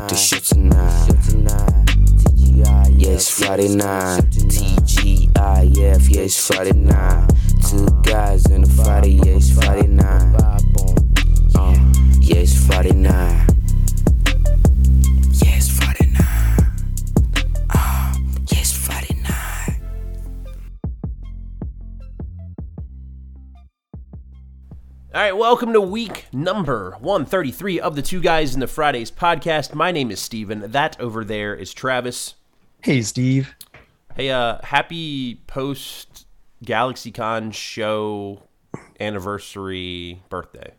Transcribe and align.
Smoke 0.00 0.08
the 0.08 0.16
shit 0.16 0.44
tonight. 0.44 1.10
Yeah, 2.96 3.12
it's 3.12 3.30
Friday 3.30 3.68
night. 3.68 4.22
TGIF, 4.30 5.34
yeah, 6.14 6.22
it's 6.22 6.46
Friday 6.46 6.72
night. 6.72 7.28
Two 7.68 7.86
guys 8.02 8.46
in 8.46 8.64
a 8.64 8.66
Friday, 8.66 9.20
yeah, 9.22 9.36
it's 9.36 9.52
Friday 9.52 9.88
night. 9.88 10.40
Uh, 11.54 11.76
yeah, 12.18 12.36
it's 12.36 12.66
Friday 12.66 12.92
night. 12.94 13.49
All 25.20 25.26
right, 25.26 25.36
welcome 25.36 25.74
to 25.74 25.82
week 25.82 26.28
number 26.32 26.96
133 27.00 27.78
of 27.78 27.94
the 27.94 28.00
Two 28.00 28.22
Guys 28.22 28.54
in 28.54 28.60
the 28.60 28.66
Fridays 28.66 29.10
podcast. 29.10 29.74
My 29.74 29.92
name 29.92 30.10
is 30.10 30.18
Steven. 30.18 30.70
That 30.72 30.98
over 30.98 31.26
there 31.26 31.54
is 31.54 31.74
Travis. 31.74 32.36
Hey, 32.80 33.02
Steve. 33.02 33.54
Hey, 34.16 34.30
uh, 34.30 34.56
happy 34.64 35.34
post 35.46 36.26
GalaxyCon 36.64 37.52
show 37.52 38.44
anniversary 38.98 40.22
birthday. 40.30 40.72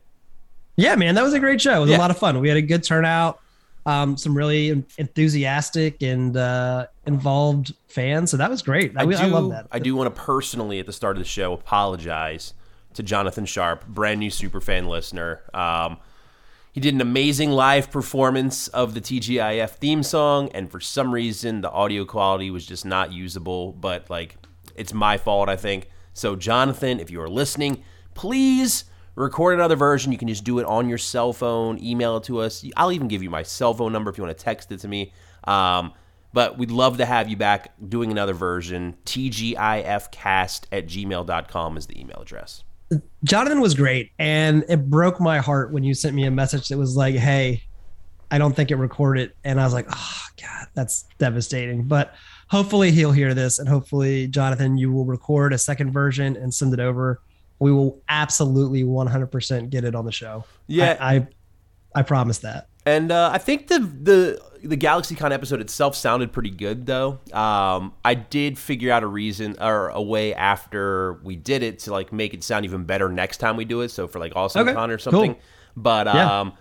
Yeah, 0.75 0.95
man, 0.95 1.13
that 1.13 1.23
was 1.23 1.33
a 1.33 1.39
great 1.39 1.61
show. 1.61 1.77
It 1.77 1.81
was 1.81 1.89
Yeah. 1.91 1.97
a 1.97 1.99
lot 1.99 2.09
of 2.09 2.17
fun. 2.17 2.39
We 2.39 2.47
had 2.47 2.57
a 2.57 2.63
good 2.63 2.83
turnout. 2.83 3.39
Um, 3.85 4.17
some 4.17 4.35
really 4.35 4.69
enthusiastic 4.97 6.01
and 6.01 6.35
uh, 6.35 6.87
involved 7.05 7.75
fans, 7.89 8.31
so 8.31 8.37
that 8.37 8.49
was 8.49 8.63
great. 8.63 8.93
I, 8.97 9.05
do, 9.05 9.13
I 9.13 9.25
love 9.27 9.51
that. 9.51 9.67
I 9.71 9.77
do 9.77 9.95
want 9.95 10.15
to 10.15 10.19
personally, 10.19 10.79
at 10.79 10.87
the 10.87 10.93
start 10.93 11.15
of 11.15 11.21
the 11.21 11.29
show, 11.29 11.53
apologize 11.53 12.55
to 12.95 13.03
Jonathan 13.03 13.45
Sharp, 13.45 13.87
brand 13.87 14.19
new 14.19 14.29
superfan 14.29 14.87
listener. 14.87 15.41
Um, 15.53 15.97
he 16.71 16.79
did 16.79 16.93
an 16.93 17.01
amazing 17.01 17.51
live 17.51 17.91
performance 17.91 18.69
of 18.69 18.93
the 18.93 19.01
TGIF 19.01 19.71
theme 19.71 20.03
song, 20.03 20.49
and 20.53 20.71
for 20.71 20.79
some 20.79 21.13
reason, 21.13 21.61
the 21.61 21.71
audio 21.71 22.05
quality 22.05 22.49
was 22.49 22.65
just 22.65 22.85
not 22.85 23.11
usable. 23.11 23.73
But 23.73 24.09
like, 24.09 24.37
it's 24.75 24.93
my 24.93 25.17
fault, 25.17 25.49
I 25.49 25.57
think. 25.57 25.89
So, 26.13 26.35
Jonathan, 26.35 26.99
if 26.99 27.11
you 27.11 27.21
are 27.21 27.29
listening, 27.29 27.83
please 28.13 28.85
record 29.15 29.53
another 29.53 29.75
version. 29.75 30.11
You 30.11 30.17
can 30.17 30.29
just 30.29 30.43
do 30.43 30.59
it 30.59 30.65
on 30.65 30.87
your 30.87 30.97
cell 30.97 31.33
phone, 31.33 31.77
email 31.83 32.17
it 32.17 32.23
to 32.23 32.39
us. 32.39 32.65
I'll 32.77 32.91
even 32.91 33.07
give 33.07 33.21
you 33.21 33.29
my 33.29 33.43
cell 33.43 33.73
phone 33.73 33.91
number 33.91 34.09
if 34.09 34.17
you 34.17 34.23
want 34.23 34.37
to 34.37 34.43
text 34.43 34.71
it 34.71 34.79
to 34.79 34.87
me. 34.87 35.13
Um, 35.43 35.93
but 36.33 36.57
we'd 36.57 36.71
love 36.71 36.97
to 36.97 37.05
have 37.05 37.27
you 37.27 37.35
back 37.35 37.73
doing 37.89 38.11
another 38.11 38.33
version. 38.33 38.95
TGIFcast 39.05 40.65
at 40.71 40.87
gmail.com 40.87 41.77
is 41.77 41.87
the 41.87 41.99
email 41.99 42.19
address. 42.21 42.63
Jonathan 43.23 43.61
was 43.61 43.73
great, 43.73 44.11
and 44.19 44.65
it 44.67 44.89
broke 44.89 45.19
my 45.19 45.39
heart 45.39 45.71
when 45.71 45.83
you 45.83 45.93
sent 45.93 46.15
me 46.15 46.25
a 46.25 46.31
message 46.31 46.69
that 46.69 46.77
was 46.77 46.95
like, 46.95 47.15
"Hey, 47.15 47.63
I 48.29 48.37
don't 48.37 48.55
think 48.55 48.71
it 48.71 48.75
recorded," 48.75 49.33
and 49.43 49.59
I 49.59 49.63
was 49.63 49.73
like, 49.73 49.87
"Oh 49.89 50.25
God, 50.41 50.67
that's 50.73 51.05
devastating." 51.17 51.83
But 51.83 52.13
hopefully 52.49 52.91
he'll 52.91 53.11
hear 53.11 53.33
this, 53.33 53.59
and 53.59 53.69
hopefully, 53.69 54.27
Jonathan, 54.27 54.77
you 54.77 54.91
will 54.91 55.05
record 55.05 55.53
a 55.53 55.57
second 55.57 55.91
version 55.91 56.35
and 56.35 56.53
send 56.53 56.73
it 56.73 56.79
over. 56.79 57.21
We 57.59 57.71
will 57.71 58.01
absolutely 58.09 58.83
100% 58.83 59.69
get 59.69 59.83
it 59.83 59.93
on 59.93 60.05
the 60.05 60.11
show. 60.11 60.45
Yeah. 60.67 60.97
I 60.99 61.15
I, 61.15 61.27
I 61.95 62.01
promise 62.01 62.39
that. 62.39 62.67
And 62.85 63.11
uh, 63.11 63.29
I 63.31 63.37
think 63.37 63.67
the 63.67 63.79
the 63.79 64.41
the 64.63 64.77
GalaxyCon 64.77 65.31
episode 65.31 65.61
itself 65.61 65.95
sounded 65.95 66.31
pretty 66.31 66.49
good, 66.51 66.85
though. 66.85 67.19
Um, 67.33 67.93
I 68.05 68.13
did 68.13 68.57
figure 68.59 68.91
out 68.91 69.03
a 69.03 69.07
reason 69.07 69.55
or 69.59 69.89
a 69.89 70.01
way 70.01 70.33
after 70.33 71.13
we 71.23 71.35
did 71.35 71.63
it 71.63 71.79
to 71.79 71.91
like 71.91 72.11
make 72.13 72.33
it 72.33 72.43
sound 72.43 72.65
even 72.65 72.83
better 72.83 73.09
next 73.09 73.37
time 73.37 73.57
we 73.57 73.65
do 73.65 73.81
it. 73.81 73.89
So 73.89 74.07
for 74.07 74.19
like 74.19 74.33
Awesome 74.35 74.61
Okay, 74.67 74.73
Con 74.73 74.91
or 74.91 74.97
something. 74.97 75.33
cool. 75.33 75.41
But 75.75 76.07
Yeah. 76.07 76.39
um, 76.41 76.53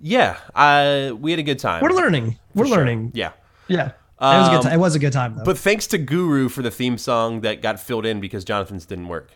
yeah, 0.00 0.36
I 0.54 1.12
we 1.18 1.30
had 1.32 1.40
a 1.40 1.42
good 1.44 1.58
time. 1.58 1.82
We're 1.82 1.90
learning. 1.90 2.38
We're 2.54 2.66
sure. 2.66 2.76
learning. 2.78 3.12
Yeah. 3.14 3.32
Yeah. 3.68 3.88
it 3.88 3.92
was 4.20 4.48
a 4.48 4.50
good 4.50 4.56
Um, 4.56 4.62
time. 4.64 4.72
It 4.72 4.78
was 4.80 4.94
a 4.94 4.98
good 4.98 5.12
time 5.12 5.34
though. 5.36 5.44
But 5.44 5.58
thanks 5.58 5.86
to 5.88 5.98
Guru 5.98 6.48
for 6.48 6.62
the 6.62 6.70
theme 6.70 6.98
song 6.98 7.40
that 7.42 7.62
got 7.62 7.78
filled 7.80 8.06
in 8.06 8.20
because 8.20 8.44
Jonathan's 8.44 8.86
didn't 8.86 9.08
work. 9.08 9.30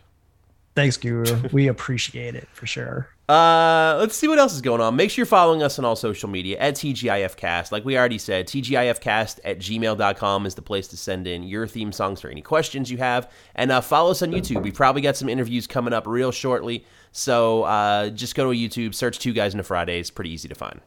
Thanks, 0.75 0.97
Guru. 0.97 1.49
we 1.51 1.67
appreciate 1.67 2.35
it 2.35 2.47
for 2.51 2.65
sure. 2.65 3.07
Uh, 3.29 3.95
let's 3.99 4.15
see 4.15 4.27
what 4.27 4.37
else 4.37 4.53
is 4.53 4.61
going 4.61 4.81
on. 4.81 4.95
Make 4.95 5.09
sure 5.09 5.21
you're 5.21 5.27
following 5.27 5.63
us 5.63 5.79
on 5.79 5.85
all 5.85 5.95
social 5.95 6.27
media 6.27 6.57
at 6.59 6.75
TGIFcast. 6.75 7.71
Like 7.71 7.85
we 7.85 7.97
already 7.97 8.17
said, 8.17 8.47
TGIFcast 8.47 9.39
at 9.45 9.59
gmail.com 9.59 10.45
is 10.45 10.55
the 10.55 10.61
place 10.61 10.87
to 10.89 10.97
send 10.97 11.25
in 11.25 11.43
your 11.43 11.65
theme 11.65 11.91
songs 11.91 12.25
or 12.25 12.29
any 12.29 12.41
questions 12.41 12.91
you 12.91 12.97
have. 12.97 13.31
And 13.55 13.71
uh, 13.71 13.81
follow 13.81 14.11
us 14.11 14.21
on 14.21 14.31
YouTube. 14.31 14.63
We 14.63 14.71
probably 14.71 15.01
got 15.01 15.15
some 15.15 15.29
interviews 15.29 15.67
coming 15.67 15.93
up 15.93 16.05
real 16.05 16.31
shortly. 16.31 16.85
So 17.13 17.63
uh, 17.63 18.09
just 18.09 18.35
go 18.35 18.51
to 18.51 18.57
YouTube, 18.57 18.93
search 18.93 19.19
Two 19.19 19.31
Guys 19.31 19.53
in 19.53 19.59
a 19.59 19.63
Friday. 19.63 19.99
It's 19.99 20.11
pretty 20.11 20.31
easy 20.31 20.49
to 20.49 20.55
find. 20.55 20.81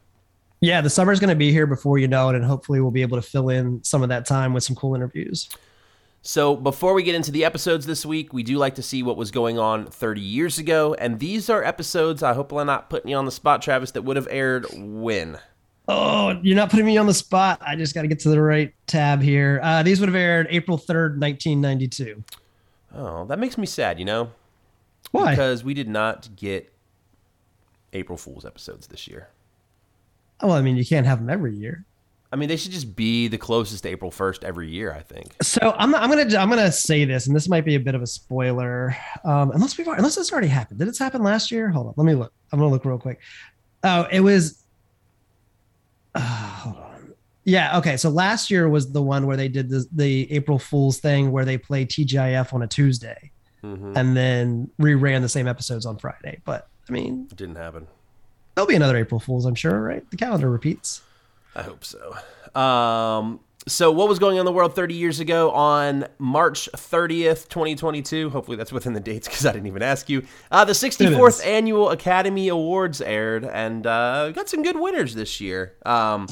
Yeah, 0.59 0.81
the 0.81 0.89
summer's 0.89 1.19
going 1.19 1.29
to 1.29 1.35
be 1.35 1.51
here 1.51 1.67
before 1.67 1.97
you 1.97 2.07
know 2.07 2.29
it, 2.29 2.35
and 2.35 2.43
hopefully 2.43 2.81
we'll 2.81 2.91
be 2.91 3.03
able 3.03 3.17
to 3.17 3.21
fill 3.21 3.49
in 3.49 3.83
some 3.83 4.03
of 4.03 4.09
that 4.09 4.25
time 4.25 4.53
with 4.53 4.63
some 4.63 4.75
cool 4.75 4.95
interviews. 4.95 5.49
So, 6.27 6.57
before 6.57 6.93
we 6.93 7.03
get 7.03 7.15
into 7.15 7.31
the 7.31 7.45
episodes 7.45 7.85
this 7.85 8.05
week, 8.05 8.33
we 8.33 8.43
do 8.43 8.57
like 8.57 8.75
to 8.75 8.83
see 8.83 9.01
what 9.01 9.15
was 9.15 9.31
going 9.31 9.57
on 9.57 9.85
30 9.85 10.19
years 10.19 10.59
ago. 10.59 10.93
And 10.95 11.21
these 11.21 11.49
are 11.49 11.63
episodes, 11.63 12.21
I 12.21 12.33
hope 12.33 12.51
I'm 12.51 12.67
not 12.67 12.89
putting 12.89 13.11
you 13.11 13.15
on 13.15 13.23
the 13.23 13.31
spot, 13.31 13.61
Travis, 13.61 13.91
that 13.91 14.01
would 14.01 14.17
have 14.17 14.27
aired 14.29 14.65
when? 14.73 15.39
Oh, 15.87 16.37
you're 16.43 16.57
not 16.57 16.69
putting 16.69 16.85
me 16.85 16.97
on 16.97 17.07
the 17.07 17.13
spot. 17.13 17.61
I 17.65 17.77
just 17.77 17.95
got 17.95 18.01
to 18.01 18.09
get 18.09 18.19
to 18.19 18.29
the 18.29 18.41
right 18.41 18.73
tab 18.87 19.21
here. 19.21 19.61
Uh, 19.63 19.83
these 19.83 20.01
would 20.01 20.09
have 20.09 20.17
aired 20.17 20.47
April 20.49 20.77
3rd, 20.77 21.17
1992. 21.17 22.21
Oh, 22.93 23.23
that 23.27 23.39
makes 23.39 23.57
me 23.57 23.65
sad, 23.65 23.97
you 23.97 24.03
know? 24.03 24.31
Why? 25.11 25.29
Because 25.29 25.63
we 25.63 25.73
did 25.73 25.87
not 25.87 26.27
get 26.35 26.73
April 27.93 28.17
Fool's 28.17 28.43
episodes 28.43 28.87
this 28.87 29.07
year. 29.07 29.29
well, 30.43 30.51
I 30.51 30.61
mean, 30.61 30.75
you 30.75 30.85
can't 30.85 31.07
have 31.07 31.19
them 31.19 31.29
every 31.29 31.55
year. 31.55 31.85
I 32.31 32.35
mean, 32.35 32.49
they 32.49 32.57
should 32.57 32.71
just 32.73 32.93
be 32.95 33.27
the 33.29 33.37
closest 33.37 33.83
to 33.83 33.89
April 33.89 34.11
1st 34.11 34.43
every 34.43 34.69
year, 34.69 34.93
I 34.93 35.01
think. 35.01 35.35
So 35.41 35.73
I'm, 35.77 35.95
I'm 35.95 36.09
gonna 36.09 36.37
I'm 36.37 36.49
gonna 36.49 36.71
say 36.71 37.05
this, 37.05 37.27
and 37.27 37.35
this 37.35 37.47
might 37.47 37.63
be 37.63 37.75
a 37.75 37.79
bit 37.79 37.95
of 37.95 38.01
a 38.01 38.07
spoiler, 38.07 38.95
um, 39.23 39.51
unless 39.51 39.77
we've 39.77 39.87
unless 39.87 40.15
this 40.15 40.31
already 40.31 40.47
happened. 40.49 40.79
Did 40.79 40.89
this 40.89 40.99
happen 40.99 41.23
last 41.23 41.51
year? 41.51 41.69
Hold 41.69 41.87
on, 41.87 41.93
let 41.95 42.03
me 42.05 42.15
look. 42.15 42.33
I'm 42.51 42.59
gonna 42.59 42.69
look 42.71 42.83
real 42.83 42.97
quick. 42.99 43.19
Oh, 43.83 44.07
it 44.11 44.19
was. 44.19 44.61
Uh, 46.15 46.19
hold 46.19 46.75
on. 46.77 47.13
Yeah. 47.45 47.77
Okay. 47.77 47.95
So 47.95 48.09
last 48.09 48.51
year 48.51 48.67
was 48.67 48.91
the 48.91 49.01
one 49.01 49.25
where 49.25 49.37
they 49.37 49.47
did 49.47 49.69
the 49.69 49.85
the 49.93 50.29
April 50.31 50.59
Fools 50.59 50.97
thing, 50.99 51.31
where 51.31 51.45
they 51.45 51.57
play 51.57 51.85
TGIF 51.85 52.53
on 52.53 52.61
a 52.61 52.67
Tuesday, 52.67 53.31
hmm 53.61 53.93
and 53.95 54.17
then 54.17 54.69
reran 54.81 55.21
the 55.21 55.29
same 55.29 55.47
episodes 55.47 55.85
on 55.85 55.97
Friday. 55.97 56.39
But 56.43 56.67
I 56.89 56.91
mean, 56.91 57.27
It 57.31 57.37
didn't 57.37 57.55
happen. 57.55 57.87
there'll 58.55 58.67
be 58.67 58.75
another 58.75 58.97
April 58.97 59.19
Fools, 59.19 59.45
I'm 59.45 59.55
sure. 59.55 59.81
Right? 59.81 60.09
The 60.11 60.17
calendar 60.17 60.49
repeats. 60.49 61.01
I 61.57 61.63
hope 61.63 61.83
so. 61.83 62.15
Um, 62.59 63.39
so, 63.67 63.91
what 63.91 64.07
was 64.07 64.19
going 64.19 64.35
on 64.37 64.41
in 64.41 64.45
the 64.45 64.51
world 64.53 64.75
30 64.75 64.93
years 64.93 65.19
ago 65.19 65.51
on 65.51 66.07
March 66.19 66.69
30th, 66.73 67.49
2022? 67.49 68.29
Hopefully, 68.29 68.55
that's 68.55 68.71
within 68.71 68.93
the 68.93 68.99
dates 68.99 69.27
because 69.27 69.45
I 69.45 69.51
didn't 69.51 69.67
even 69.67 69.81
ask 69.81 70.07
you. 70.07 70.25
Uh, 70.51 70.63
the 70.63 70.73
64th. 70.73 71.45
Annual 71.45 71.89
Academy 71.89 72.47
Awards 72.47 73.01
aired 73.01 73.43
and 73.43 73.85
uh, 73.85 74.31
got 74.31 74.47
some 74.47 74.63
good 74.63 74.79
winners 74.79 75.15
this 75.15 75.41
year. 75.41 75.75
Um, 75.85 76.27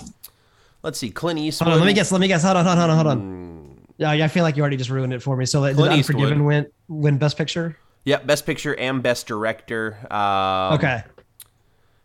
let's 0.84 0.98
see, 0.98 1.10
Clint 1.10 1.40
Eastwood. 1.40 1.66
Hold 1.68 1.74
on, 1.74 1.80
let 1.82 1.88
me 1.88 1.94
guess. 1.94 2.12
Let 2.12 2.22
me 2.22 2.28
guess. 2.28 2.44
Hold 2.44 2.56
on. 2.58 2.66
Hold 2.66 2.80
on. 2.80 2.90
Hold 2.90 3.08
on. 3.08 3.18
On. 3.18 3.80
Yeah, 3.98 4.12
I 4.12 4.28
feel 4.30 4.44
like 4.44 4.56
you 4.56 4.62
already 4.62 4.78
just 4.78 4.90
ruined 4.90 5.12
it 5.14 5.22
for 5.22 5.36
me. 5.36 5.46
So, 5.46 5.66
did 5.66 5.76
Clint 5.76 5.94
Unforgiven 5.94 6.34
Eastwood. 6.34 6.46
win 6.46 6.68
win 6.88 7.18
Best 7.18 7.38
Picture? 7.38 7.78
Yep, 8.06 8.28
Best 8.28 8.46
Picture 8.46 8.76
and 8.76 9.02
Best 9.04 9.28
Director. 9.28 9.98
Um, 10.10 10.74
Okay. 10.76 11.04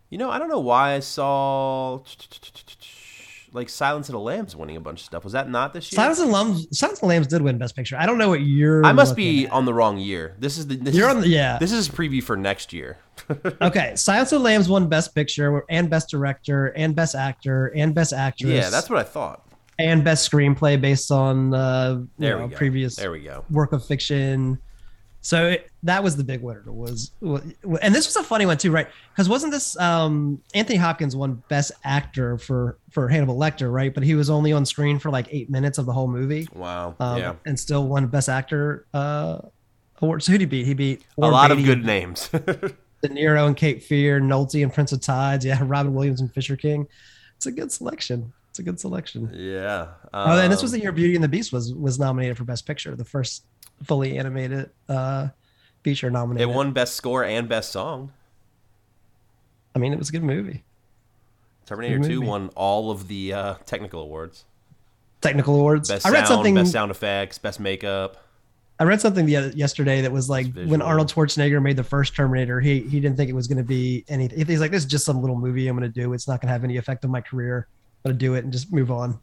You 0.08 0.18
know, 0.18 0.28
I 0.28 0.40
don't 0.40 0.48
know 0.48 0.58
why 0.58 0.94
I 0.94 1.00
saw 1.00 2.00
like 3.52 3.68
Silence 3.68 4.08
of 4.08 4.12
the 4.12 4.20
Lambs 4.20 4.54
winning 4.54 4.76
a 4.76 4.80
bunch 4.80 5.00
of 5.00 5.06
stuff. 5.06 5.24
Was 5.24 5.32
that 5.32 5.48
not 5.50 5.72
this 5.72 5.90
year? 5.92 5.96
Silence 5.96 6.20
of 6.20 6.26
the 6.26 6.32
Lambs. 6.32 6.66
Silence 6.78 6.98
of 6.98 7.00
the 7.00 7.06
Lambs 7.06 7.26
did 7.26 7.42
win 7.42 7.58
Best 7.58 7.74
Picture. 7.76 7.96
I 7.96 8.06
don't 8.06 8.18
know 8.18 8.28
what 8.28 8.40
you're. 8.42 8.84
I 8.84 8.92
must 8.92 9.16
be 9.16 9.46
at. 9.46 9.52
on 9.52 9.64
the 9.64 9.74
wrong 9.74 9.98
year. 9.98 10.34
This 10.38 10.58
is 10.58 10.66
the 10.66 10.76
this 10.76 10.94
You're 10.94 11.08
is, 11.08 11.14
on 11.16 11.20
the 11.22 11.28
yeah. 11.28 11.58
This 11.58 11.72
is 11.72 11.88
a 11.88 11.92
preview 11.92 12.22
for 12.22 12.36
next 12.36 12.72
year. 12.72 12.98
okay, 13.62 13.92
Silence 13.96 14.32
of 14.32 14.40
the 14.40 14.44
Lambs 14.44 14.68
won 14.68 14.88
Best 14.88 15.14
Picture 15.14 15.64
and 15.68 15.90
Best 15.90 16.08
Director 16.10 16.68
and 16.76 16.94
Best 16.94 17.14
Actor 17.14 17.72
and 17.76 17.94
Best 17.94 18.12
Actress. 18.12 18.50
yeah, 18.50 18.70
that's 18.70 18.88
what 18.88 18.98
I 18.98 19.02
thought. 19.02 19.46
and 19.78 20.02
Best 20.04 20.30
Screenplay 20.30 20.80
based 20.80 21.10
on 21.10 21.52
uh, 21.54 22.02
There 22.18 22.38
know, 22.38 22.48
previous 22.48 22.96
There 22.96 23.10
we 23.10 23.20
go. 23.20 23.44
work 23.50 23.72
of 23.72 23.84
fiction. 23.84 24.58
So 25.22 25.48
it, 25.48 25.70
that 25.82 26.02
was 26.02 26.16
the 26.16 26.24
big 26.24 26.40
winner. 26.42 26.62
Was 26.66 27.12
and 27.20 27.94
this 27.94 28.06
was 28.06 28.16
a 28.16 28.22
funny 28.22 28.46
one 28.46 28.56
too, 28.56 28.70
right? 28.70 28.88
Because 29.12 29.28
wasn't 29.28 29.52
this 29.52 29.78
um, 29.78 30.40
Anthony 30.54 30.78
Hopkins 30.78 31.14
won 31.14 31.42
Best 31.48 31.72
Actor 31.84 32.38
for 32.38 32.78
for 32.90 33.08
Hannibal 33.08 33.36
Lecter, 33.36 33.70
right? 33.72 33.92
But 33.92 34.02
he 34.02 34.14
was 34.14 34.30
only 34.30 34.52
on 34.52 34.64
screen 34.64 34.98
for 34.98 35.10
like 35.10 35.26
eight 35.30 35.50
minutes 35.50 35.76
of 35.78 35.84
the 35.86 35.92
whole 35.92 36.08
movie, 36.08 36.48
Wow. 36.54 36.94
um, 37.00 37.18
yeah. 37.18 37.34
and 37.44 37.58
still 37.60 37.86
won 37.86 38.06
Best 38.06 38.28
Actor 38.30 38.86
uh, 38.94 39.40
award. 40.00 40.22
So 40.22 40.32
who 40.32 40.38
did 40.38 40.44
he 40.44 40.46
beat? 40.46 40.66
He 40.66 40.74
beat 40.74 41.02
A 41.18 41.20
Warren 41.20 41.32
lot 41.34 41.50
of 41.50 41.62
good 41.64 41.84
names. 41.84 42.28
De 43.02 43.08
Niro 43.08 43.46
and 43.46 43.56
Cape 43.56 43.82
Fear, 43.82 44.20
Nolte 44.20 44.62
and 44.62 44.72
Prince 44.72 44.92
of 44.92 45.00
Tides. 45.00 45.44
Yeah, 45.44 45.58
Robin 45.64 45.94
Williams 45.94 46.20
and 46.22 46.32
Fisher 46.32 46.56
King. 46.56 46.86
It's 47.36 47.46
a 47.46 47.52
good 47.52 47.72
selection. 47.72 48.32
It's 48.50 48.58
a 48.58 48.62
good 48.62 48.80
selection. 48.80 49.30
yeah. 49.34 49.88
oh, 50.12 50.38
and 50.38 50.52
this 50.52 50.60
was 50.62 50.72
Um, 50.72 50.78
the 50.78 50.82
year 50.82 50.92
Beauty 50.92 51.14
and 51.14 51.22
the 51.24 51.28
Beast 51.28 51.52
was 51.52 51.72
was 51.74 51.98
nominated 51.98 52.36
for 52.36 52.44
Best 52.44 52.66
Picture, 52.66 52.96
the 52.96 53.04
first 53.04 53.44
fully 53.84 54.18
animated 54.18 54.70
uh, 54.88 55.28
feature 55.82 56.10
nominated. 56.10 56.48
It 56.48 56.54
won 56.54 56.72
best 56.72 56.94
score 56.94 57.24
and 57.24 57.48
best 57.48 57.72
song. 57.72 58.12
I 59.74 59.78
mean, 59.78 59.92
it 59.92 59.98
was 59.98 60.08
a 60.08 60.12
good 60.12 60.24
movie. 60.24 60.64
Terminator 61.66 61.98
Good 61.98 62.08
2 62.08 62.14
movie. 62.16 62.26
won 62.26 62.48
all 62.56 62.90
of 62.90 63.06
the 63.06 63.32
uh, 63.32 63.54
technical 63.64 64.02
awards. 64.02 64.44
Technical 65.20 65.54
awards. 65.54 65.88
Best 65.88 66.06
I 66.06 66.10
read 66.10 66.26
sound, 66.26 66.38
something. 66.38 66.54
best 66.54 66.72
sound 66.72 66.90
effects, 66.90 67.38
best 67.38 67.60
makeup. 67.60 68.16
I 68.80 68.84
read 68.84 69.00
something 69.00 69.26
the 69.26 69.36
other, 69.36 69.48
yesterday 69.50 70.00
that 70.00 70.10
was 70.10 70.30
like 70.30 70.52
when. 70.54 70.80
Arnold 70.80 71.12
Schwarzenegger 71.12 71.62
made 71.62 71.76
the 71.76 71.84
first 71.84 72.16
Terminator, 72.16 72.60
he 72.60 72.80
he 72.80 72.98
didn't 72.98 73.16
think 73.16 73.28
it 73.28 73.34
was 73.34 73.46
going 73.46 73.58
to 73.58 73.64
be 73.64 74.04
anything. 74.08 74.44
He's 74.46 74.60
like, 74.60 74.70
this 74.70 74.84
is 74.84 74.90
just 74.90 75.04
some 75.04 75.20
little 75.20 75.36
movie 75.36 75.68
I'm 75.68 75.76
going 75.76 75.90
to 75.90 76.00
do. 76.00 76.12
It's 76.14 76.26
not 76.26 76.40
going 76.40 76.48
to 76.48 76.52
have 76.52 76.64
any 76.64 76.78
effect 76.78 77.04
on 77.04 77.10
my 77.10 77.20
career. 77.20 77.68
I'm 78.04 78.10
going 78.10 78.18
to 78.18 78.24
do 78.26 78.34
it 78.34 78.44
and 78.44 78.52
just 78.52 78.72
move 78.72 78.90
on. 78.90 79.20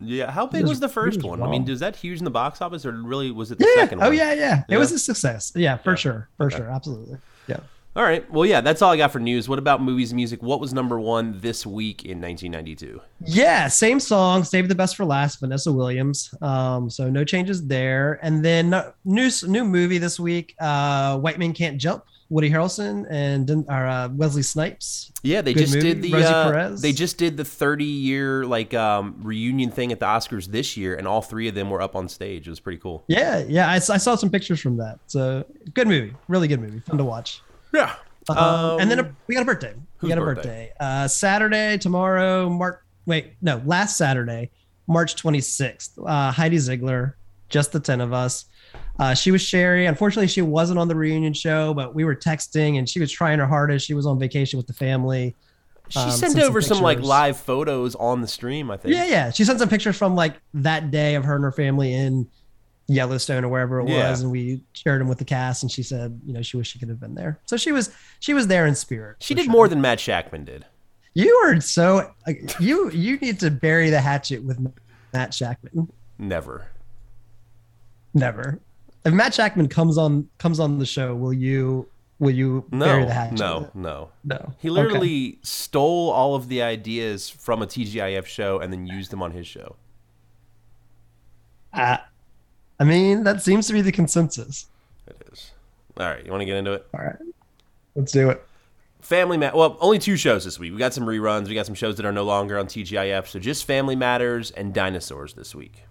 Yeah, 0.00 0.30
how 0.30 0.46
big 0.46 0.62
was- 0.62 0.70
was 0.70 0.80
the 0.80 0.88
first 0.88 1.22
one? 1.22 1.42
I 1.42 1.48
mean, 1.50 1.64
was 1.64 1.80
that 1.80 1.96
huge 1.96 2.18
in 2.18 2.24
the 2.24 2.30
box 2.30 2.60
office, 2.62 2.84
or 2.86 2.92
really 2.92 3.30
was 3.30 3.50
it 3.50 3.58
the 3.58 3.66
Yeah. 3.76 3.82
second 3.82 4.02
Oh 4.02 4.08
one? 4.08 4.16
yeah, 4.16 4.32
yeah. 4.32 4.62
Yeah? 4.68 4.76
It 4.76 4.78
was 4.78 4.92
a 4.92 4.98
success. 4.98 5.52
Yeah, 5.54 5.76
for 5.76 5.90
Yeah. 5.90 5.96
sure. 5.96 6.28
For 6.36 6.46
Okay. 6.46 6.56
sure. 6.56 6.70
Absolutely. 6.70 7.18
Yeah. 7.46 7.58
All 7.96 8.04
right. 8.04 8.30
Well, 8.32 8.46
yeah, 8.46 8.60
that's 8.60 8.82
all 8.82 8.92
I 8.92 8.96
got 8.96 9.10
for 9.10 9.18
news. 9.18 9.48
What 9.48 9.58
about 9.58 9.82
movies 9.82 10.12
and 10.12 10.16
music? 10.16 10.42
What 10.44 10.60
was 10.60 10.72
number 10.72 11.00
one 11.00 11.38
this 11.40 11.66
week 11.66 12.04
in 12.04 12.20
1992? 12.20 13.00
Yeah, 13.26 13.66
same 13.66 13.98
song, 13.98 14.44
save 14.44 14.68
the 14.68 14.76
best 14.76 14.96
for 14.96 15.04
last, 15.04 15.40
Vanessa 15.40 15.72
Williams. 15.72 16.32
Um, 16.40 16.88
so 16.88 17.10
no 17.10 17.24
changes 17.24 17.66
there. 17.66 18.20
And 18.22 18.44
then 18.44 18.72
uh, 18.74 18.92
new 19.04 19.28
new 19.48 19.64
movie 19.64 19.98
this 19.98 20.20
week, 20.20 20.54
uh, 20.60 21.18
White 21.18 21.38
Men 21.40 21.52
Can't 21.52 21.78
Jump, 21.78 22.04
Woody 22.30 22.48
Harrelson 22.48 23.06
and 23.10 23.50
or, 23.50 23.86
uh, 23.86 24.08
Wesley 24.08 24.42
Snipes. 24.42 25.12
Yeah, 25.22 25.42
they 25.42 25.52
Good 25.52 25.60
just 25.60 25.74
movie. 25.74 25.94
did 25.94 26.02
the 26.02 26.12
Rosie 26.12 26.26
uh, 26.26 26.44
Perez. 26.44 26.80
they 26.80 26.92
just 26.92 27.18
did 27.18 27.36
the 27.36 27.44
30 27.44 27.84
year 27.84 28.46
like 28.46 28.72
um, 28.72 29.16
reunion 29.22 29.70
thing 29.72 29.90
at 29.92 29.98
the 29.98 30.06
Oscars 30.06 30.46
this 30.46 30.76
year, 30.76 30.94
and 30.94 31.06
all 31.08 31.22
three 31.22 31.48
of 31.48 31.54
them 31.56 31.68
were 31.68 31.82
up 31.82 31.96
on 31.96 32.08
stage. 32.08 32.46
It 32.46 32.50
was 32.50 32.60
pretty 32.60 32.78
cool. 32.78 33.04
Yeah, 33.08 33.44
yeah, 33.46 33.68
I 33.68 33.78
saw 33.78 34.14
some 34.14 34.30
pictures 34.30 34.60
from 34.60 34.76
that. 34.78 35.00
So 35.08 35.44
good 35.74 35.88
movie, 35.88 36.14
really 36.28 36.48
good 36.48 36.60
movie, 36.60 36.80
fun 36.80 36.98
to 36.98 37.04
watch. 37.04 37.42
Yeah. 37.74 37.94
Um, 38.28 38.80
and 38.80 38.90
then 38.90 39.00
a, 39.00 39.16
we 39.26 39.34
got 39.34 39.42
a 39.42 39.46
birthday. 39.46 39.74
We 40.00 40.08
got 40.08 40.18
a 40.18 40.20
birthday? 40.20 40.68
birthday. 40.68 40.72
Uh, 40.78 41.08
Saturday, 41.08 41.78
tomorrow, 41.78 42.48
March. 42.48 42.78
Wait, 43.06 43.34
no, 43.42 43.60
last 43.64 43.96
Saturday, 43.96 44.50
March 44.86 45.20
26th. 45.20 45.98
Uh, 46.06 46.30
Heidi 46.30 46.58
Zeigler, 46.58 47.14
just 47.48 47.72
the 47.72 47.80
10 47.80 48.00
of 48.00 48.12
us. 48.12 48.44
Uh, 48.98 49.14
she 49.14 49.30
was 49.30 49.40
Sherry. 49.40 49.86
Unfortunately, 49.86 50.26
she 50.28 50.42
wasn't 50.42 50.78
on 50.78 50.88
the 50.88 50.94
reunion 50.94 51.32
show, 51.32 51.72
but 51.74 51.94
we 51.94 52.04
were 52.04 52.14
texting 52.14 52.78
and 52.78 52.88
she 52.88 53.00
was 53.00 53.10
trying 53.10 53.38
her 53.38 53.46
hardest. 53.46 53.86
She 53.86 53.94
was 53.94 54.06
on 54.06 54.18
vacation 54.18 54.56
with 54.58 54.66
the 54.66 54.74
family. 54.74 55.34
She 55.88 55.98
Um, 55.98 56.10
sent 56.10 56.32
some 56.34 56.42
over 56.42 56.60
some 56.60 56.80
like 56.82 57.00
live 57.00 57.36
photos 57.36 57.94
on 57.96 58.20
the 58.20 58.28
stream. 58.28 58.70
I 58.70 58.76
think. 58.76 58.94
Yeah, 58.94 59.06
yeah. 59.06 59.30
She 59.30 59.44
sent 59.44 59.58
some 59.58 59.68
pictures 59.68 59.96
from 59.96 60.14
like 60.14 60.34
that 60.54 60.90
day 60.90 61.14
of 61.14 61.24
her 61.24 61.34
and 61.34 61.42
her 61.44 61.50
family 61.52 61.92
in 61.94 62.28
Yellowstone 62.86 63.44
or 63.44 63.48
wherever 63.48 63.80
it 63.80 63.88
Yeah. 63.88 64.10
was, 64.10 64.20
and 64.20 64.30
we 64.30 64.62
shared 64.72 65.00
them 65.00 65.08
with 65.08 65.18
the 65.18 65.24
cast. 65.24 65.62
And 65.62 65.70
she 65.72 65.82
said, 65.82 66.20
you 66.26 66.32
know, 66.32 66.42
she 66.42 66.56
wished 66.56 66.72
she 66.72 66.78
could 66.78 66.88
have 66.90 67.00
been 67.00 67.14
there. 67.14 67.40
So 67.46 67.56
she 67.56 67.72
was, 67.72 67.90
she 68.20 68.34
was 68.34 68.46
there 68.48 68.66
in 68.66 68.74
spirit. 68.74 69.16
She 69.20 69.34
did 69.34 69.44
sure. 69.46 69.52
more 69.52 69.66
than 69.68 69.80
Matt 69.80 69.98
Shakman 69.98 70.44
did. 70.44 70.64
You 71.14 71.34
are 71.46 71.60
so 71.60 72.12
you 72.60 72.88
you 72.92 73.16
need 73.18 73.40
to 73.40 73.50
bury 73.50 73.90
the 73.90 74.00
hatchet 74.00 74.44
with 74.44 74.60
Matt 75.12 75.32
Shakman. 75.32 75.88
Never. 76.18 76.66
Never. 78.14 78.58
If 79.04 79.12
Matt 79.14 79.32
Shakman 79.32 79.70
comes 79.70 79.96
on 79.98 80.28
comes 80.38 80.60
on 80.60 80.78
the 80.78 80.86
show, 80.86 81.14
will 81.14 81.32
you 81.32 81.86
will 82.18 82.30
you 82.30 82.66
bury 82.70 83.00
No. 83.00 83.06
the 83.06 83.14
hatchet? 83.14 83.38
No. 83.38 83.70
No. 83.74 84.10
No. 84.24 84.52
He 84.58 84.68
Okay. 84.68 84.74
literally 84.82 85.38
stole 85.42 86.10
all 86.10 86.34
of 86.34 86.48
the 86.48 86.60
ideas 86.62 87.30
from 87.30 87.62
a 87.62 87.66
TGIF 87.66 88.26
show 88.26 88.58
and 88.60 88.72
then 88.72 88.86
used 88.86 89.10
them 89.10 89.22
on 89.22 89.30
his 89.32 89.46
show. 89.46 89.76
Uh, 91.72 91.96
I 92.78 92.84
mean, 92.84 93.24
that 93.24 93.42
seems 93.42 93.66
to 93.68 93.72
be 93.72 93.80
the 93.80 93.92
consensus. 93.92 94.66
It 95.06 95.16
is. 95.32 95.52
All 95.98 96.06
right, 96.06 96.24
you 96.24 96.30
want 96.30 96.40
to 96.42 96.46
get 96.46 96.56
into 96.56 96.72
it? 96.72 96.86
All 96.94 97.04
right. 97.04 97.16
Let's 97.94 98.12
do 98.12 98.30
it. 98.30 98.42
Family 99.00 99.36
Matters. 99.36 99.56
Well, 99.56 99.76
only 99.80 99.98
two 99.98 100.16
shows 100.16 100.44
this 100.44 100.58
week. 100.58 100.72
We 100.72 100.78
got 100.78 100.92
some 100.92 101.04
reruns. 101.06 101.48
We 101.48 101.54
got 101.54 101.66
some 101.66 101.74
shows 101.74 101.96
that 101.96 102.04
are 102.06 102.12
no 102.12 102.24
longer 102.24 102.58
on 102.58 102.66
TGIF. 102.66 103.26
So 103.28 103.38
just 103.38 103.64
Family 103.64 103.96
Matters 103.96 104.50
and 104.50 104.74
Dinosaurs 104.74 105.34
this 105.34 105.54
week. 105.54 105.84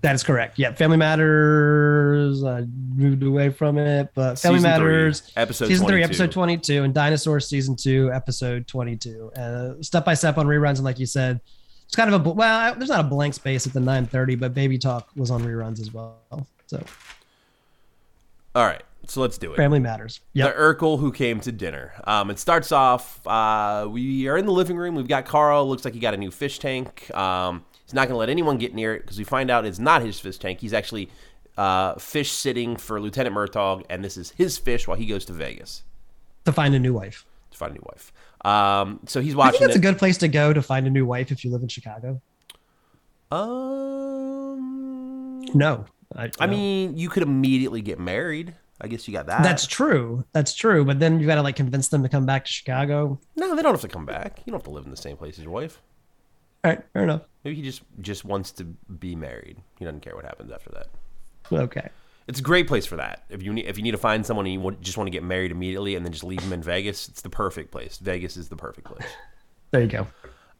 That 0.00 0.14
is 0.14 0.22
correct. 0.22 0.60
Yeah, 0.60 0.72
Family 0.74 0.96
Matters. 0.96 2.44
I 2.44 2.66
moved 2.94 3.24
away 3.24 3.50
from 3.50 3.78
it, 3.78 4.10
but 4.14 4.38
Family 4.38 4.58
Season 4.60 4.76
three, 4.78 4.86
Matters. 4.86 5.32
episode 5.36 5.66
season 5.66 5.88
three, 5.88 6.04
episode 6.04 6.30
twenty-two, 6.30 6.84
and 6.84 6.94
Dinosaur 6.94 7.40
season 7.40 7.74
two, 7.74 8.08
episode 8.12 8.68
twenty-two. 8.68 9.32
Uh, 9.32 9.72
step 9.82 10.04
by 10.04 10.14
step 10.14 10.38
on 10.38 10.46
reruns, 10.46 10.76
and 10.76 10.84
like 10.84 11.00
you 11.00 11.06
said, 11.06 11.40
it's 11.84 11.96
kind 11.96 12.14
of 12.14 12.24
a 12.26 12.30
well. 12.30 12.76
There's 12.76 12.90
not 12.90 13.00
a 13.00 13.08
blank 13.08 13.34
space 13.34 13.66
at 13.66 13.72
the 13.72 13.80
nine 13.80 14.06
thirty, 14.06 14.36
but 14.36 14.54
Baby 14.54 14.78
Talk 14.78 15.08
was 15.16 15.32
on 15.32 15.42
reruns 15.42 15.80
as 15.80 15.92
well. 15.92 16.20
So 16.68 16.80
All 18.54 18.64
right, 18.64 18.82
so 19.06 19.20
let's 19.20 19.38
do 19.38 19.52
it. 19.52 19.56
Family 19.56 19.78
Matters. 19.78 20.20
Yep. 20.32 20.54
The 20.54 20.60
Urkel 20.60 20.98
who 20.98 21.12
came 21.12 21.40
to 21.40 21.52
dinner. 21.52 21.92
Um, 22.04 22.30
it 22.30 22.38
starts 22.38 22.72
off. 22.72 23.26
Uh, 23.26 23.86
we 23.90 24.28
are 24.28 24.36
in 24.36 24.46
the 24.46 24.52
living 24.52 24.76
room. 24.76 24.94
We've 24.94 25.08
got 25.08 25.26
Carl. 25.26 25.68
Looks 25.68 25.84
like 25.84 25.94
he 25.94 26.00
got 26.00 26.14
a 26.14 26.16
new 26.16 26.30
fish 26.30 26.58
tank. 26.58 27.14
Um, 27.14 27.64
he's 27.88 27.94
not 27.94 28.02
going 28.06 28.12
to 28.14 28.18
let 28.18 28.28
anyone 28.28 28.58
get 28.58 28.74
near 28.74 28.94
it 28.94 29.00
because 29.00 29.16
we 29.16 29.24
find 29.24 29.50
out 29.50 29.64
it's 29.64 29.78
not 29.78 30.02
his 30.02 30.20
fish 30.20 30.36
tank. 30.36 30.60
He's 30.60 30.74
actually 30.74 31.08
uh, 31.56 31.94
fish 31.94 32.30
sitting 32.30 32.76
for 32.76 33.00
Lieutenant 33.00 33.34
Murtaugh, 33.34 33.82
and 33.88 34.04
this 34.04 34.18
is 34.18 34.30
his 34.32 34.58
fish 34.58 34.86
while 34.86 34.98
he 34.98 35.06
goes 35.06 35.24
to 35.24 35.32
Vegas 35.32 35.84
to 36.44 36.52
find 36.52 36.74
a 36.74 36.78
new 36.78 36.92
wife. 36.92 37.24
to 37.50 37.56
find 37.58 37.70
a 37.72 37.74
new 37.76 37.84
wife. 37.90 38.12
Um, 38.44 39.00
so 39.06 39.22
he's 39.22 39.34
watching. 39.34 39.48
I 39.48 39.52
think 39.52 39.62
that's 39.68 39.76
it. 39.76 39.78
a 39.78 39.82
good 39.82 39.98
place 39.98 40.18
to 40.18 40.28
go 40.28 40.52
to 40.52 40.60
find 40.60 40.86
a 40.86 40.90
new 40.90 41.06
wife 41.06 41.32
if 41.32 41.44
you 41.44 41.50
live 41.50 41.62
in 41.62 41.68
Chicago. 41.68 42.20
um, 44.08 45.40
No, 45.54 45.86
I, 46.14 46.30
I 46.38 46.46
mean, 46.46 46.96
you 46.96 47.08
could 47.08 47.22
immediately 47.22 47.80
get 47.80 47.98
married. 47.98 48.54
I 48.80 48.86
guess 48.86 49.08
you 49.08 49.12
got 49.14 49.26
that. 49.26 49.42
that's 49.42 49.66
true. 49.66 50.24
That's 50.32 50.54
true. 50.54 50.84
But 50.84 51.00
then 51.00 51.18
you 51.18 51.26
got 51.26 51.34
to 51.34 51.42
like 51.42 51.56
convince 51.56 51.88
them 51.88 52.04
to 52.04 52.08
come 52.08 52.26
back 52.26 52.44
to 52.44 52.50
Chicago. 52.50 53.18
no. 53.34 53.56
They 53.56 53.62
don't 53.62 53.72
have 53.72 53.80
to 53.80 53.88
come 53.88 54.06
back. 54.06 54.40
You 54.46 54.52
don't 54.52 54.60
have 54.60 54.64
to 54.64 54.70
live 54.70 54.84
in 54.84 54.90
the 54.92 54.96
same 54.96 55.16
place 55.16 55.36
as 55.38 55.42
your 55.44 55.52
wife. 55.52 55.82
All 56.64 56.72
right, 56.72 56.82
fair 56.92 57.02
enough. 57.02 57.22
Maybe 57.44 57.56
he 57.56 57.62
just 57.62 57.82
just 58.00 58.24
wants 58.24 58.52
to 58.52 58.64
be 58.64 59.14
married. 59.14 59.58
He 59.78 59.84
doesn't 59.84 60.00
care 60.00 60.14
what 60.14 60.24
happens 60.24 60.50
after 60.50 60.70
that. 60.70 60.88
Okay. 61.52 61.88
It's 62.26 62.40
a 62.40 62.42
great 62.42 62.68
place 62.68 62.84
for 62.84 62.96
that. 62.96 63.24
If 63.30 63.42
you 63.42 63.54
need, 63.54 63.66
if 63.66 63.78
you 63.78 63.82
need 63.82 63.92
to 63.92 63.98
find 63.98 64.24
someone 64.26 64.44
and 64.44 64.52
you 64.52 64.60
want, 64.60 64.82
just 64.82 64.98
want 64.98 65.06
to 65.06 65.10
get 65.10 65.22
married 65.22 65.50
immediately 65.50 65.96
and 65.96 66.04
then 66.04 66.12
just 66.12 66.24
leave 66.24 66.40
them 66.42 66.52
in 66.52 66.62
Vegas, 66.62 67.08
it's 67.08 67.22
the 67.22 67.30
perfect 67.30 67.70
place. 67.70 67.96
Vegas 67.98 68.36
is 68.36 68.48
the 68.48 68.56
perfect 68.56 68.86
place. 68.86 69.08
There 69.70 69.82
you 69.82 69.86
go. 69.86 70.06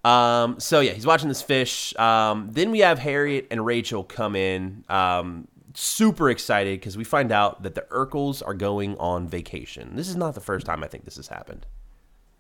Um, 0.08 0.60
so 0.60 0.80
yeah, 0.80 0.92
he's 0.92 1.06
watching 1.06 1.28
this 1.28 1.42
fish. 1.42 1.96
Um, 1.98 2.48
then 2.52 2.70
we 2.70 2.80
have 2.80 2.98
Harriet 2.98 3.46
and 3.50 3.64
Rachel 3.64 4.04
come 4.04 4.36
in. 4.36 4.84
Um, 4.88 5.48
super 5.74 6.30
excited 6.30 6.80
because 6.80 6.96
we 6.96 7.04
find 7.04 7.32
out 7.32 7.62
that 7.62 7.74
the 7.74 7.86
Urkels 7.90 8.42
are 8.46 8.54
going 8.54 8.96
on 8.98 9.28
vacation. 9.28 9.94
This 9.94 10.08
is 10.08 10.16
not 10.16 10.34
the 10.34 10.40
first 10.40 10.66
time 10.66 10.82
I 10.82 10.88
think 10.88 11.04
this 11.04 11.16
has 11.16 11.28
happened. 11.28 11.66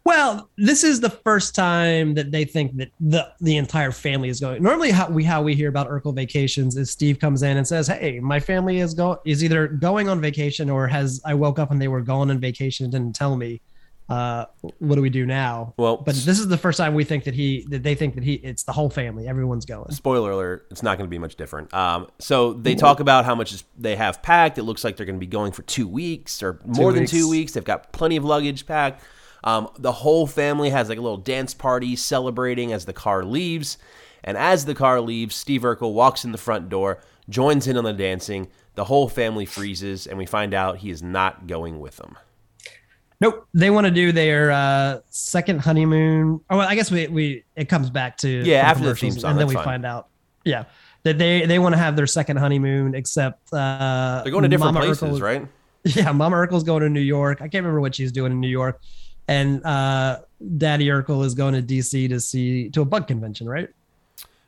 Well, 0.08 0.48
this 0.56 0.84
is 0.84 1.00
the 1.00 1.10
first 1.10 1.54
time 1.54 2.14
that 2.14 2.30
they 2.30 2.46
think 2.46 2.74
that 2.78 2.88
the 2.98 3.30
the 3.42 3.58
entire 3.58 3.92
family 3.92 4.30
is 4.30 4.40
going. 4.40 4.62
Normally, 4.62 4.90
how 4.90 5.10
we 5.10 5.22
how 5.22 5.42
we 5.42 5.54
hear 5.54 5.68
about 5.68 5.86
Urkel 5.86 6.14
vacations 6.14 6.78
is 6.78 6.90
Steve 6.90 7.18
comes 7.18 7.42
in 7.42 7.58
and 7.58 7.68
says, 7.68 7.88
"Hey, 7.88 8.18
my 8.18 8.40
family 8.40 8.80
is 8.80 8.94
going 8.94 9.18
is 9.26 9.44
either 9.44 9.68
going 9.68 10.08
on 10.08 10.18
vacation 10.22 10.70
or 10.70 10.86
has 10.86 11.20
I 11.26 11.34
woke 11.34 11.58
up 11.58 11.70
and 11.70 11.78
they 11.82 11.88
were 11.88 12.00
gone 12.00 12.30
on 12.30 12.40
vacation 12.40 12.84
and 12.84 12.92
didn't 12.92 13.16
tell 13.16 13.36
me. 13.36 13.60
Uh, 14.08 14.46
what 14.78 14.94
do 14.94 15.02
we 15.02 15.10
do 15.10 15.26
now?" 15.26 15.74
Well, 15.76 15.98
But 15.98 16.14
this 16.14 16.38
is 16.38 16.48
the 16.48 16.56
first 16.56 16.78
time 16.78 16.94
we 16.94 17.04
think 17.04 17.24
that 17.24 17.34
he 17.34 17.66
that 17.68 17.82
they 17.82 17.94
think 17.94 18.14
that 18.14 18.24
he 18.24 18.32
it's 18.36 18.62
the 18.62 18.72
whole 18.72 18.88
family, 18.88 19.28
everyone's 19.28 19.66
going. 19.66 19.90
spoiler 19.92 20.30
alert, 20.30 20.68
it's 20.70 20.82
not 20.82 20.96
going 20.96 21.06
to 21.06 21.10
be 21.10 21.18
much 21.18 21.36
different. 21.36 21.74
Um, 21.74 22.06
so 22.18 22.54
they 22.54 22.74
talk 22.76 23.00
about 23.00 23.26
how 23.26 23.34
much 23.34 23.52
is- 23.52 23.64
they 23.76 23.94
have 23.96 24.22
packed. 24.22 24.56
It 24.56 24.62
looks 24.62 24.84
like 24.84 24.96
they're 24.96 25.04
going 25.04 25.20
to 25.20 25.26
be 25.26 25.26
going 25.26 25.52
for 25.52 25.60
two 25.64 25.86
weeks 25.86 26.42
or 26.42 26.60
more 26.64 26.94
than 26.94 27.00
weeks. 27.02 27.10
two 27.10 27.28
weeks. 27.28 27.52
They've 27.52 27.62
got 27.62 27.92
plenty 27.92 28.16
of 28.16 28.24
luggage 28.24 28.64
packed. 28.64 29.02
Um, 29.44 29.68
the 29.78 29.92
whole 29.92 30.26
family 30.26 30.70
has 30.70 30.88
like 30.88 30.98
a 30.98 31.00
little 31.00 31.16
dance 31.18 31.54
party 31.54 31.94
celebrating 31.96 32.72
as 32.72 32.84
the 32.84 32.92
car 32.92 33.24
leaves. 33.24 33.78
And 34.24 34.36
as 34.36 34.64
the 34.64 34.74
car 34.74 35.00
leaves, 35.00 35.34
Steve 35.36 35.62
Urkel 35.62 35.92
walks 35.92 36.24
in 36.24 36.32
the 36.32 36.38
front 36.38 36.68
door, 36.68 37.00
joins 37.28 37.66
in 37.68 37.76
on 37.76 37.84
the 37.84 37.92
dancing. 37.92 38.48
The 38.74 38.84
whole 38.84 39.08
family 39.08 39.46
freezes, 39.46 40.06
and 40.06 40.18
we 40.18 40.26
find 40.26 40.54
out 40.54 40.78
he 40.78 40.90
is 40.90 41.02
not 41.02 41.46
going 41.46 41.80
with 41.80 41.96
them. 41.96 42.16
Nope, 43.20 43.48
they 43.52 43.70
want 43.70 43.84
to 43.86 43.90
do 43.90 44.12
their 44.12 44.52
uh, 44.52 45.00
second 45.10 45.60
honeymoon. 45.60 46.40
Oh, 46.50 46.58
well, 46.58 46.68
I 46.68 46.76
guess 46.76 46.90
we 46.90 47.08
we 47.08 47.44
it 47.56 47.68
comes 47.68 47.90
back 47.90 48.16
to 48.18 48.28
Yeah, 48.28 48.58
after 48.60 48.84
the 48.84 48.94
theme 48.94 49.10
song, 49.12 49.32
and 49.32 49.40
then 49.40 49.48
we 49.48 49.54
fine. 49.54 49.64
find 49.64 49.84
out. 49.86 50.08
Yeah, 50.44 50.64
that 51.02 51.18
they 51.18 51.44
they 51.44 51.58
want 51.58 51.72
to 51.74 51.78
have 51.78 51.96
their 51.96 52.06
second 52.06 52.36
honeymoon, 52.36 52.94
except 52.94 53.52
uh, 53.52 54.22
They're 54.22 54.30
going 54.30 54.44
to 54.44 54.48
different 54.48 54.74
Mama 54.74 54.86
places, 54.86 55.18
Urkel- 55.18 55.22
right? 55.22 55.46
Yeah, 55.96 56.12
Mama 56.12 56.36
Urkel's 56.36 56.62
going 56.64 56.82
to 56.82 56.88
New 56.88 57.00
York. 57.00 57.38
I 57.40 57.48
can't 57.48 57.64
remember 57.64 57.80
what 57.80 57.94
she's 57.96 58.12
doing 58.12 58.30
in 58.30 58.40
New 58.40 58.48
York, 58.48 58.80
and 59.28 59.64
uh, 59.64 60.20
Daddy 60.56 60.86
Urkel 60.86 61.24
is 61.24 61.34
going 61.34 61.54
to 61.54 61.62
DC 61.62 62.08
to 62.08 62.18
see 62.20 62.70
to 62.70 62.80
a 62.82 62.84
bug 62.84 63.06
convention, 63.06 63.48
right? 63.48 63.68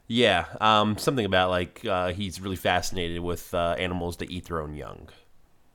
Yeah, 0.09 0.47
um, 0.61 0.99
something 0.99 1.25
about 1.25 1.51
like 1.51 1.85
uh, 1.85 2.13
he's 2.13 2.41
really 2.41 2.57
fascinated 2.57 3.21
with 3.21 3.53
uh, 3.55 3.77
animals 3.79 4.17
that 4.17 4.31
eat 4.31 4.47
their 4.47 4.61
own 4.61 4.75
young. 4.75 5.09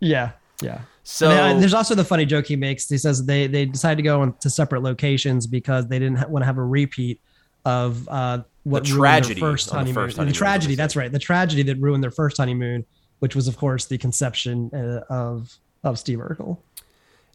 Yeah, 0.02 0.32
yeah. 0.62 0.82
So 1.04 1.30
And, 1.32 1.62
there's 1.62 1.74
also 1.74 1.96
the 1.96 2.04
funny 2.04 2.26
joke 2.26 2.46
he 2.48 2.56
makes. 2.58 2.90
He 2.90 2.98
says 2.98 3.26
they 3.26 3.48
they 3.48 3.66
decided 3.66 3.96
to 3.98 4.04
go 4.04 4.22
on 4.22 4.34
to 4.40 4.50
separate 4.50 4.82
locations 4.84 5.48
because 5.48 5.88
they 5.88 6.00
didn't 6.00 6.18
ha- 6.18 6.28
want 6.28 6.42
to 6.42 6.48
have 6.48 6.58
a 6.58 6.64
repeat 6.66 7.22
of 7.64 8.08
uh, 8.10 8.40
what 8.64 8.84
The 8.84 8.90
tragedy 8.92 9.40
first 9.40 9.70
on 9.70 9.74
the 9.74 9.78
honeymoon. 9.80 9.96
first 9.96 10.18
honeymoon, 10.18 10.34
The 10.34 10.38
tragedy. 10.38 10.74
is 10.74 10.78
what 10.78 10.78
they 10.78 10.84
That's 10.84 10.96
right. 10.98 11.12
The 11.12 11.20
tragedy 11.20 11.64
that 11.64 11.78
ruined 11.80 12.04
their 12.04 12.12
first 12.12 12.38
honeymoon, 12.38 12.86
which 13.20 13.36
was 13.36 13.48
of 13.48 13.56
course 13.58 13.86
the 13.86 13.98
conception 13.98 14.70
uh, 14.74 15.02
of 15.10 15.54
of 15.84 15.98
Steve 15.98 16.20
Urkel. 16.20 16.58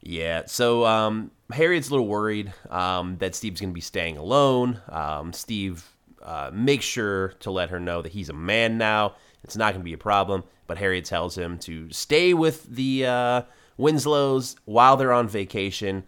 Yeah. 0.02 0.42
So 0.46 0.84
um, 0.84 1.30
Harriet's 1.52 1.88
a 1.88 1.92
little 1.92 2.06
worried 2.06 2.52
um, 2.70 3.16
that 3.18 3.34
Steve's 3.34 3.60
going 3.60 3.70
to 3.70 3.74
be 3.74 3.80
staying 3.80 4.16
alone. 4.16 4.80
Um, 4.88 5.32
Steve 5.32 5.88
uh, 6.22 6.50
makes 6.52 6.84
sure 6.84 7.28
to 7.40 7.50
let 7.50 7.70
her 7.70 7.80
know 7.80 8.02
that 8.02 8.12
he's 8.12 8.28
a 8.28 8.34
man 8.34 8.78
now. 8.78 9.14
It's 9.42 9.56
not 9.56 9.72
going 9.72 9.80
to 9.80 9.84
be 9.84 9.92
a 9.92 9.98
problem. 9.98 10.44
But 10.66 10.78
Harriet 10.78 11.04
tells 11.04 11.36
him 11.36 11.58
to 11.60 11.90
stay 11.90 12.32
with 12.32 12.64
the 12.64 13.06
uh, 13.06 13.42
Winslows 13.76 14.56
while 14.66 14.96
they're 14.96 15.12
on 15.12 15.28
vacation. 15.28 16.04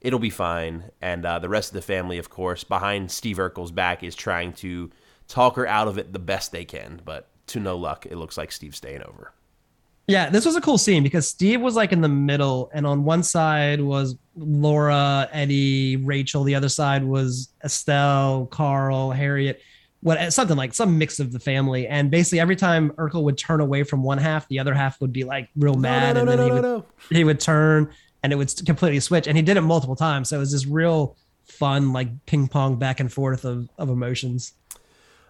It'll 0.00 0.18
be 0.18 0.30
fine. 0.30 0.90
And 1.02 1.26
uh, 1.26 1.38
the 1.38 1.48
rest 1.48 1.70
of 1.70 1.74
the 1.74 1.82
family, 1.82 2.16
of 2.16 2.30
course, 2.30 2.64
behind 2.64 3.10
Steve 3.10 3.36
Urkel's 3.36 3.72
back, 3.72 4.02
is 4.02 4.14
trying 4.14 4.54
to 4.54 4.90
talk 5.28 5.56
her 5.56 5.66
out 5.66 5.88
of 5.88 5.98
it 5.98 6.12
the 6.12 6.18
best 6.18 6.52
they 6.52 6.64
can. 6.64 7.00
But 7.04 7.28
to 7.48 7.60
no 7.60 7.76
luck, 7.76 8.06
it 8.06 8.16
looks 8.16 8.38
like 8.38 8.52
Steve's 8.52 8.78
staying 8.78 9.02
over. 9.02 9.32
Yeah, 10.08 10.30
this 10.30 10.46
was 10.46 10.54
a 10.54 10.60
cool 10.60 10.78
scene 10.78 11.02
because 11.02 11.26
Steve 11.26 11.60
was 11.60 11.74
like 11.74 11.90
in 11.90 12.00
the 12.00 12.08
middle, 12.08 12.70
and 12.72 12.86
on 12.86 13.02
one 13.02 13.24
side 13.24 13.80
was 13.80 14.16
Laura, 14.36 15.28
Eddie, 15.32 15.96
Rachel. 15.96 16.44
The 16.44 16.54
other 16.54 16.68
side 16.68 17.02
was 17.02 17.48
Estelle, 17.64 18.46
Carl, 18.46 19.10
Harriet, 19.10 19.60
what 20.02 20.32
something 20.32 20.56
like 20.56 20.74
some 20.74 20.96
mix 20.96 21.18
of 21.18 21.32
the 21.32 21.40
family. 21.40 21.88
And 21.88 22.08
basically, 22.08 22.38
every 22.38 22.54
time 22.54 22.90
Urkel 22.92 23.24
would 23.24 23.36
turn 23.36 23.60
away 23.60 23.82
from 23.82 24.04
one 24.04 24.18
half, 24.18 24.46
the 24.46 24.60
other 24.60 24.74
half 24.74 25.00
would 25.00 25.12
be 25.12 25.24
like 25.24 25.48
real 25.56 25.74
mad, 25.74 26.14
no, 26.14 26.14
no, 26.14 26.20
and 26.20 26.28
then 26.28 26.38
no, 26.38 26.44
he 26.54 26.60
no, 26.60 26.74
would 26.74 27.16
he 27.16 27.24
would 27.24 27.40
turn, 27.40 27.90
and 28.22 28.32
it 28.32 28.36
would 28.36 28.52
completely 28.64 29.00
switch. 29.00 29.26
And 29.26 29.36
he 29.36 29.42
did 29.42 29.56
it 29.56 29.62
multiple 29.62 29.96
times, 29.96 30.28
so 30.28 30.36
it 30.36 30.40
was 30.40 30.52
this 30.52 30.66
real 30.66 31.16
fun 31.46 31.92
like 31.92 32.26
ping 32.26 32.46
pong 32.46 32.76
back 32.76 33.00
and 33.00 33.12
forth 33.12 33.44
of 33.44 33.68
of 33.76 33.88
emotions. 33.88 34.52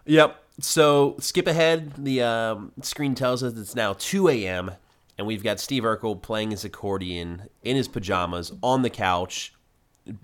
Yep. 0.04 0.42
So 0.60 1.16
skip 1.20 1.46
ahead. 1.46 1.92
The 1.98 2.22
um, 2.22 2.72
screen 2.80 3.14
tells 3.14 3.42
us 3.42 3.56
it's 3.56 3.74
now 3.74 3.94
2 3.98 4.28
a.m. 4.28 4.72
and 5.18 5.26
we've 5.26 5.42
got 5.42 5.60
Steve 5.60 5.82
Urkel 5.82 6.20
playing 6.20 6.50
his 6.50 6.64
accordion 6.64 7.48
in 7.62 7.76
his 7.76 7.88
pajamas 7.88 8.52
on 8.62 8.82
the 8.82 8.90
couch 8.90 9.52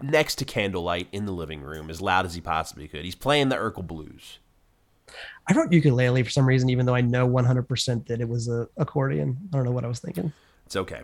next 0.01 0.37
to 0.37 0.45
candlelight 0.45 1.09
in 1.13 1.27
the 1.27 1.33
living 1.33 1.61
room 1.61 1.91
as 1.91 2.01
loud 2.01 2.25
as 2.25 2.35
he 2.35 2.41
possibly 2.41 2.89
could. 2.89 3.05
He's 3.05 3.15
playing 3.15 3.49
the 3.49 3.57
Urkel 3.57 3.87
blues. 3.87 4.39
I 5.47 5.55
wrote 5.55 5.73
ukulele 5.73 6.23
for 6.23 6.31
some 6.31 6.47
reason, 6.47 6.71
even 6.71 6.87
though 6.87 6.95
I 6.95 7.01
know 7.01 7.29
100% 7.29 8.07
that 8.07 8.21
it 8.21 8.29
was 8.29 8.49
a 8.49 8.69
accordion. 8.77 9.37
I 9.53 9.57
don't 9.57 9.65
know 9.65 9.73
what 9.73 9.85
I 9.85 9.89
was 9.89 9.99
thinking. 9.99 10.33
It's 10.67 10.77
okay. 10.77 11.03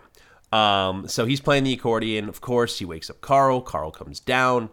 Um, 0.52 1.08
so 1.08 1.26
he's 1.26 1.40
playing 1.40 1.64
the 1.64 1.72
accordion. 1.72 2.28
Of 2.28 2.40
course, 2.40 2.78
he 2.78 2.84
wakes 2.84 3.10
up 3.10 3.20
Carl. 3.20 3.60
Carl 3.60 3.90
comes 3.90 4.20
down. 4.20 4.70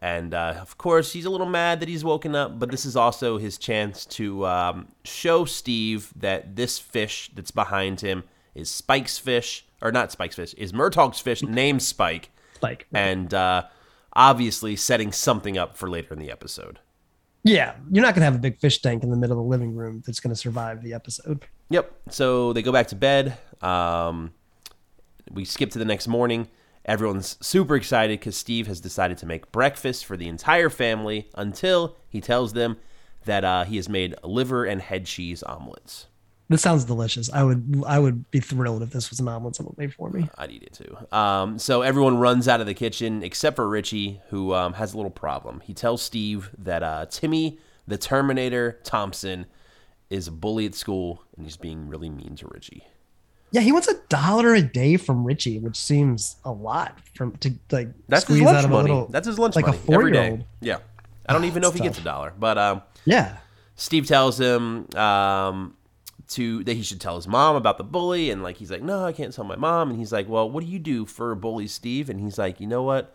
And 0.00 0.32
uh, 0.32 0.54
of 0.60 0.78
course, 0.78 1.12
he's 1.12 1.24
a 1.24 1.30
little 1.30 1.48
mad 1.48 1.80
that 1.80 1.88
he's 1.88 2.04
woken 2.04 2.34
up, 2.36 2.58
but 2.58 2.70
this 2.70 2.84
is 2.86 2.94
also 2.94 3.36
his 3.38 3.58
chance 3.58 4.06
to 4.06 4.46
um, 4.46 4.88
show 5.04 5.44
Steve 5.44 6.12
that 6.16 6.54
this 6.54 6.78
fish 6.78 7.30
that's 7.34 7.50
behind 7.50 8.00
him 8.00 8.22
is 8.54 8.70
Spike's 8.70 9.18
fish, 9.18 9.64
or 9.82 9.90
not 9.90 10.12
Spike's 10.12 10.36
fish, 10.36 10.54
is 10.54 10.72
Murtaugh's 10.72 11.18
fish 11.18 11.42
named 11.42 11.82
Spike, 11.82 12.30
Like, 12.62 12.86
and 12.92 13.34
uh, 13.34 13.64
obviously 14.12 14.76
setting 14.76 15.10
something 15.10 15.58
up 15.58 15.76
for 15.76 15.90
later 15.90 16.12
in 16.14 16.20
the 16.20 16.30
episode. 16.30 16.78
yeah, 17.42 17.74
you're 17.90 18.02
not 18.02 18.14
going 18.14 18.20
to 18.20 18.26
have 18.26 18.34
a 18.36 18.38
big 18.38 18.58
fish 18.60 18.80
tank 18.80 19.02
in 19.02 19.10
the 19.10 19.16
middle 19.16 19.38
of 19.38 19.44
the 19.44 19.48
living 19.50 19.74
room 19.74 20.02
that's 20.06 20.20
going 20.20 20.32
to 20.32 20.36
survive 20.40 20.82
the 20.82 20.92
episode. 20.94 21.44
Yep. 21.70 21.92
So 22.10 22.52
they 22.52 22.62
go 22.62 22.70
back 22.72 22.86
to 22.88 22.96
bed. 22.96 23.36
Um, 23.62 24.32
we 25.32 25.44
skip 25.44 25.70
to 25.72 25.78
the 25.78 25.84
next 25.84 26.06
morning. 26.08 26.48
Everyone's 26.88 27.36
super 27.42 27.76
excited 27.76 28.18
because 28.18 28.34
Steve 28.34 28.66
has 28.66 28.80
decided 28.80 29.18
to 29.18 29.26
make 29.26 29.52
breakfast 29.52 30.06
for 30.06 30.16
the 30.16 30.26
entire 30.26 30.70
family 30.70 31.28
until 31.34 31.96
he 32.08 32.22
tells 32.22 32.54
them 32.54 32.78
that 33.26 33.44
uh, 33.44 33.64
he 33.64 33.76
has 33.76 33.90
made 33.90 34.14
liver 34.24 34.64
and 34.64 34.80
head 34.80 35.04
cheese 35.04 35.42
omelets. 35.42 36.06
This 36.48 36.62
sounds 36.62 36.84
delicious. 36.84 37.30
I 37.30 37.42
would 37.42 37.82
I 37.86 37.98
would 37.98 38.30
be 38.30 38.40
thrilled 38.40 38.82
if 38.82 38.88
this 38.88 39.10
was 39.10 39.20
an 39.20 39.28
omelet 39.28 39.54
someone 39.54 39.74
made 39.76 39.92
for 39.92 40.08
me. 40.08 40.30
I'd 40.38 40.50
eat 40.50 40.62
it 40.62 40.72
too. 40.72 40.96
Um, 41.14 41.58
so 41.58 41.82
everyone 41.82 42.16
runs 42.16 42.48
out 42.48 42.62
of 42.62 42.66
the 42.66 42.72
kitchen 42.72 43.22
except 43.22 43.56
for 43.56 43.68
Richie, 43.68 44.22
who 44.30 44.54
um, 44.54 44.72
has 44.72 44.94
a 44.94 44.96
little 44.96 45.10
problem. 45.10 45.60
He 45.60 45.74
tells 45.74 46.00
Steve 46.00 46.48
that 46.56 46.82
uh, 46.82 47.04
Timmy, 47.10 47.58
the 47.86 47.98
Terminator 47.98 48.80
Thompson, 48.82 49.44
is 50.08 50.26
a 50.26 50.32
bully 50.32 50.64
at 50.64 50.74
school 50.74 51.22
and 51.36 51.44
he's 51.44 51.58
being 51.58 51.86
really 51.86 52.08
mean 52.08 52.34
to 52.36 52.48
Richie. 52.48 52.86
Yeah, 53.50 53.62
he 53.62 53.72
wants 53.72 53.88
a 53.88 53.94
dollar 54.08 54.54
a 54.54 54.62
day 54.62 54.96
from 54.96 55.24
Richie, 55.24 55.58
which 55.58 55.76
seems 55.76 56.36
a 56.44 56.52
lot 56.52 56.98
from 57.14 57.36
to 57.38 57.52
like 57.70 57.88
That's 58.08 58.26
his 58.26 58.36
squeeze 58.36 58.46
lunch 58.46 58.58
out 58.58 58.64
of 58.64 58.70
a 58.70 58.76
little. 58.76 59.06
That's 59.06 59.26
his 59.26 59.38
lunch 59.38 59.56
like 59.56 59.66
a 59.66 59.70
money 59.70 59.80
every 59.88 60.12
day. 60.12 60.18
four-year-old. 60.18 60.44
Yeah, 60.60 60.78
I 61.28 61.32
don't 61.32 61.44
even 61.44 61.62
know 61.62 61.68
if 61.68 61.74
he 61.74 61.80
gets 61.80 61.98
a 61.98 62.02
dollar, 62.02 62.32
but 62.38 62.58
um, 62.58 62.82
yeah. 63.04 63.38
Steve 63.76 64.06
tells 64.06 64.38
him 64.40 64.88
um, 64.96 65.76
to 66.28 66.64
that 66.64 66.74
he 66.74 66.82
should 66.82 67.00
tell 67.00 67.16
his 67.16 67.28
mom 67.28 67.56
about 67.56 67.78
the 67.78 67.84
bully, 67.84 68.30
and 68.30 68.42
like 68.42 68.56
he's 68.56 68.70
like, 68.70 68.82
no, 68.82 69.04
I 69.04 69.12
can't 69.12 69.32
tell 69.32 69.44
my 69.44 69.56
mom, 69.56 69.90
and 69.90 69.98
he's 69.98 70.12
like, 70.12 70.28
well, 70.28 70.50
what 70.50 70.64
do 70.64 70.70
you 70.70 70.78
do 70.78 71.06
for 71.06 71.34
bullies, 71.34 71.72
Steve? 71.72 72.10
And 72.10 72.20
he's 72.20 72.38
like, 72.38 72.60
you 72.60 72.66
know 72.66 72.82
what? 72.82 73.14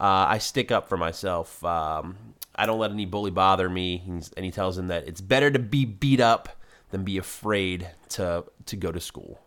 Uh, 0.00 0.26
I 0.28 0.38
stick 0.38 0.70
up 0.70 0.88
for 0.88 0.96
myself. 0.96 1.62
Um, 1.64 2.16
I 2.54 2.66
don't 2.66 2.78
let 2.78 2.92
any 2.92 3.06
bully 3.06 3.32
bother 3.32 3.68
me. 3.68 3.98
He's, 3.98 4.32
and 4.36 4.44
he 4.44 4.50
tells 4.52 4.78
him 4.78 4.86
that 4.88 5.08
it's 5.08 5.20
better 5.20 5.50
to 5.50 5.58
be 5.58 5.84
beat 5.84 6.20
up 6.20 6.48
than 6.90 7.04
be 7.04 7.18
afraid 7.18 7.90
to 8.10 8.44
to 8.66 8.76
go 8.76 8.92
to 8.92 9.00
school. 9.00 9.40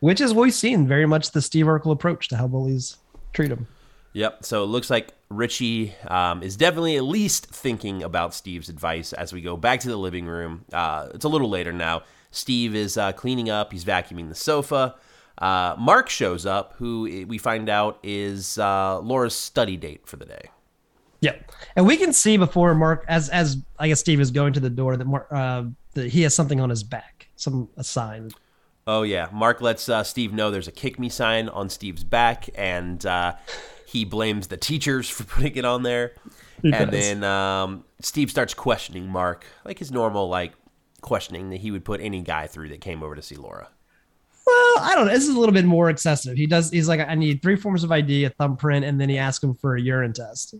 Which 0.00 0.20
is 0.20 0.32
what 0.32 0.42
we've 0.42 0.54
seen 0.54 0.86
very 0.86 1.06
much 1.06 1.32
the 1.32 1.42
Steve 1.42 1.66
Urkel 1.66 1.92
approach 1.92 2.28
to 2.28 2.36
how 2.36 2.46
bullies 2.46 2.98
treat 3.32 3.50
him. 3.50 3.66
Yep. 4.12 4.44
So 4.44 4.64
it 4.64 4.66
looks 4.66 4.90
like 4.90 5.12
Richie 5.28 5.94
um, 6.06 6.42
is 6.42 6.56
definitely 6.56 6.96
at 6.96 7.04
least 7.04 7.46
thinking 7.46 8.02
about 8.02 8.34
Steve's 8.34 8.68
advice 8.68 9.12
as 9.12 9.32
we 9.32 9.40
go 9.40 9.56
back 9.56 9.80
to 9.80 9.88
the 9.88 9.96
living 9.96 10.26
room. 10.26 10.64
Uh, 10.72 11.08
it's 11.14 11.24
a 11.24 11.28
little 11.28 11.50
later 11.50 11.72
now. 11.72 12.02
Steve 12.30 12.74
is 12.74 12.96
uh, 12.96 13.12
cleaning 13.12 13.50
up. 13.50 13.72
He's 13.72 13.84
vacuuming 13.84 14.28
the 14.28 14.34
sofa. 14.34 14.96
Uh, 15.38 15.76
Mark 15.78 16.08
shows 16.08 16.46
up, 16.46 16.74
who 16.78 17.02
we 17.28 17.38
find 17.38 17.68
out 17.68 17.98
is 18.02 18.58
uh, 18.58 18.98
Laura's 19.00 19.34
study 19.34 19.76
date 19.76 20.06
for 20.06 20.16
the 20.16 20.24
day. 20.24 20.50
Yeah, 21.20 21.34
and 21.74 21.86
we 21.86 21.96
can 21.96 22.12
see 22.12 22.36
before 22.36 22.74
Mark, 22.74 23.04
as 23.08 23.28
as 23.28 23.56
I 23.78 23.88
guess 23.88 24.00
Steve 24.00 24.20
is 24.20 24.30
going 24.30 24.52
to 24.52 24.60
the 24.60 24.70
door, 24.70 24.96
that 24.96 25.04
Mark, 25.04 25.26
uh, 25.30 25.64
that 25.94 26.08
he 26.08 26.22
has 26.22 26.34
something 26.34 26.60
on 26.60 26.70
his 26.70 26.82
back, 26.82 27.28
some 27.36 27.68
a 27.76 27.84
sign. 27.84 28.30
Oh 28.88 29.02
yeah, 29.02 29.28
Mark 29.30 29.60
lets 29.60 29.86
uh, 29.90 30.02
Steve 30.02 30.32
know 30.32 30.50
there's 30.50 30.66
a 30.66 30.72
kick 30.72 30.98
me 30.98 31.10
sign 31.10 31.50
on 31.50 31.68
Steve's 31.68 32.04
back, 32.04 32.48
and 32.54 33.04
uh, 33.04 33.34
he 33.84 34.06
blames 34.06 34.46
the 34.46 34.56
teachers 34.56 35.10
for 35.10 35.24
putting 35.24 35.56
it 35.56 35.66
on 35.66 35.82
there. 35.82 36.14
He 36.62 36.72
and 36.72 36.90
does. 36.90 36.98
then 36.98 37.22
um, 37.22 37.84
Steve 38.00 38.30
starts 38.30 38.54
questioning 38.54 39.06
Mark, 39.06 39.44
like 39.66 39.78
his 39.78 39.92
normal 39.92 40.30
like 40.30 40.54
questioning 41.02 41.50
that 41.50 41.58
he 41.58 41.70
would 41.70 41.84
put 41.84 42.00
any 42.00 42.22
guy 42.22 42.46
through 42.46 42.70
that 42.70 42.80
came 42.80 43.02
over 43.02 43.14
to 43.14 43.20
see 43.20 43.36
Laura. 43.36 43.68
Well, 44.46 44.78
I 44.80 44.94
don't 44.94 45.06
know. 45.06 45.12
This 45.12 45.28
is 45.28 45.36
a 45.36 45.38
little 45.38 45.52
bit 45.52 45.66
more 45.66 45.90
excessive. 45.90 46.38
He 46.38 46.46
does. 46.46 46.70
He's 46.70 46.88
like, 46.88 47.00
I 47.00 47.14
need 47.14 47.42
three 47.42 47.56
forms 47.56 47.84
of 47.84 47.92
ID, 47.92 48.24
a 48.24 48.30
thumbprint, 48.30 48.86
and 48.86 48.98
then 48.98 49.10
he 49.10 49.18
asks 49.18 49.44
him 49.44 49.52
for 49.54 49.76
a 49.76 49.80
urine 49.80 50.14
test. 50.14 50.54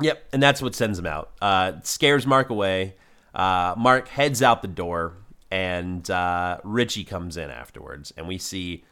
Yep, 0.00 0.22
and 0.32 0.40
that's 0.40 0.62
what 0.62 0.76
sends 0.76 1.00
him 1.00 1.06
out. 1.06 1.32
Uh, 1.42 1.72
scares 1.82 2.28
Mark 2.28 2.48
away. 2.48 2.94
Uh, 3.34 3.74
Mark 3.76 4.06
heads 4.06 4.40
out 4.40 4.62
the 4.62 4.68
door, 4.68 5.14
and 5.52 6.10
uh, 6.10 6.58
Richie 6.64 7.04
comes 7.04 7.36
in 7.36 7.50
afterwards, 7.50 8.10
and 8.16 8.26
we 8.26 8.38
see 8.38 8.84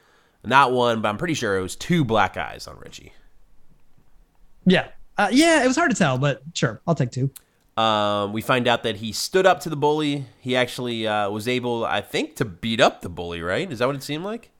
not 0.45 0.73
one, 0.73 1.01
but 1.01 1.09
I'm 1.09 1.17
pretty 1.17 1.33
sure 1.33 1.57
it 1.57 1.63
was 1.63 1.75
two 1.75 2.05
black 2.05 2.37
eyes 2.37 2.69
on 2.69 2.79
Richie. 2.79 3.15
Yeah, 4.67 4.89
uh, 5.17 5.31
yeah. 5.33 5.65
It 5.65 5.67
was 5.67 5.77
hard 5.77 5.91
to 5.91 5.97
tell, 5.97 6.19
but 6.19 6.43
sure, 6.53 6.83
I'll 6.87 6.95
take 6.95 7.13
two. 7.13 7.31
Um, 7.79 8.35
we 8.35 8.43
find 8.43 8.69
out 8.69 8.83
that 8.83 8.97
he 8.97 9.11
stood 9.11 9.47
up 9.47 9.61
to 9.61 9.71
the 9.71 9.77
bully. 9.77 10.27
He 10.39 10.55
actually 10.55 11.07
uh, 11.07 11.31
was 11.31 11.49
able, 11.49 11.87
I 11.87 12.03
think, 12.03 12.37
to 12.37 12.45
beat 12.45 12.79
up 12.81 13.01
the 13.01 13.09
bully. 13.09 13.41
Right? 13.41 13.73
Is 13.73 13.79
that 13.79 13.87
what 13.87 13.97
it 13.97 14.03
seemed 14.03 14.25
like? 14.25 14.51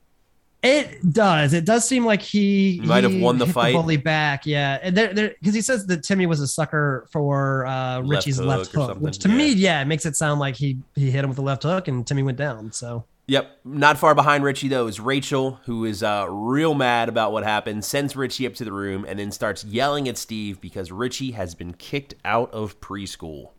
It 0.63 1.13
does. 1.13 1.53
It 1.53 1.65
does 1.65 1.87
seem 1.87 2.05
like 2.05 2.21
he, 2.21 2.81
Might 2.83 3.03
have 3.03 3.15
won 3.15 3.39
the 3.39 3.47
fight. 3.47 3.73
bully 3.73 3.97
back. 3.97 4.45
Yeah, 4.45 4.77
and 4.83 4.95
there, 4.95 5.11
there, 5.11 5.35
because 5.39 5.55
he 5.55 5.61
says 5.61 5.87
that 5.87 6.03
Timmy 6.03 6.27
was 6.27 6.39
a 6.39 6.47
sucker 6.47 7.07
for 7.11 7.65
uh, 7.65 8.01
Richie's 8.01 8.37
hook 8.37 8.45
left 8.45 8.71
hook, 8.71 8.99
which 8.99 9.17
to 9.19 9.29
yeah. 9.29 9.35
me, 9.35 9.51
yeah, 9.53 9.81
it 9.81 9.85
makes 9.85 10.05
it 10.05 10.15
sound 10.15 10.39
like 10.39 10.55
he 10.55 10.77
he 10.95 11.09
hit 11.09 11.23
him 11.23 11.29
with 11.29 11.37
the 11.37 11.41
left 11.43 11.63
hook 11.63 11.87
and 11.87 12.05
Timmy 12.05 12.21
went 12.21 12.37
down. 12.37 12.71
So 12.71 13.05
Yep. 13.31 13.59
Not 13.63 13.97
far 13.97 14.13
behind 14.13 14.43
Richie, 14.43 14.67
though, 14.67 14.87
is 14.87 14.99
Rachel, 14.99 15.59
who 15.65 15.85
is 15.85 16.03
uh, 16.03 16.25
real 16.29 16.73
mad 16.73 17.07
about 17.07 17.31
what 17.31 17.43
happened, 17.43 17.85
sends 17.85 18.13
Richie 18.13 18.45
up 18.45 18.55
to 18.55 18.65
the 18.65 18.73
room, 18.73 19.05
and 19.07 19.19
then 19.19 19.31
starts 19.31 19.63
yelling 19.63 20.09
at 20.09 20.17
Steve 20.17 20.59
because 20.59 20.91
Richie 20.91 21.31
has 21.31 21.55
been 21.55 21.73
kicked 21.73 22.13
out 22.25 22.51
of 22.51 22.81
preschool. 22.81 23.51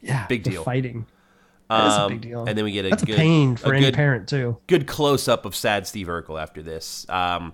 yeah, 0.00 0.26
Big 0.28 0.44
deal. 0.44 0.62
Fighting. 0.62 1.06
That 1.70 1.86
is 1.86 1.94
a 1.94 2.00
Um, 2.02 2.08
big 2.12 2.20
deal. 2.22 2.44
And 2.46 2.58
then 2.58 2.64
we 2.64 2.72
get 2.72 2.84
a 2.84 2.90
That's 2.90 3.04
good, 3.04 3.14
a 3.14 3.18
pain 3.18 3.56
for 3.56 3.72
a 3.72 3.76
any 3.76 3.86
good, 3.86 3.94
parent 3.94 4.28
too. 4.28 4.58
good 4.66 4.86
close 4.86 5.28
up 5.28 5.44
of 5.46 5.54
sad 5.56 5.86
Steve 5.86 6.08
Urkel 6.08 6.40
after 6.40 6.62
this. 6.62 7.06
Um, 7.08 7.52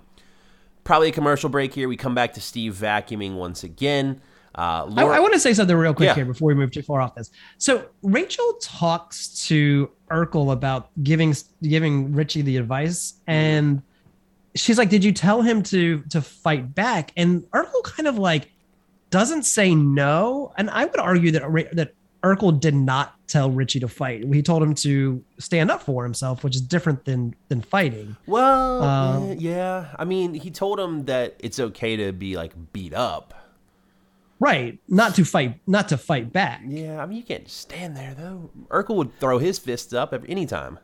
probably 0.83 1.09
a 1.09 1.11
commercial 1.11 1.49
break 1.49 1.73
here. 1.73 1.87
We 1.87 1.97
come 1.97 2.15
back 2.15 2.33
to 2.33 2.41
Steve 2.41 2.73
vacuuming 2.73 3.35
once 3.35 3.63
again. 3.63 4.21
Uh, 4.57 4.61
I, 4.61 4.81
Laura, 4.85 5.15
I 5.15 5.19
want 5.19 5.33
to 5.33 5.39
say 5.39 5.53
something 5.53 5.75
real 5.77 5.93
quick 5.93 6.07
Yeah. 6.07 6.15
here 6.15 6.25
before 6.25 6.47
we 6.47 6.55
move 6.55 6.71
too 6.71 6.81
far 6.81 6.99
off 6.99 7.13
this. 7.13 7.29
So 7.59 7.85
Rachel 8.01 8.57
talks 8.59 9.45
to 9.47 9.91
Urkel 10.09 10.51
about 10.51 10.89
giving 11.03 11.35
giving 11.61 12.13
Richie 12.13 12.41
the 12.41 12.57
advice, 12.57 13.15
and 13.27 13.83
she's 14.55 14.79
like, 14.79 14.89
"Did 14.89 15.03
you 15.03 15.11
tell 15.11 15.43
him 15.43 15.61
to 15.63 16.01
to 16.09 16.21
fight 16.21 16.73
back?" 16.73 17.11
And 17.15 17.43
Urkel 17.53 17.83
kind 17.83 18.07
of 18.07 18.17
like 18.17 18.49
doesn't 19.11 19.43
say 19.43 19.75
no, 19.75 20.53
and 20.57 20.71
I 20.71 20.85
would 20.85 20.99
argue 20.99 21.29
that 21.33 21.43
that 21.73 21.93
Urkel 22.23 22.59
did 22.59 22.73
not 22.73 23.13
tell 23.27 23.51
Richie 23.51 23.79
to 23.81 23.87
fight. 23.87 24.23
He 24.33 24.41
told 24.41 24.63
him 24.63 24.73
to 24.75 25.23
stand 25.37 25.69
up 25.69 25.83
for 25.83 26.03
himself, 26.03 26.43
which 26.43 26.55
is 26.55 26.61
different 26.61 27.05
than 27.05 27.35
than 27.49 27.61
fighting. 27.61 28.15
Well, 28.25 28.81
Um, 28.83 29.31
eh, 29.31 29.35
yeah. 29.39 29.87
I 29.99 30.05
mean, 30.05 30.33
he 30.33 30.49
told 30.51 30.79
him 30.79 31.05
that 31.05 31.35
it's 31.39 31.59
okay 31.59 31.95
to 31.97 32.11
be 32.13 32.35
like 32.37 32.53
beat 32.73 32.93
up. 32.93 33.33
Right. 34.39 34.79
Not 34.87 35.15
to 35.15 35.25
fight 35.25 35.59
not 35.65 35.89
to 35.89 35.97
fight 35.97 36.31
back. 36.31 36.61
Yeah, 36.67 37.01
I 37.01 37.05
mean, 37.05 37.17
you 37.17 37.23
can't 37.23 37.49
stand 37.49 37.97
there 37.97 38.13
though. 38.13 38.49
Urkel 38.69 38.95
would 38.95 39.19
throw 39.19 39.39
his 39.39 39.57
fists 39.59 39.93
up 39.93 40.13
at 40.13 40.21
any 40.27 40.45
time. 40.45 40.79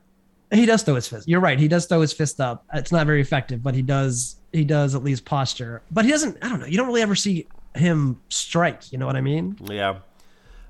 He 0.52 0.66
does 0.66 0.84
throw 0.84 0.96
his 0.96 1.08
fist. 1.08 1.28
You're 1.28 1.40
right. 1.40 1.60
He 1.60 1.68
does 1.68 1.86
throw 1.86 2.02
his 2.02 2.14
fist 2.14 2.40
up. 2.42 2.66
It's 2.74 2.92
not 2.92 3.06
very 3.08 3.22
effective, 3.22 3.62
but 3.64 3.74
he 3.76 3.82
does 3.82 4.38
he 4.52 4.64
does 4.66 4.96
at 4.96 5.04
least 5.04 5.26
posture. 5.26 5.82
But 5.92 6.06
he 6.06 6.12
doesn't 6.12 6.38
I 6.44 6.50
don't 6.50 6.60
know. 6.60 6.66
You 6.66 6.78
don't 6.78 6.88
really 6.88 7.02
ever 7.04 7.16
see 7.16 7.48
him 7.76 8.20
strike, 8.30 8.92
you 8.92 8.98
know 8.98 9.06
what 9.06 9.16
I 9.16 9.22
mean? 9.22 9.58
Yeah. 9.64 9.90
Um, 9.90 10.00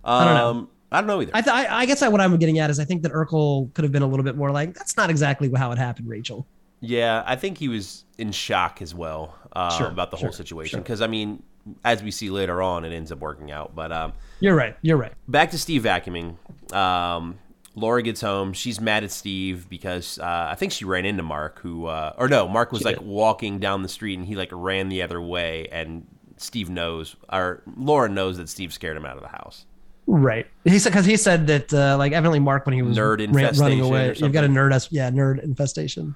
I 0.05 0.25
don't 0.25 0.33
know. 0.35 0.69
I 0.93 1.01
don't 1.01 1.07
know 1.07 1.21
either. 1.21 1.31
I, 1.33 1.41
th- 1.41 1.53
I 1.53 1.79
I 1.81 1.85
guess 1.85 2.01
I, 2.01 2.07
what 2.07 2.21
I'm 2.21 2.37
getting 2.37 2.59
at 2.59 2.69
is 2.69 2.79
I 2.79 2.85
think 2.85 3.01
that 3.03 3.11
Urkel 3.11 3.73
could 3.73 3.83
have 3.83 3.91
been 3.91 4.03
a 4.03 4.07
little 4.07 4.23
bit 4.23 4.35
more 4.37 4.51
like 4.51 4.73
that's 4.75 4.95
not 4.95 5.09
exactly 5.09 5.51
how 5.55 5.71
it 5.71 5.77
happened, 5.77 6.07
Rachel. 6.07 6.45
Yeah, 6.79 7.23
I 7.25 7.35
think 7.35 7.57
he 7.57 7.67
was 7.69 8.03
in 8.17 8.31
shock 8.31 8.81
as 8.81 8.93
well 8.93 9.35
uh, 9.53 9.77
Sure, 9.77 9.87
about 9.87 10.11
the 10.11 10.17
whole 10.17 10.29
sure, 10.29 10.33
situation. 10.33 10.77
sure. 10.77 10.83
Because 10.83 11.01
I 11.01 11.07
mean, 11.07 11.41
as 11.85 12.03
we 12.03 12.11
see 12.11 12.29
later 12.29 12.61
on, 12.61 12.83
it 12.85 12.93
ends 12.93 13.11
up 13.11 13.19
working 13.19 13.51
out. 13.51 13.73
But 13.73 13.91
um, 13.93 14.13
You're 14.41 14.55
right. 14.55 14.75
You're 14.81 14.97
right. 14.97 15.13
back 15.27 15.51
to 15.51 15.57
Steve 15.57 15.83
vacuuming. 15.83 16.35
Um, 16.73 17.39
Laura 17.75 18.03
gets 18.03 18.21
home. 18.21 18.53
She's 18.53 18.79
mad 18.81 19.03
at 19.03 19.11
Steve 19.11 19.67
because 19.69 20.19
uh, 20.19 20.49
I 20.51 20.55
think 20.55 20.71
she 20.73 20.85
ran 20.85 21.05
into 21.05 21.23
Mark, 21.23 21.59
who 21.59 21.85
uh, 21.87 22.13
or 22.17 22.27
no, 22.27 22.47
Mark 22.47 22.71
was 22.71 22.81
She 22.81 22.85
like 22.85 22.97
did. 22.99 23.07
walking 23.07 23.59
down 23.59 23.81
the 23.81 23.89
street 23.89 24.17
and 24.19 24.27
he 24.27 24.35
like 24.35 24.49
ran 24.51 24.89
the 24.89 25.01
other 25.01 25.19
way, 25.21 25.67
and 25.71 26.05
Steve 26.37 26.69
knows 26.69 27.15
or 27.31 27.63
Laura 27.77 28.09
knows 28.09 28.37
that 28.37 28.49
Steve 28.49 28.73
scared 28.73 28.97
him 28.97 29.05
out 29.05 29.15
of 29.15 29.23
the 29.23 29.29
house. 29.29 29.65
Right. 30.05 30.45
He 30.65 30.79
said 30.79 30.89
because 30.89 31.05
he 31.05 31.17
said 31.17 31.47
that 31.47 31.73
uh, 31.73 31.95
like 31.97 32.11
evidently 32.11 32.39
Mark 32.39 32.65
when 32.65 32.73
he 32.73 32.81
was 32.81 32.97
Nerd 32.97 33.33
ran- 33.33 33.55
running 33.55 33.79
away, 33.81 34.07
you've 34.17 34.33
got 34.33 34.43
a 34.43 34.47
something. 34.47 34.53
nerd 34.53 34.87
yeah 34.91 35.09
nerd 35.09 35.43
infestation. 35.43 36.15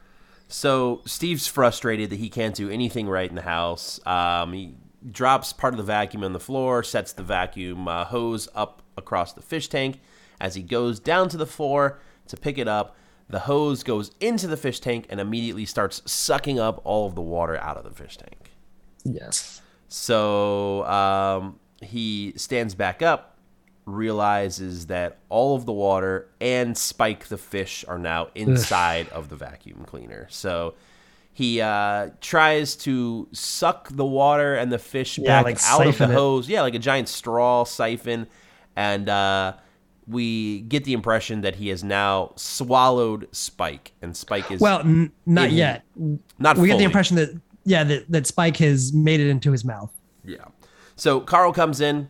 So 0.50 1.02
Steve's 1.06 1.48
frustrated 1.48 2.10
that 2.10 2.18
he 2.20 2.30
can't 2.30 2.56
do 2.56 2.70
anything 2.70 3.08
right 3.08 3.30
in 3.30 3.36
the 3.36 3.42
house. 3.42 4.00
Um, 4.06 4.54
he 4.54 4.76
drops 5.12 5.54
part 5.54 5.74
of 5.74 5.78
the 5.78 5.84
vacuum 5.84 6.24
on 6.24 6.34
the 6.34 6.40
floor, 6.40 6.84
sets 6.84 7.14
the 7.14 7.24
vacuum 7.24 7.88
uh, 7.88 8.06
hose 8.06 8.48
up 8.56 8.82
across 8.98 9.34
the 9.34 9.42
fish 9.42 9.68
tank. 9.68 10.00
As 10.40 10.56
he 10.56 10.62
goes 10.64 11.00
down 11.00 11.30
to 11.30 11.38
the 11.38 11.46
floor 11.46 12.00
to 12.28 12.38
pick 12.38 12.58
it 12.58 12.68
up, 12.68 12.96
the 13.30 13.40
hose 13.40 13.84
goes 13.84 14.12
into 14.20 14.48
the 14.48 14.58
fish 14.58 14.80
tank 14.80 15.06
and 15.10 15.20
immediately 15.20 15.66
starts 15.66 16.02
sucking 16.10 16.60
up 16.60 16.82
all 16.84 17.08
of 17.08 17.16
the 17.16 17.22
water 17.22 17.58
out 17.58 17.78
of 17.78 17.84
the 17.84 17.92
fish 17.92 18.18
tank. 18.18 18.52
Yes. 19.04 19.62
So 19.90 20.86
um, 20.86 21.60
he 21.82 22.34
stands 22.38 22.76
back 22.76 23.02
up, 23.02 23.37
realizes 23.88 24.88
that 24.88 25.18
all 25.30 25.56
of 25.56 25.66
the 25.66 25.72
water 25.74 26.28
and 26.40 26.78
Spike 26.78 27.28
the 27.28 27.38
fish 27.38 27.84
are 27.88 27.98
now 27.98 28.28
inside 28.36 29.10
of 29.10 29.30
the 29.30 29.36
vacuum 29.36 29.84
cleaner. 29.88 30.28
So 30.30 30.76
he 31.34 31.62
uh, 31.62 32.10
tries 32.22 32.76
to 32.78 33.28
suck 33.32 33.88
the 33.90 34.06
water 34.06 34.56
and 34.56 34.72
the 34.72 34.78
fish 34.80 35.18
Yeah, 35.18 35.28
back 35.40 35.46
like 35.46 35.64
out 35.64 35.80
of 35.82 35.86
the 35.88 35.92
siphon 35.94 36.12
it. 36.12 36.14
hose. 36.14 36.50
Yeah, 36.50 36.62
like 36.62 36.76
a 36.76 36.80
giant 36.80 37.08
straw 37.08 37.64
siphon. 37.64 38.28
And 38.76 39.08
uh, 39.10 39.54
we 40.08 40.62
get 40.62 40.84
the 40.84 40.94
impression 40.94 41.42
that 41.42 41.56
he 41.56 41.70
has 41.70 41.84
now 41.84 42.34
swallowed 42.36 43.28
Spike, 43.32 43.94
and 44.02 44.16
Spike 44.16 44.52
is 44.52 44.60
Well, 44.62 44.82
n- 44.82 45.12
not 45.26 45.50
in- 45.50 45.56
yet. 45.56 45.84
not. 46.38 46.58
We 46.58 46.68
get 46.68 46.78
the 46.78 46.84
impression 46.84 47.16
that 47.18 47.30
yeah 47.64 47.84
that, 47.86 48.12
that 48.12 48.28
Spike 48.28 48.58
has 48.58 48.94
made 48.94 49.20
it 49.20 49.30
into 49.30 49.52
his 49.52 49.64
mouth. 49.66 49.92
Yeah. 50.24 50.46
So 50.96 51.20
Carl 51.22 51.54
comes 51.54 51.82
in. 51.82 52.10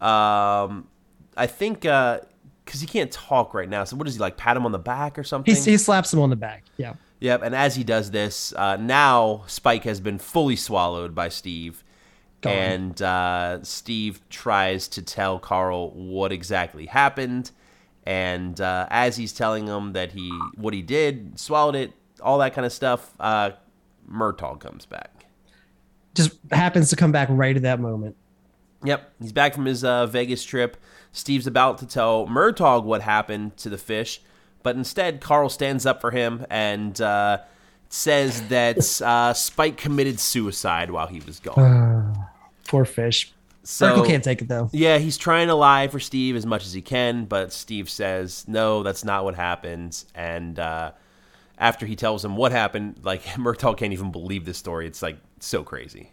Um, 0.00 0.88
I 1.36 1.46
think 1.46 1.80
because 1.80 2.80
he 2.80 2.86
can't 2.86 3.10
talk 3.10 3.54
right 3.54 3.68
now. 3.68 3.84
So 3.84 3.96
what 3.96 4.04
does 4.04 4.14
he 4.14 4.20
like? 4.20 4.36
Pat 4.36 4.56
him 4.56 4.66
on 4.66 4.72
the 4.72 4.78
back 4.78 5.18
or 5.18 5.24
something? 5.24 5.54
He, 5.54 5.60
he 5.60 5.76
slaps 5.76 6.12
him 6.12 6.20
on 6.20 6.30
the 6.30 6.36
back. 6.36 6.64
Yeah. 6.76 6.94
Yep. 7.20 7.42
And 7.42 7.54
as 7.54 7.74
he 7.74 7.84
does 7.84 8.10
this, 8.10 8.52
uh, 8.54 8.76
now 8.76 9.44
Spike 9.46 9.84
has 9.84 10.00
been 10.00 10.18
fully 10.18 10.56
swallowed 10.56 11.14
by 11.14 11.28
Steve, 11.30 11.82
Gone. 12.42 12.52
and 12.52 13.02
uh, 13.02 13.62
Steve 13.64 14.20
tries 14.28 14.86
to 14.88 15.02
tell 15.02 15.38
Carl 15.38 15.90
what 15.90 16.30
exactly 16.30 16.86
happened. 16.86 17.50
And 18.04 18.60
uh, 18.60 18.86
as 18.90 19.16
he's 19.16 19.32
telling 19.32 19.66
him 19.66 19.92
that 19.92 20.12
he 20.12 20.30
what 20.54 20.72
he 20.74 20.82
did, 20.82 21.38
swallowed 21.38 21.74
it, 21.74 21.92
all 22.22 22.38
that 22.38 22.54
kind 22.54 22.64
of 22.64 22.72
stuff, 22.72 23.12
uh, 23.20 23.50
Murtaugh 24.10 24.58
comes 24.60 24.86
back. 24.86 25.26
Just 26.14 26.32
happens 26.50 26.90
to 26.90 26.96
come 26.96 27.12
back 27.12 27.28
right 27.30 27.54
at 27.54 27.62
that 27.62 27.80
moment. 27.80 28.16
Yep, 28.84 29.12
he's 29.20 29.32
back 29.32 29.54
from 29.54 29.64
his 29.64 29.82
uh, 29.84 30.06
Vegas 30.06 30.44
trip. 30.44 30.76
Steve's 31.12 31.46
about 31.46 31.78
to 31.78 31.86
tell 31.86 32.26
Murtaugh 32.26 32.82
what 32.84 33.02
happened 33.02 33.56
to 33.58 33.68
the 33.68 33.78
fish, 33.78 34.20
but 34.62 34.76
instead 34.76 35.20
Carl 35.20 35.48
stands 35.48 35.84
up 35.86 36.00
for 36.00 36.10
him 36.10 36.46
and 36.48 37.00
uh, 37.00 37.38
says 37.88 38.46
that 38.48 39.02
uh, 39.02 39.32
Spike 39.34 39.76
committed 39.76 40.20
suicide 40.20 40.90
while 40.90 41.06
he 41.06 41.20
was 41.20 41.40
gone. 41.40 42.26
Poor 42.68 42.84
fish. 42.84 43.32
So 43.64 43.96
Urkel 43.96 44.06
can't 44.06 44.24
take 44.24 44.40
it 44.40 44.48
though. 44.48 44.70
yeah, 44.72 44.96
he's 44.98 45.18
trying 45.18 45.48
to 45.48 45.54
lie 45.54 45.88
for 45.88 46.00
Steve 46.00 46.36
as 46.36 46.46
much 46.46 46.64
as 46.64 46.72
he 46.72 46.80
can, 46.80 47.26
but 47.26 47.52
Steve 47.52 47.90
says 47.90 48.46
no, 48.48 48.82
that's 48.82 49.04
not 49.04 49.24
what 49.24 49.34
happened. 49.34 50.04
And 50.14 50.58
uh, 50.58 50.92
after 51.58 51.84
he 51.84 51.96
tells 51.96 52.24
him 52.24 52.36
what 52.36 52.52
happened, 52.52 53.00
like 53.02 53.22
Murtaugh 53.36 53.76
can't 53.76 53.92
even 53.92 54.10
believe 54.12 54.44
this 54.44 54.56
story. 54.56 54.86
It's 54.86 55.02
like 55.02 55.18
so 55.40 55.62
crazy. 55.62 56.12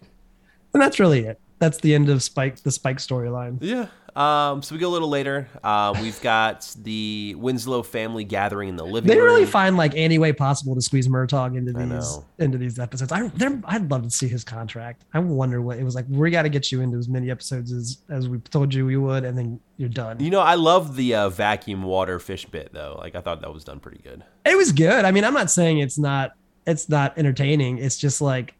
And 0.74 0.82
that's 0.82 1.00
really 1.00 1.26
it. 1.26 1.40
That's 1.60 1.80
the 1.80 1.96
end 1.96 2.10
of 2.10 2.22
Spike, 2.22 2.58
the 2.64 2.72
Spike 2.72 2.98
storyline. 2.98 3.58
Yeah. 3.62 3.88
Um, 4.16 4.62
so 4.62 4.74
we 4.74 4.80
go 4.80 4.88
a 4.88 4.94
little 4.94 5.10
later. 5.10 5.50
Uh, 5.62 5.94
we've 6.02 6.22
got 6.22 6.74
the 6.82 7.36
Winslow 7.38 7.84
family 7.84 8.24
gathering 8.24 8.70
in 8.70 8.78
the 8.78 8.86
living 8.86 9.10
room. 9.10 9.18
They 9.18 9.22
room. 9.22 9.26
really 9.26 9.46
find 9.46 9.76
like 9.76 9.94
any 9.94 10.18
way 10.20 10.32
possible 10.32 10.74
to 10.74 10.82
squeeze 10.82 11.10
Murtaugh 11.10 11.58
into 11.58 11.74
these 11.74 12.20
into 12.40 12.58
these 12.58 12.80
episodes. 12.80 13.12
I 13.12 13.30
I'd 13.66 13.92
love 13.92 14.04
to 14.04 14.10
see 14.10 14.30
his 14.30 14.46
contract. 14.46 15.04
I 15.14 15.20
wonder 15.20 15.62
what 15.62 15.80
it 15.80 15.84
was 15.84 15.96
like. 15.96 16.06
We 16.08 16.32
got 16.32 16.44
to 16.44 16.50
get 16.50 16.72
you 16.72 16.80
into 16.80 16.98
as 16.98 17.10
many 17.10 17.30
episodes 17.30 17.74
as 17.74 17.98
as 18.10 18.30
we 18.30 18.38
told 18.40 18.74
you 18.74 18.86
we 18.86 18.96
would, 18.96 19.26
and 19.26 19.38
then 19.38 19.60
you're 19.76 19.90
done. 19.90 20.22
you 20.22 20.30
know, 20.30 20.40
I 20.40 20.56
love 20.56 20.96
the 20.96 21.16
uh, 21.16 21.30
vacuum 21.30 21.84
water 21.84 22.18
fish 22.20 22.46
bit 22.46 22.72
though. 22.72 22.96
Like 22.98 23.16
I 23.16 23.22
thought 23.22 23.42
that 23.42 23.54
was 23.54 23.66
done 23.66 23.82
pretty 23.82 24.00
good. 24.02 24.24
It 24.46 24.56
was 24.56 24.72
good. 24.72 25.04
I 25.04 25.12
mean, 25.12 25.26
I'm 25.26 25.34
not 25.34 25.52
saying 25.52 25.80
it's 25.80 25.98
not 25.98 26.32
it's 26.66 26.88
not 26.88 27.18
entertaining. 27.18 27.80
It's 27.80 27.98
just 27.98 28.22
like 28.22 28.56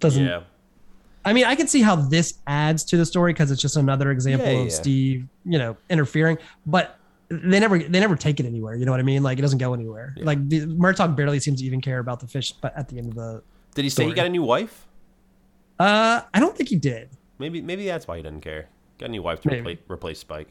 doesn't. 0.00 0.24
Yeah. 0.24 0.44
I 1.24 1.32
mean, 1.32 1.44
I 1.44 1.54
can 1.54 1.66
see 1.66 1.80
how 1.82 1.96
this 1.96 2.34
adds 2.46 2.84
to 2.84 2.96
the 2.96 3.06
story 3.06 3.32
because 3.32 3.50
it's 3.50 3.62
just 3.62 3.76
another 3.76 4.10
example 4.10 4.46
Yeah, 4.46 4.58
of 4.58 4.64
yeah. 4.66 4.72
Steve, 4.72 5.26
you 5.44 5.58
know, 5.58 5.76
interfering. 5.88 6.38
But 6.66 6.98
they 7.28 7.58
never 7.60 7.78
they 7.78 8.00
never 8.00 8.16
take 8.16 8.40
it 8.40 8.46
anywhere. 8.46 8.74
You 8.74 8.84
know 8.84 8.90
what 8.92 9.00
I 9.00 9.04
mean? 9.04 9.22
Like 9.22 9.38
it 9.38 9.42
doesn't 9.42 9.58
go 9.58 9.74
anywhere. 9.74 10.14
Yeah. 10.16 10.24
Like 10.26 10.48
the, 10.48 10.60
Murtaugh 10.66 11.16
barely 11.16 11.40
seems 11.40 11.60
to 11.60 11.66
even 11.66 11.80
care 11.80 11.98
about 11.98 12.20
the 12.20 12.26
fish. 12.26 12.52
But 12.52 12.76
at 12.76 12.88
the 12.88 12.98
end 12.98 13.08
of 13.08 13.14
the, 13.14 13.42
Did 13.74 13.84
he 13.84 13.88
say 13.88 14.06
he 14.06 14.12
got 14.12 14.26
a 14.26 14.30
new 14.30 14.42
wife? 14.42 14.86
uh, 15.80 16.20
I 16.32 16.40
don't 16.40 16.56
think 16.56 16.68
he 16.68 16.76
did. 16.76 17.10
Maybe 17.38 17.60
maybe 17.62 17.86
that's 17.86 18.06
why 18.06 18.16
he 18.18 18.22
doesn't 18.22 18.42
care. 18.42 18.68
Got 18.98 19.06
a 19.06 19.12
new 19.12 19.22
wife 19.22 19.40
to 19.42 19.50
replace, 19.50 19.78
replace 19.90 20.18
Spike. 20.20 20.48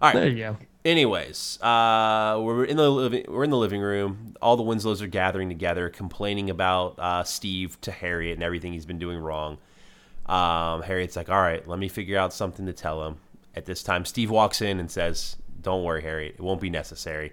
All 0.00 0.08
right. 0.08 0.14
There 0.14 0.28
you 0.28 0.38
go. 0.38 0.56
Anyways, 0.84 1.60
uh, 1.62 2.40
we're 2.42 2.64
in 2.64 2.76
the 2.76 2.90
living 2.90 3.24
we're 3.28 3.44
in 3.44 3.50
the 3.50 3.58
living 3.58 3.80
room. 3.80 4.34
All 4.40 4.56
the 4.56 4.62
Winslows 4.62 5.02
are 5.02 5.06
gathering 5.06 5.48
together, 5.48 5.88
complaining 5.90 6.50
about 6.50 6.98
uh, 6.98 7.22
Steve 7.22 7.80
to 7.82 7.92
Harriet 7.92 8.34
and 8.34 8.42
everything 8.42 8.72
he's 8.72 8.86
been 8.86 8.98
doing 8.98 9.18
wrong. 9.18 9.58
Um, 10.26 10.82
Harriet's 10.82 11.16
like, 11.16 11.28
"All 11.28 11.40
right, 11.40 11.66
let 11.66 11.78
me 11.78 11.88
figure 11.88 12.18
out 12.18 12.32
something 12.32 12.66
to 12.66 12.72
tell 12.72 13.06
him." 13.06 13.16
At 13.54 13.66
this 13.66 13.82
time, 13.82 14.04
Steve 14.04 14.30
walks 14.30 14.62
in 14.62 14.78
and 14.80 14.90
says, 14.90 15.36
"Don't 15.60 15.82
worry, 15.84 16.02
Harriet. 16.02 16.34
It 16.38 16.40
won't 16.40 16.60
be 16.60 16.70
necessary. 16.70 17.32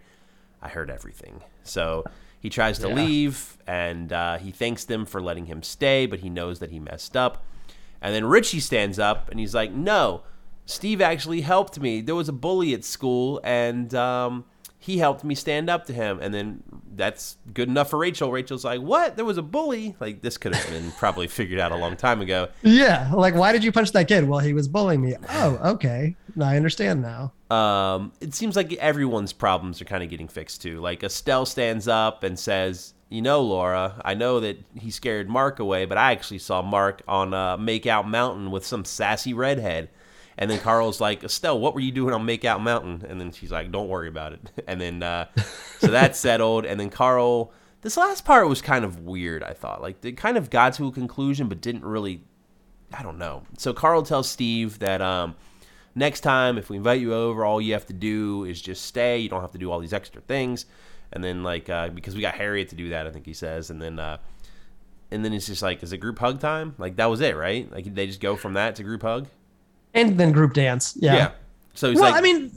I 0.61 0.69
heard 0.69 0.89
everything." 0.89 1.41
So 1.63 2.03
he 2.39 2.49
tries 2.49 2.79
to 2.79 2.87
Yeah. 2.89 2.95
leave, 2.95 3.57
and 3.67 4.11
uh, 4.11 4.37
he 4.37 4.51
thanks 4.51 4.85
them 4.85 5.05
for 5.05 5.21
letting 5.21 5.45
him 5.45 5.61
stay, 5.63 6.05
but 6.05 6.19
he 6.19 6.29
knows 6.29 6.59
that 6.59 6.71
he 6.71 6.79
messed 6.79 7.15
up. 7.15 7.43
And 8.01 8.15
then 8.15 8.25
Richie 8.25 8.59
stands 8.61 8.97
up 8.97 9.29
and 9.29 9.39
he's 9.39 9.53
like, 9.53 9.71
"No, 9.71 10.23
Steve 10.65 11.01
actually 11.01 11.41
helped 11.41 11.79
me. 11.79 12.01
There 12.01 12.15
was 12.15 12.29
a 12.29 12.33
bully 12.33 12.73
at 12.73 12.83
school, 12.83 13.39
and 13.43 13.93
um, 13.93 14.45
he 14.79 14.97
helped 14.97 15.23
me 15.23 15.35
stand 15.35 15.69
up 15.69 15.85
to 15.85 15.93
him." 15.93 16.19
And 16.21 16.33
then 16.33 16.63
that's 16.95 17.37
good 17.53 17.67
enough 17.69 17.89
for 17.89 17.99
Rachel. 17.99 18.31
Rachel's 18.31 18.65
like, 18.65 18.81
"What? 18.81 19.15
There 19.15 19.25
was 19.25 19.37
a 19.37 19.41
bully? 19.41 19.95
Like 19.99 20.21
this 20.21 20.37
could 20.37 20.55
have 20.55 20.69
been 20.69 20.91
probably 20.97 21.27
figured 21.27 21.59
out 21.59 21.71
a 21.71 21.77
long 21.77 21.95
time 21.95 22.21
ago." 22.21 22.47
Yeah, 22.63 23.11
like 23.13 23.35
why 23.35 23.51
did 23.51 23.63
you 23.63 23.71
punch 23.71 23.91
that 23.91 24.07
kid? 24.07 24.27
Well, 24.27 24.39
he 24.39 24.53
was 24.53 24.67
bullying 24.67 25.01
me. 25.01 25.15
Oh, 25.31 25.59
okay. 25.73 26.15
I 26.41 26.55
understand 26.57 27.01
now. 27.01 27.33
Um, 27.55 28.11
it 28.19 28.33
seems 28.33 28.55
like 28.55 28.73
everyone's 28.73 29.33
problems 29.33 29.81
are 29.81 29.85
kind 29.85 30.03
of 30.03 30.09
getting 30.09 30.27
fixed 30.27 30.61
too. 30.61 30.79
Like 30.79 31.03
Estelle 31.03 31.45
stands 31.45 31.87
up 31.87 32.23
and 32.23 32.37
says, 32.37 32.93
"You 33.09 33.21
know, 33.21 33.41
Laura, 33.41 34.01
I 34.03 34.13
know 34.13 34.39
that 34.39 34.57
he 34.75 34.91
scared 34.91 35.29
Mark 35.29 35.59
away, 35.59 35.85
but 35.85 35.97
I 35.97 36.11
actually 36.11 36.39
saw 36.39 36.61
Mark 36.61 37.01
on 37.07 37.33
uh, 37.33 37.57
Makeout 37.57 38.07
Mountain 38.07 38.51
with 38.51 38.65
some 38.65 38.85
sassy 38.85 39.33
redhead." 39.33 39.89
And 40.39 40.49
then 40.49 40.59
Carl's 40.59 41.01
like, 41.01 41.23
"Estelle, 41.23 41.59
what 41.59 41.73
were 41.75 41.81
you 41.81 41.91
doing 41.91 42.13
on 42.13 42.25
Makeout 42.25 42.61
Mountain?" 42.61 43.05
And 43.07 43.19
then 43.19 43.31
she's 43.31 43.51
like, 43.51 43.71
"Don't 43.71 43.89
worry 43.89 44.07
about 44.07 44.33
it." 44.33 44.39
And 44.67 44.79
then 44.79 45.03
uh, 45.03 45.27
so 45.79 45.87
that's 45.91 46.17
settled. 46.17 46.65
And 46.65 46.79
then 46.79 46.89
Carl, 46.89 47.51
this 47.81 47.97
last 47.97 48.23
part 48.23 48.47
was 48.47 48.61
kind 48.61 48.85
of 48.85 49.01
weird. 49.01 49.43
I 49.43 49.51
thought 49.53 49.81
like 49.81 49.99
they 49.99 50.13
kind 50.13 50.37
of 50.37 50.49
got 50.49 50.73
to 50.75 50.87
a 50.87 50.91
conclusion, 50.91 51.49
but 51.49 51.59
didn't 51.59 51.83
really 51.83 52.23
I 52.93 53.03
don't 53.03 53.17
know. 53.17 53.43
So 53.57 53.73
Carl 53.73 54.01
tells 54.01 54.29
Steve 54.29 54.79
that 54.79 55.01
um, 55.01 55.35
next 55.93 56.21
time 56.21 56.57
if 56.57 56.69
we 56.69 56.77
invite 56.77 57.01
you 57.01 57.13
over, 57.13 57.43
all 57.43 57.59
you 57.59 57.73
have 57.73 57.85
to 57.87 57.93
do 57.93 58.45
is 58.45 58.61
just 58.61 58.85
stay. 58.85 59.19
You 59.19 59.27
don't 59.27 59.41
have 59.41 59.51
to 59.51 59.57
do 59.57 59.69
all 59.69 59.79
these 59.79 59.93
extra 59.93 60.21
things. 60.21 60.65
And 61.11 61.21
then 61.21 61.43
like 61.43 61.69
uh, 61.69 61.89
because 61.89 62.15
we 62.15 62.21
got 62.21 62.35
Harriet 62.35 62.69
to 62.69 62.75
do 62.75 62.89
that, 62.89 63.07
I 63.07 63.11
think 63.11 63.25
he 63.25 63.33
says, 63.33 63.69
and 63.71 63.81
then 63.81 63.99
uh, 63.99 64.19
and 65.11 65.25
then 65.25 65.33
it's 65.33 65.47
just 65.47 65.61
like, 65.61 65.83
is 65.83 65.91
it 65.91 65.97
group 65.97 66.17
hug 66.19 66.39
time? 66.39 66.75
Like 66.77 66.95
that 66.95 67.07
was 67.07 67.19
it, 67.19 67.35
right? 67.35 67.69
Like 67.69 67.93
they 67.93 68.07
just 68.07 68.21
go 68.21 68.37
from 68.37 68.53
that 68.53 68.75
to 68.77 68.83
group 68.83 69.01
hug. 69.01 69.27
And 69.93 70.17
then 70.17 70.31
group 70.31 70.53
dance. 70.53 70.97
Yeah. 70.99 71.31
So 71.73 71.89
he's 71.89 71.99
well, 71.99 72.11
like, 72.11 72.19
I 72.19 72.21
mean, 72.21 72.51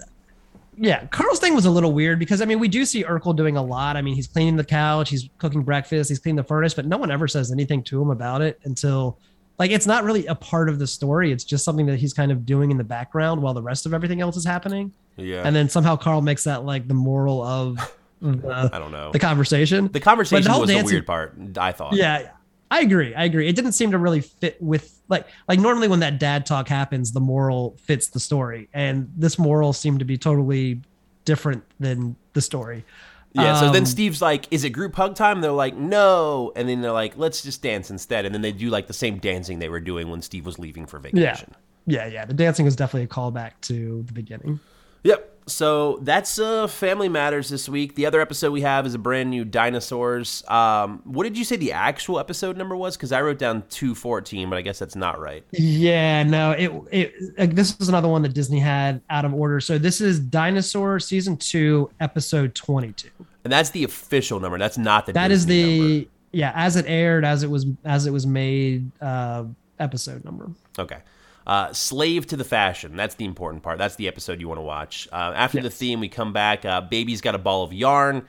yeah, 0.77 1.07
Carl's 1.07 1.39
thing 1.39 1.55
was 1.55 1.65
a 1.65 1.71
little 1.71 1.93
weird 1.93 2.19
because 2.19 2.41
I 2.41 2.45
mean, 2.45 2.59
we 2.59 2.69
do 2.69 2.85
see 2.85 3.05
Urkel 3.05 3.37
doing 3.37 3.57
a 3.57 3.63
lot. 3.63 3.97
I 3.97 4.03
mean, 4.03 4.15
he's 4.15 4.27
cleaning 4.27 4.57
the 4.57 4.65
couch, 4.65 5.11
he's 5.11 5.29
cooking 5.39 5.63
breakfast, 5.63 6.09
he's 6.09 6.19
cleaning 6.19 6.37
the 6.37 6.45
furnace, 6.45 6.75
but 6.75 6.87
no 6.87 6.97
one 6.97 7.11
ever 7.11 7.29
says 7.29 7.53
anything 7.53 7.83
to 7.85 8.01
him 8.01 8.11
about 8.11 8.43
it 8.43 8.59
until 8.65 9.19
like 9.59 9.71
it's 9.71 9.87
not 9.87 10.05
really 10.05 10.27
a 10.27 10.35
part 10.35 10.69
of 10.69 10.79
the 10.79 10.87
story. 10.87 11.31
It's 11.31 11.45
just 11.45 11.65
something 11.65 11.87
that 11.87 11.99
he's 11.99 12.15
kind 12.15 12.33
of 12.33 12.47
doing 12.47 12.71
in 12.71 12.79
the 12.79 12.85
background 12.85 13.43
while 13.43 13.55
the 13.55 13.63
rest 13.63 13.87
of 13.87 13.95
everything 13.95 14.21
else 14.21 14.37
is 14.37 14.45
happening. 14.45 14.93
yeah. 15.17 15.43
And 15.45 15.55
then 15.55 15.69
somehow 15.69 15.97
Carl 15.97 16.23
makes 16.23 16.45
that 16.45 16.65
like 16.65 16.89
the 16.89 16.95
moral 16.95 17.43
of 17.43 17.77
the, 18.21 18.71
I 18.73 18.79
don't 18.79 18.93
know. 18.93 19.13
the 19.13 19.19
conversation. 19.19 19.89
The 19.89 20.01
conversation 20.01 20.51
whole 20.51 20.63
was 20.63 20.71
the 20.71 20.83
weird 20.83 21.07
part. 21.07 21.35
I 21.59 21.73
thought. 21.73 21.93
Yeah, 21.93 22.31
I 22.73 22.81
agree. 22.81 23.15
I 23.15 23.25
agree. 23.25 23.49
It 23.49 23.55
didn't 23.55 23.73
seem 23.73 23.91
to 23.91 23.99
really 23.99 24.23
fit 24.23 24.57
with 24.63 24.99
like 25.09 25.27
like 25.47 25.61
normally 25.61 25.89
when 25.89 26.01
that 26.01 26.19
dad 26.19 26.47
talk 26.47 26.69
happens, 26.69 27.13
the 27.13 27.21
moral 27.21 27.77
fits 27.83 28.09
the 28.09 28.19
story, 28.19 28.71
and 28.73 29.13
this 29.15 29.39
moral 29.39 29.75
seemed 29.75 29.99
to 29.99 30.07
be 30.07 30.17
totally 30.17 30.81
different 31.27 31.65
than 31.79 32.17
the 32.33 32.41
story. 32.41 32.87
Yeah, 33.35 33.61
so 33.61 33.71
then 33.71 33.83
Um, 33.83 33.87
Steve's 33.87 34.23
like, 34.23 34.47
"Is 34.51 34.65
it 34.65 34.71
group 34.71 34.95
hug 34.97 35.15
time?" 35.17 35.43
They're 35.43 35.53
like, 35.53 35.77
"No," 35.77 36.51
and 36.57 36.67
then 36.67 36.81
they're 36.81 36.93
like, 36.93 37.13
"Let's 37.19 37.43
just 37.43 37.63
dance 37.63 37.91
instead." 37.91 38.25
And 38.25 38.35
then 38.35 38.41
they 38.41 38.53
do 38.53 38.71
like 38.71 38.87
the 38.87 38.95
same 38.95 39.19
dancing 39.19 39.59
they 39.59 39.69
were 39.69 39.81
doing 39.81 40.09
when 40.09 40.23
Steve 40.23 40.47
was 40.47 40.59
leaving 40.59 40.87
for 40.87 40.99
vacation. 40.99 41.55
Yeah, 41.87 42.07
yeah. 42.07 42.25
The 42.25 42.35
dancing 42.35 42.65
was 42.65 42.75
definitely 42.75 43.05
a 43.05 43.09
callback 43.09 43.53
to 43.63 44.03
the 44.07 44.13
beginning. 44.15 44.61
Yep. 45.05 45.32
So 45.47 45.99
that's 46.03 46.39
uh, 46.39 46.69
Family 46.69 47.09
Matters 47.09 47.49
this 47.49 47.69
week. 47.69 47.97
The 47.97 48.07
other 48.07 48.21
episode 48.21 48.53
we 48.53 48.61
have 48.61 48.87
is 48.87 48.95
a 48.95 48.99
brand 48.99 49.29
new 49.29 49.45
Dinosaurs. 49.45 50.45
Um, 50.49 51.01
what 51.05 51.25
did 51.25 51.37
you 51.37 51.45
say 51.45 51.57
the 51.57 51.73
actual 51.73 52.21
episode 52.21 52.57
number 52.57 52.77
was? 52.77 52.97
Because 52.97 53.11
I 53.11 53.21
wrote 53.23 53.39
down 53.39 53.65
two 53.69 53.95
fourteen, 53.95 54.49
but 54.49 54.57
I 54.57 54.63
guess 54.63 54.79
that's 54.79 54.95
not 54.95 55.19
right. 55.19 55.45
Yeah, 55.51 56.23
no, 56.23 56.53
it 56.53 56.71
it 56.93 57.39
like, 57.39 57.55
this 57.57 57.77
was 57.77 57.89
another 57.89 58.09
one 58.09 58.23
that 58.23 58.35
Disney 58.35 58.61
had 58.61 59.01
out 59.11 59.25
of 59.25 59.35
order. 59.35 59.59
So 59.59 59.79
this 59.79 60.01
is 60.01 60.21
Dinosaur 60.21 61.01
season 61.01 61.37
two, 61.37 61.91
episode 61.99 62.55
twenty 62.55 62.93
two. 62.93 63.11
And 63.45 63.53
that's 63.53 63.71
the 63.71 63.83
official 63.83 64.39
number. 64.39 64.59
That's 64.59 64.79
not 64.79 65.07
the. 65.07 65.13
That 65.13 65.33
is 65.33 65.45
Disney 65.45 65.79
the 65.79 65.95
number. 65.97 66.11
yeah, 66.31 66.53
as 66.55 66.77
it 66.77 66.87
aired, 66.87 67.25
as 67.25 67.43
it 67.43 67.51
was 67.51 67.67
as 67.85 68.07
it 68.07 68.13
was 68.13 68.27
made, 68.29 68.91
uh, 69.01 69.45
episode 69.81 70.25
number. 70.25 70.51
Okay. 70.79 70.99
Uh, 71.47 71.73
Slave 71.73 72.27
to 72.29 72.37
the 72.37 72.45
Fashion. 72.45 72.97
That's 72.97 73.17
the 73.17 73.25
important 73.25 73.63
part. 73.63 73.79
That's 73.79 73.97
the 73.97 74.09
episode 74.09 74.41
you 74.41 74.49
want 74.49 74.59
to 74.59 74.63
watch. 74.63 75.09
Uh, 75.11 75.33
after 75.35 75.61
the 75.61 75.71
theme, 75.71 76.01
we 76.01 76.09
come 76.09 76.33
back. 76.33 76.65
Uh, 76.65 76.81
Baby's 76.81 77.21
got 77.21 77.35
a 77.35 77.39
ball 77.39 77.65
of 77.65 77.73
yarn, 77.73 78.27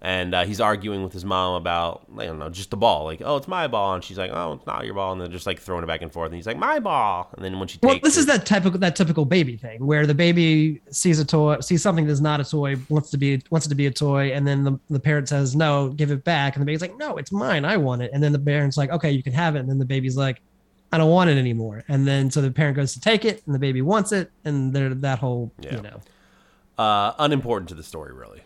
and 0.00 0.34
uh, 0.34 0.44
he's 0.44 0.60
arguing 0.60 1.02
with 1.02 1.12
his 1.12 1.24
mom 1.24 1.54
about, 1.54 2.06
I 2.18 2.26
don't 2.26 2.38
know, 2.38 2.50
just 2.50 2.70
the 2.70 2.76
ball. 2.76 3.04
Like, 3.04 3.22
oh, 3.24 3.36
it's 3.36 3.48
my 3.48 3.66
ball. 3.66 3.94
And 3.94 4.04
she's 4.04 4.18
like, 4.18 4.30
oh, 4.32 4.52
it's 4.52 4.66
not 4.66 4.84
your 4.84 4.94
ball. 4.94 5.12
And 5.12 5.20
they're 5.20 5.28
just 5.28 5.46
like 5.46 5.58
throwing 5.58 5.82
it 5.82 5.86
back 5.86 6.02
and 6.02 6.12
forth. 6.12 6.26
And 6.26 6.36
he's 6.36 6.46
like, 6.46 6.58
my 6.58 6.78
ball. 6.78 7.30
And 7.34 7.44
then 7.44 7.58
when 7.58 7.66
she 7.66 7.78
takes 7.78 7.90
Well, 7.90 8.00
this 8.02 8.16
it, 8.16 8.20
is 8.20 8.26
that 8.26 8.46
typical 8.46 8.78
that 8.78 8.94
typical 8.94 9.24
baby 9.24 9.56
thing 9.56 9.84
where 9.84 10.06
the 10.06 10.14
baby 10.14 10.80
sees 10.90 11.18
a 11.18 11.24
toy, 11.24 11.60
sees 11.60 11.82
something 11.82 12.06
that's 12.06 12.20
not 12.20 12.40
a 12.40 12.44
toy, 12.44 12.76
wants 12.88 13.10
to 13.10 13.16
be 13.18 13.42
wants 13.50 13.66
it 13.66 13.70
to 13.70 13.74
be 13.74 13.86
a 13.86 13.90
toy, 13.90 14.32
and 14.32 14.46
then 14.46 14.64
the, 14.64 14.78
the 14.90 15.00
parent 15.00 15.28
says 15.28 15.56
no, 15.56 15.88
give 15.88 16.10
it 16.10 16.24
back, 16.24 16.56
and 16.56 16.62
the 16.62 16.66
baby's 16.66 16.82
like, 16.82 16.96
no, 16.98 17.16
it's 17.16 17.32
mine, 17.32 17.64
I 17.64 17.76
want 17.78 18.02
it, 18.02 18.10
and 18.12 18.22
then 18.22 18.32
the 18.32 18.38
parent's 18.38 18.76
like, 18.76 18.90
okay, 18.90 19.10
you 19.10 19.22
can 19.22 19.32
have 19.32 19.56
it, 19.56 19.60
and 19.60 19.68
then 19.68 19.78
the 19.78 19.84
baby's 19.84 20.16
like, 20.16 20.42
I 20.92 20.98
don't 20.98 21.10
want 21.10 21.30
it 21.30 21.36
anymore, 21.38 21.82
and 21.88 22.06
then 22.06 22.30
so 22.30 22.40
the 22.40 22.50
parent 22.50 22.76
goes 22.76 22.92
to 22.94 23.00
take 23.00 23.24
it, 23.24 23.42
and 23.46 23.54
the 23.54 23.58
baby 23.58 23.82
wants 23.82 24.12
it, 24.12 24.30
and 24.44 24.72
there 24.72 24.94
that 24.94 25.18
whole 25.18 25.52
Yeah. 25.60 25.76
you 25.76 25.82
know, 25.82 26.00
uh, 26.78 27.12
unimportant 27.18 27.68
to 27.70 27.74
the 27.74 27.82
story, 27.82 28.12
really. 28.14 28.42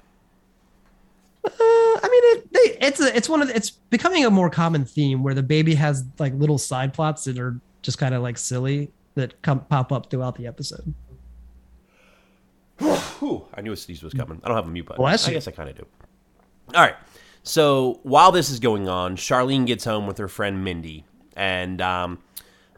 uh, 1.45 1.49
I 1.59 2.09
mean 2.11 2.39
it, 2.39 2.53
they, 2.53 2.87
it's 2.87 3.01
a, 3.01 3.17
it's 3.17 3.29
one 3.29 3.43
of 3.43 3.49
the, 3.49 3.57
it's 3.57 3.71
becoming 3.71 4.25
a 4.25 4.31
more 4.31 4.51
common 4.51 4.85
theme 4.85 5.23
where 5.23 5.35
the 5.35 5.43
baby 5.43 5.75
has 5.75 6.05
like 6.19 6.33
little 6.35 6.59
side 6.59 6.93
plots 6.95 7.25
that 7.25 7.39
are 7.39 7.59
just 7.83 7.99
kind 7.99 8.15
of 8.15 8.23
like 8.23 8.37
silly 8.39 8.91
that 9.15 9.41
come 9.43 9.61
pop 9.61 9.91
up 9.93 10.11
throughout 10.11 10.37
the 10.37 10.47
episode. 10.47 10.95
Whew, 12.79 13.47
I 13.55 13.61
knew 13.61 13.73
a 13.73 13.77
sneeze 13.77 14.03
was 14.03 14.15
coming. 14.15 14.41
I 14.45 14.49
don't 14.49 14.57
have 14.57 14.67
a 14.67 14.71
mute 14.71 14.87
button. 14.87 15.03
Bless 15.03 15.27
I 15.27 15.31
you. 15.31 15.37
guess 15.37 15.49
I 15.49 15.51
kind 15.51 15.69
of 15.69 15.77
do. 15.77 15.87
All 16.75 16.81
right. 16.83 16.97
So 17.43 18.01
while 18.03 18.33
this 18.33 18.51
is 18.51 18.61
going 18.61 18.89
on, 18.89 19.17
Charlene 19.17 19.67
gets 19.67 19.85
home 19.85 20.07
with 20.07 20.19
her 20.19 20.29
friend 20.29 20.63
Mindy, 20.65 21.05
and 21.37 21.81
um, 21.81 22.19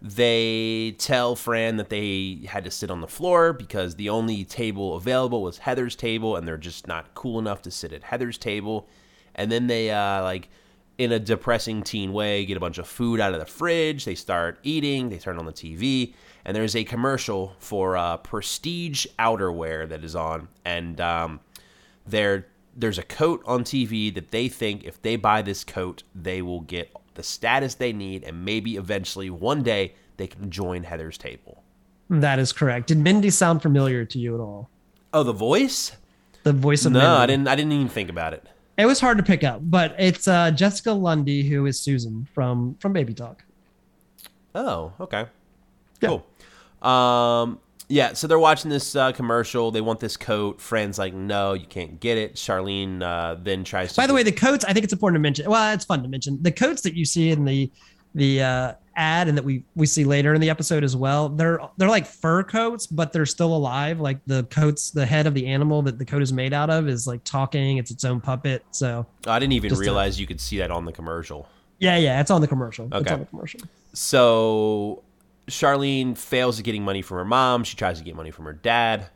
they 0.01 0.97
tell 0.99 1.37
Fran 1.37 1.77
that 1.77 1.89
they 1.89 2.41
had 2.49 2.65
to 2.65 2.71
sit 2.71 2.91
on 2.91 3.01
the 3.01 3.07
floor 3.07 3.53
because 3.53 3.95
the 3.95 4.09
only 4.09 4.45
table 4.45 4.97
available 4.97 5.43
was 5.43 5.59
Heather's 5.59 5.95
table, 5.95 6.37
and 6.37 6.47
they're 6.47 6.57
just 6.57 6.89
not 6.89 7.15
cool 7.15 7.39
enough 7.39 7.63
to 7.63 7.71
sit 7.71 7.93
at 7.93 8.03
Heather's 8.03 8.37
table. 8.37 8.89
And 9.35 9.51
then 9.51 9.69
they 9.69 9.91
uh, 9.91 10.23
like 10.23 10.49
in 10.99 11.13
a 11.13 11.19
depressing 11.19 11.83
teen 11.83 12.13
way, 12.13 12.45
get 12.45 12.57
a 12.57 12.61
bunch 12.61 12.79
of 12.79 12.87
food 12.87 13.21
out 13.21 13.33
of 13.33 13.41
the 13.41 13.47
fridge. 13.47 14.05
They 14.05 14.15
start 14.15 14.59
eating. 14.63 15.09
They 15.09 15.19
turn 15.19 15.39
on 15.39 15.47
the 15.47 15.53
TV, 15.53 16.15
and 16.45 16.57
there's 16.57 16.77
a 16.77 16.85
commercial 16.85 17.55
for 17.59 17.97
uh, 17.97 18.17
Prestige 18.19 19.07
outerwear 19.19 19.89
that 19.89 20.05
is 20.05 20.17
on, 20.17 20.49
and 20.65 21.01
um, 21.01 21.41
there 22.07 22.49
there's 22.75 22.99
a 22.99 23.03
coat 23.03 23.43
on 23.47 23.65
TV 23.65 24.13
that 24.15 24.31
they 24.31 24.49
think 24.49 24.85
if 24.85 25.01
they 25.01 25.17
buy 25.17 25.43
this 25.43 25.63
coat, 25.63 26.03
they 26.15 26.41
will 26.41 26.61
get 26.61 26.91
the 27.15 27.23
status 27.23 27.75
they 27.75 27.93
need, 27.93 28.25
and 28.25 28.45
maybe 28.45 28.77
eventually 28.77 29.31
one 29.31 29.63
day 29.63 29.95
they 30.17 30.27
can 30.27 30.51
join 30.51 30.85
Heather's 30.85 31.19
table. 31.19 31.63
That 32.11 32.39
is 32.39 32.53
correct. 32.53 32.89
Did 32.89 32.99
Mindy 32.99 33.31
sound 33.31 33.63
familiar 33.63 34.05
to 34.05 34.19
you 34.19 34.35
at 34.35 34.41
all? 34.41 34.69
Oh, 35.13 35.23
the 35.23 35.33
voice? 35.33 35.97
The 36.43 36.53
voice 36.53 36.85
of 36.85 36.93
No, 36.93 36.99
Mindy. 37.01 37.15
I 37.15 37.27
didn't. 37.27 37.49
I 37.49 37.55
didn't 37.55 37.73
even 37.73 37.89
think 37.89 38.11
about 38.11 38.33
it. 38.35 38.47
It 38.79 38.87
was 38.87 39.01
hard 39.01 39.19
to 39.19 39.23
pick 39.23 39.45
up, 39.45 39.61
but 39.63 39.95
it's 39.99 40.27
uh, 40.27 40.51
Jessica 40.51 40.93
Lundy 40.93 41.49
who 41.49 41.67
is 41.67 41.79
Susan 41.79 42.27
from 42.35 42.75
from 42.81 42.93
Baby 42.93 43.15
Talk. 43.15 43.45
Oh, 44.55 44.93
okay. 45.01 45.27
Yeah. 46.01 46.09
Cool. 46.09 46.89
Um, 46.91 47.61
yeah, 47.93 48.15
so 48.15 48.27
they're 48.27 48.39
watching 48.39 48.71
this 48.71 48.97
uh, 48.97 49.13
commercial. 49.13 49.71
They 49.71 49.83
want 49.83 50.01
this 50.01 50.17
coat. 50.17 50.63
Fran's 50.63 50.99
like, 50.99 51.13
no, 51.13 51.53
you 51.53 51.67
can't 51.67 52.01
get 52.01 52.17
it. 52.17 52.37
Charlene 52.37 53.03
uh, 53.03 53.37
then 53.43 53.65
tries 53.65 53.93
to. 53.93 54.01
By 54.01 54.07
the 54.07 54.15
way, 54.15 54.23
the 54.23 54.33
coats. 54.33 54.65
I 54.65 54.73
think 54.73 54.85
it's 54.85 54.95
important 54.95 55.17
to 55.17 55.21
mention. 55.21 55.51
Well, 55.51 55.75
it's 55.75 55.85
fun 55.85 56.03
to 56.03 56.09
mention 56.09 56.39
the 56.43 56.53
coats 56.53 56.81
that 56.83 56.95
you 56.95 57.05
see 57.05 57.31
in 57.31 57.45
the 57.45 57.71
the 58.15 58.43
uh, 58.43 58.73
ad 58.97 59.29
and 59.29 59.37
that 59.37 59.45
we 59.45 59.65
we 59.75 59.85
see 59.87 60.05
later 60.05 60.33
in 60.33 60.41
the 60.41 60.49
episode 60.49 60.85
as 60.85 60.97
well. 60.97 61.29
They're 61.29 61.61
they're 61.77 61.89
like 61.91 62.07
fur 62.07 62.43
coats, 62.45 62.87
but 62.87 63.13
they're 63.13 63.27
still 63.27 63.55
alive. 63.55 64.01
Like 64.01 64.21
the 64.27 64.45
coats, 64.45 64.91
the 64.91 65.05
head 65.05 65.27
of 65.27 65.35
the 65.35 65.47
animal 65.47 65.83
that 65.83 65.99
the 65.99 66.05
coat 66.07 66.23
is 66.23 66.33
made 66.33 66.55
out 66.55 66.71
of 66.71 66.89
is 66.89 67.07
like 67.07 67.23
talking. 67.25 67.77
It's 67.77 67.91
its 67.91 68.05
own 68.07 68.23
puppet. 68.23 68.65
So 68.71 69.05
I 69.27 69.39
didn't 69.39 69.53
even 69.53 69.73
a- 69.73 69.77
realize 69.77 70.19
you 70.19 70.27
could 70.27 70.41
see 70.41 70.57
that 70.59 70.71
on 70.71 70.87
the 70.87 70.93
commercial. 70.93 71.47
yeah, 71.79 71.97
yeah, 71.99 72.21
it's 72.23 72.31
on 72.31 72.41
the 72.41 72.49
commercial. 72.49 72.87
It's 72.87 72.95
Okay. 72.97 73.13
on 73.13 73.21
the 73.21 73.27
commercial. 73.27 73.61
So 73.95 75.03
Charlene 75.49 76.17
fails 76.17 76.59
at 76.59 76.65
getting 76.65 76.85
money 76.85 77.03
from 77.03 77.19
her 77.19 77.25
mom. 77.25 77.65
She 77.65 77.77
tries 77.77 77.99
to 77.99 78.05
get 78.05 78.15
money 78.15 78.31
from 78.31 78.45
her 78.47 78.53
dad. 78.53 79.07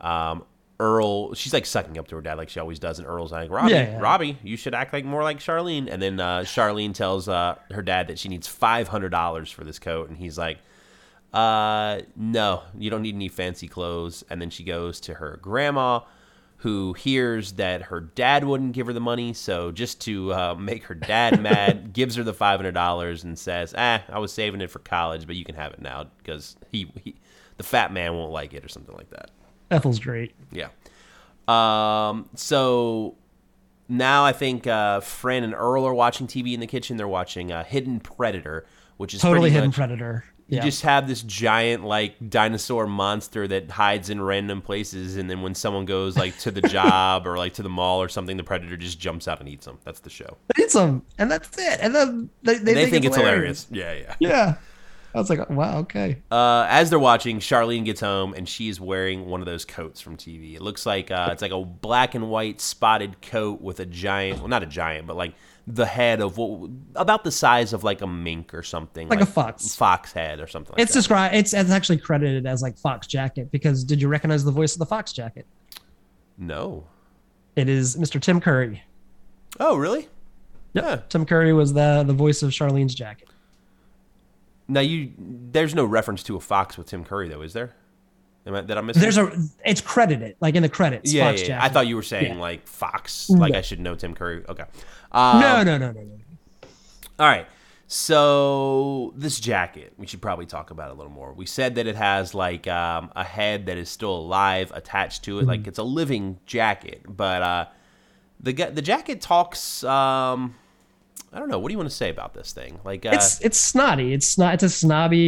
Um, 0.00 0.44
Earl, 0.80 1.34
she's 1.34 1.52
like 1.52 1.64
sucking 1.64 1.96
up 1.96 2.08
to 2.08 2.16
her 2.16 2.22
dad 2.22 2.38
like 2.38 2.48
she 2.48 2.58
always 2.58 2.80
does, 2.80 2.98
and 2.98 3.06
Earl's 3.06 3.30
like, 3.30 3.50
Robbie, 3.50 3.70
Yeah, 3.72 3.82
yeah. 3.92 4.00
Robbie, 4.00 4.36
you 4.42 4.56
should 4.56 4.74
act 4.74 4.92
like 4.92 5.04
more 5.04 5.22
like 5.22 5.38
Charlene. 5.38 5.88
And 5.88 6.02
then 6.02 6.18
uh, 6.18 6.40
Charlene 6.40 6.92
tells 6.92 7.28
uh, 7.28 7.56
her 7.70 7.82
dad 7.82 8.08
that 8.08 8.18
she 8.18 8.28
needs 8.28 8.48
five 8.48 8.88
hundred 8.88 9.10
dollars 9.10 9.50
for 9.50 9.62
this 9.64 9.78
coat, 9.78 10.08
and 10.08 10.18
he's 10.18 10.36
like, 10.36 10.58
uh, 11.32 12.00
no, 12.16 12.62
you 12.76 12.90
don't 12.90 13.02
need 13.02 13.14
any 13.14 13.28
fancy 13.28 13.68
clothes. 13.68 14.24
And 14.28 14.42
then 14.42 14.50
she 14.50 14.64
goes 14.64 14.98
to 15.00 15.14
her 15.14 15.38
grandma, 15.40 16.00
who 16.62 16.92
hears 16.92 17.52
that 17.54 17.82
her 17.82 18.00
dad 18.00 18.44
wouldn't 18.44 18.72
give 18.72 18.86
her 18.86 18.92
the 18.92 19.00
money. 19.00 19.32
So 19.32 19.72
just 19.72 20.00
to 20.02 20.32
uh, 20.32 20.54
make 20.54 20.84
her 20.84 20.94
dad 20.94 21.40
mad, 21.42 21.92
gives 21.92 22.14
her 22.16 22.22
the 22.22 22.32
five 22.32 22.58
hundred 22.60 22.72
dollars 22.74 23.24
and 23.24 23.38
says, 23.38 23.74
"Ah, 23.76 24.02
I 24.08 24.18
was 24.20 24.32
saving 24.32 24.60
it 24.60 24.70
for 24.70 24.78
college, 24.78 25.26
but 25.26 25.34
you 25.36 25.44
can 25.44 25.56
have 25.56 25.72
it 25.72 25.82
now 25.82 26.06
because 26.18 26.56
he, 26.70 26.90
he, 27.02 27.16
the 27.56 27.64
fat 27.64 27.92
man 27.92 28.14
won't 28.14 28.32
like 28.32 28.54
it 28.54 28.64
or 28.64 28.68
something 28.68 28.94
like 28.96 29.10
that." 29.10 29.30
Ethel's 29.70 29.98
great. 29.98 30.34
Yeah. 30.52 30.68
Um. 31.48 32.28
So 32.36 33.16
now 33.88 34.24
I 34.24 34.32
think 34.32 34.66
uh, 34.66 35.00
Fran 35.00 35.42
and 35.44 35.54
Earl 35.54 35.84
are 35.86 35.94
watching 35.94 36.26
TV 36.26 36.54
in 36.54 36.60
the 36.60 36.66
kitchen. 36.66 36.96
They're 36.96 37.08
watching 37.08 37.50
uh, 37.50 37.64
Hidden 37.64 38.00
Predator, 38.00 38.66
which 38.96 39.14
is 39.14 39.20
Totally 39.20 39.50
hidden 39.50 39.68
much- 39.68 39.76
predator. 39.76 40.24
You 40.48 40.56
Yeah. 40.56 40.62
just 40.64 40.82
have 40.82 41.08
this 41.08 41.22
giant 41.22 41.84
like 41.84 42.14
dinosaur 42.30 42.86
monster 42.86 43.46
that 43.48 43.70
hides 43.70 44.10
in 44.10 44.20
random 44.20 44.60
places, 44.62 45.16
and 45.16 45.28
then 45.30 45.42
when 45.42 45.54
someone 45.54 45.84
goes 45.84 46.16
like 46.16 46.36
to 46.38 46.50
the 46.50 46.60
job 46.68 47.26
or 47.26 47.36
like 47.38 47.54
to 47.54 47.62
the 47.62 47.68
mall 47.68 48.02
or 48.02 48.08
something, 48.08 48.36
the 48.36 48.44
predator 48.44 48.76
just 48.76 48.98
jumps 49.00 49.28
out 49.28 49.40
and 49.40 49.48
eats 49.48 49.66
them. 49.66 49.78
That's 49.84 50.00
the 50.00 50.10
show. 50.10 50.36
They 50.56 50.64
need 50.64 50.70
some, 50.70 51.04
and 51.18 51.30
that's 51.30 51.56
it. 51.58 51.78
And 51.80 51.94
then 51.94 52.30
they, 52.42 52.58
they, 52.58 52.74
they 52.74 52.90
think, 52.90 53.04
it's 53.04 53.16
it's 53.16 53.16
hilarious. 53.16 53.66
Yeah, 53.70 53.92
yeah. 53.94 54.14
Yeah. 54.18 54.54
I 55.14 55.18
was 55.18 55.28
like, 55.28 55.50
wow, 55.50 55.78
okay. 55.80 56.22
Uh, 56.30 56.66
as 56.70 56.88
they're 56.88 56.98
watching, 56.98 57.38
Charlene 57.38 57.84
gets 57.84 58.00
home 58.00 58.32
and 58.34 58.48
she's 58.48 58.80
wearing 58.80 59.26
one 59.26 59.40
of 59.40 59.46
those 59.46 59.64
coats 59.64 60.00
from 60.00 60.16
TV. 60.16 60.54
It 60.54 60.62
looks 60.62 60.86
like 60.86 61.10
uh, 61.10 61.28
it's 61.32 61.42
like 61.42 61.52
a 61.52 61.62
black 61.64 62.14
and 62.14 62.30
white 62.30 62.60
spotted 62.62 63.20
coat 63.20 63.60
with 63.60 63.78
a 63.80 63.84
giant, 63.86 64.38
well, 64.38 64.48
not 64.48 64.62
a 64.62 64.66
giant, 64.66 65.06
but 65.06 65.16
like 65.16 65.34
the 65.66 65.84
head 65.86 66.20
of 66.20 66.38
what 66.38 66.70
about 66.96 67.24
the 67.24 67.30
size 67.30 67.72
of 67.74 67.84
like 67.84 68.00
a 68.00 68.06
mink 68.06 68.54
or 68.54 68.62
something, 68.62 69.08
Like 69.08 69.20
a 69.20 69.26
fox. 69.26 69.76
fox 69.76 70.12
head 70.12 70.40
or 70.40 70.46
something. 70.46 70.72
Like 70.72 70.82
It's 70.82 70.92
that. 70.92 70.98
described. 71.00 71.34
It's, 71.34 71.52
it's 71.52 71.70
actually 71.70 71.98
credited 71.98 72.46
as 72.46 72.62
like 72.62 72.78
Fox 72.78 73.06
Jacket 73.06 73.50
because 73.52 73.84
did 73.84 74.00
you 74.00 74.08
recognize 74.08 74.44
the 74.44 74.50
voice 74.50 74.72
of 74.74 74.78
the 74.78 74.86
Fox 74.86 75.12
Jacket? 75.12 75.46
no. 76.38 76.84
It 77.54 77.68
is 77.68 77.96
Mr. 77.96 78.18
Tim 78.18 78.40
Curry. 78.40 78.82
Oh, 79.60 79.76
really? 79.76 80.08
Yep. 80.72 80.84
Yeah. 80.84 80.96
Tim 81.10 81.26
Curry 81.26 81.52
was 81.52 81.74
the 81.74 82.02
the 82.06 82.14
voice 82.14 82.42
of 82.42 82.50
Charlene's 82.50 82.94
jacket. 82.94 83.28
Now 84.72 84.80
you, 84.80 85.12
there's 85.18 85.74
no 85.74 85.84
reference 85.84 86.22
to 86.24 86.36
a 86.36 86.40
fox 86.40 86.76
with 86.78 86.86
Tim 86.88 87.04
Curry 87.04 87.28
though, 87.28 87.42
is 87.42 87.52
there? 87.52 87.74
Am 88.46 88.54
I, 88.54 88.60
that 88.62 88.76
I'm 88.78 88.86
missing? 88.86 89.02
There's 89.02 89.18
a 89.18 89.30
it's 89.64 89.80
credited 89.80 90.36
like 90.40 90.54
in 90.56 90.62
the 90.62 90.68
credits. 90.68 91.12
yeah, 91.12 91.30
Fox 91.30 91.42
yeah, 91.42 91.48
yeah. 91.48 91.62
I 91.64 91.68
thought 91.68 91.86
you 91.86 91.94
were 91.96 92.02
saying 92.02 92.34
Yeah. 92.34 92.40
like 92.40 92.66
fox, 92.66 93.30
like 93.30 93.52
No. 93.52 93.58
I 93.58 93.62
should 93.62 93.78
know 93.80 93.94
Tim 93.94 94.14
Curry. 94.14 94.44
Okay. 94.48 94.64
Um, 95.12 95.40
no, 95.40 95.62
no, 95.62 95.78
no, 95.78 95.92
no, 95.92 96.00
no. 96.02 96.18
All 97.20 97.26
right. 97.26 97.46
So 97.86 99.12
this 99.16 99.38
jacket, 99.38 99.92
we 99.98 100.06
should 100.06 100.22
probably 100.22 100.46
talk 100.46 100.70
about 100.70 100.88
it 100.88 100.92
a 100.92 100.94
little 100.94 101.12
more. 101.12 101.32
We 101.34 101.44
said 101.46 101.74
that 101.74 101.86
it 101.86 101.94
has 101.94 102.34
like 102.34 102.66
um, 102.66 103.12
a 103.14 103.22
head 103.22 103.66
that 103.66 103.76
is 103.76 103.90
still 103.90 104.16
alive 104.16 104.72
attached 104.74 105.24
to 105.24 105.36
it, 105.38 105.42
Mm-hmm. 105.42 105.48
like 105.50 105.66
it's 105.66 105.78
a 105.78 105.82
living 105.84 106.38
jacket. 106.46 107.02
But 107.06 107.42
uh, 107.42 107.66
the 108.40 108.52
the 108.54 108.82
jacket 108.82 109.20
talks. 109.20 109.84
Um, 109.84 110.54
I 111.32 111.38
don't 111.38 111.48
know. 111.48 111.58
What 111.58 111.68
do 111.68 111.72
you 111.72 111.78
want 111.78 111.88
to 111.90 111.96
say 111.96 112.10
about 112.10 112.34
this 112.34 112.52
thing? 112.52 112.78
Like, 112.84 113.06
uh, 113.06 113.10
It's 113.14 113.40
it's 113.40 113.58
snotty. 113.58 114.12
It's 114.12 114.36
not. 114.36 114.54
It's 114.54 114.62
a 114.64 114.68
snobby, 114.68 115.18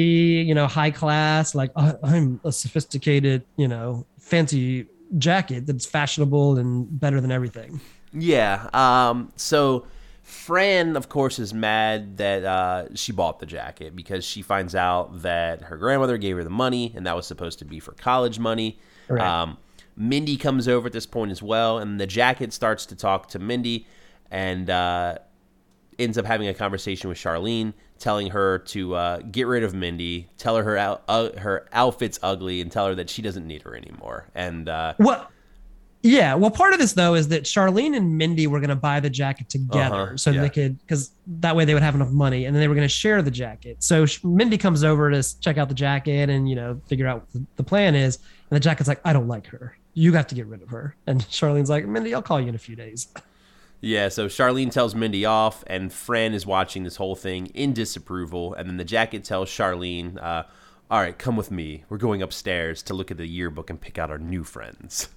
you 0.46 0.54
know, 0.54 0.66
high 0.66 0.90
class. 0.90 1.54
Like 1.54 1.70
"I- 1.76 1.94
I'm 2.02 2.40
a 2.44 2.52
sophisticated, 2.52 3.44
you 3.56 3.68
know, 3.68 4.04
fancy 4.18 4.86
jacket 5.18 5.66
that's 5.66 5.86
fashionable 5.86 6.58
and 6.58 7.00
better 7.00 7.20
than 7.20 7.30
everything. 7.32 7.80
Yeah. 8.12 8.68
Um, 8.72 9.32
so 9.36 9.86
Fran, 10.22 10.96
of 10.96 11.08
course, 11.08 11.38
is 11.38 11.52
mad 11.54 12.16
that 12.18 12.44
uh, 12.44 12.94
she 12.94 13.12
bought 13.12 13.38
the 13.40 13.46
jacket 13.46 13.94
because 13.96 14.24
she 14.24 14.42
finds 14.42 14.74
out 14.74 15.22
that 15.22 15.62
her 15.62 15.76
grandmother 15.76 16.16
gave 16.18 16.36
her 16.36 16.44
the 16.44 16.50
money, 16.50 16.92
and 16.96 17.06
that 17.06 17.14
was 17.16 17.26
supposed 17.26 17.58
to 17.60 17.64
be 17.64 17.80
for 17.80 17.92
college 17.92 18.38
money. 18.38 18.78
Right. 19.08 19.22
Um, 19.22 19.58
Mindy 19.96 20.36
comes 20.36 20.66
over 20.66 20.86
at 20.86 20.92
this 20.92 21.06
point 21.06 21.30
as 21.30 21.42
well, 21.42 21.78
and 21.78 22.00
the 22.00 22.06
jacket 22.06 22.52
starts 22.52 22.84
to 22.86 22.96
talk 22.96 23.28
to 23.28 23.38
Mindy, 23.38 23.86
and 24.30 24.68
uh, 24.68 25.18
ends 25.98 26.18
up 26.18 26.24
having 26.24 26.48
a 26.48 26.54
conversation 26.54 27.08
with 27.08 27.18
Charlene, 27.18 27.72
telling 27.98 28.30
her 28.30 28.58
to 28.58 28.94
uh, 28.94 29.18
get 29.18 29.46
rid 29.46 29.62
of 29.62 29.74
Mindy, 29.74 30.28
tell 30.38 30.56
her 30.56 30.62
her, 30.64 30.76
out, 30.76 31.02
uh, 31.08 31.30
her 31.38 31.68
outfit's 31.72 32.18
ugly, 32.22 32.60
and 32.60 32.70
tell 32.70 32.86
her 32.86 32.94
that 32.94 33.08
she 33.10 33.22
doesn't 33.22 33.46
need 33.46 33.62
her 33.62 33.76
anymore. 33.76 34.28
And 34.34 34.68
uh, 34.68 34.94
Well, 34.98 35.30
yeah. 36.02 36.34
Well, 36.34 36.50
part 36.50 36.74
of 36.74 36.78
this 36.78 36.92
though 36.92 37.14
is 37.14 37.28
that 37.28 37.44
Charlene 37.44 37.96
and 37.96 38.18
Mindy 38.18 38.46
were 38.46 38.60
going 38.60 38.68
to 38.70 38.76
buy 38.76 39.00
the 39.00 39.08
jacket 39.08 39.48
together, 39.48 39.94
Uh-huh, 39.94 40.16
so 40.18 40.30
yeah. 40.30 40.42
they 40.42 40.50
could, 40.50 40.78
because 40.80 41.12
that 41.26 41.56
way 41.56 41.64
they 41.64 41.72
would 41.72 41.82
have 41.82 41.94
enough 41.94 42.10
money, 42.10 42.44
and 42.44 42.54
then 42.54 42.60
they 42.60 42.68
were 42.68 42.74
going 42.74 42.84
to 42.84 42.92
share 42.92 43.22
the 43.22 43.30
jacket. 43.30 43.82
So 43.82 44.04
Mindy 44.22 44.58
comes 44.58 44.84
over 44.84 45.10
to 45.10 45.40
check 45.40 45.56
out 45.56 45.68
the 45.68 45.74
jacket 45.74 46.28
and 46.28 46.48
you 46.48 46.56
know 46.56 46.80
figure 46.88 47.06
out 47.06 47.20
what 47.20 47.32
the, 47.32 47.46
the 47.56 47.62
plan 47.64 47.94
is, 47.94 48.16
and 48.50 48.56
the 48.56 48.60
jacket's 48.60 48.88
like, 48.88 49.00
I 49.04 49.12
don't 49.14 49.28
like 49.28 49.46
her. 49.46 49.76
You 49.94 50.12
have 50.14 50.26
to 50.26 50.34
get 50.34 50.46
rid 50.46 50.60
of 50.60 50.68
her. 50.70 50.94
And 51.06 51.20
Charlene's 51.22 51.70
like, 51.70 51.86
Mindy, 51.86 52.12
I'll 52.14 52.20
call 52.20 52.40
you 52.40 52.48
in 52.48 52.54
a 52.54 52.58
few 52.58 52.76
days. 52.76 53.08
Yeah, 53.80 54.08
so 54.08 54.26
Charlene 54.28 54.70
tells 54.70 54.94
Mindy 54.94 55.24
off, 55.26 55.62
and 55.66 55.92
Fran 55.92 56.32
is 56.32 56.46
watching 56.46 56.84
this 56.84 56.96
whole 56.96 57.14
thing 57.14 57.46
in 57.48 57.72
disapproval. 57.74 58.54
And 58.54 58.68
then 58.68 58.78
the 58.78 58.84
jacket 58.84 59.24
tells 59.24 59.50
Charlene, 59.50 60.16
uh, 60.22 60.44
All 60.90 61.00
right, 61.00 61.16
come 61.18 61.36
with 61.36 61.50
me. 61.50 61.84
We're 61.88 61.98
going 61.98 62.22
upstairs 62.22 62.82
to 62.84 62.94
look 62.94 63.10
at 63.10 63.18
the 63.18 63.26
yearbook 63.26 63.68
and 63.70 63.80
pick 63.80 63.98
out 63.98 64.10
our 64.10 64.18
new 64.18 64.42
friends. 64.42 65.08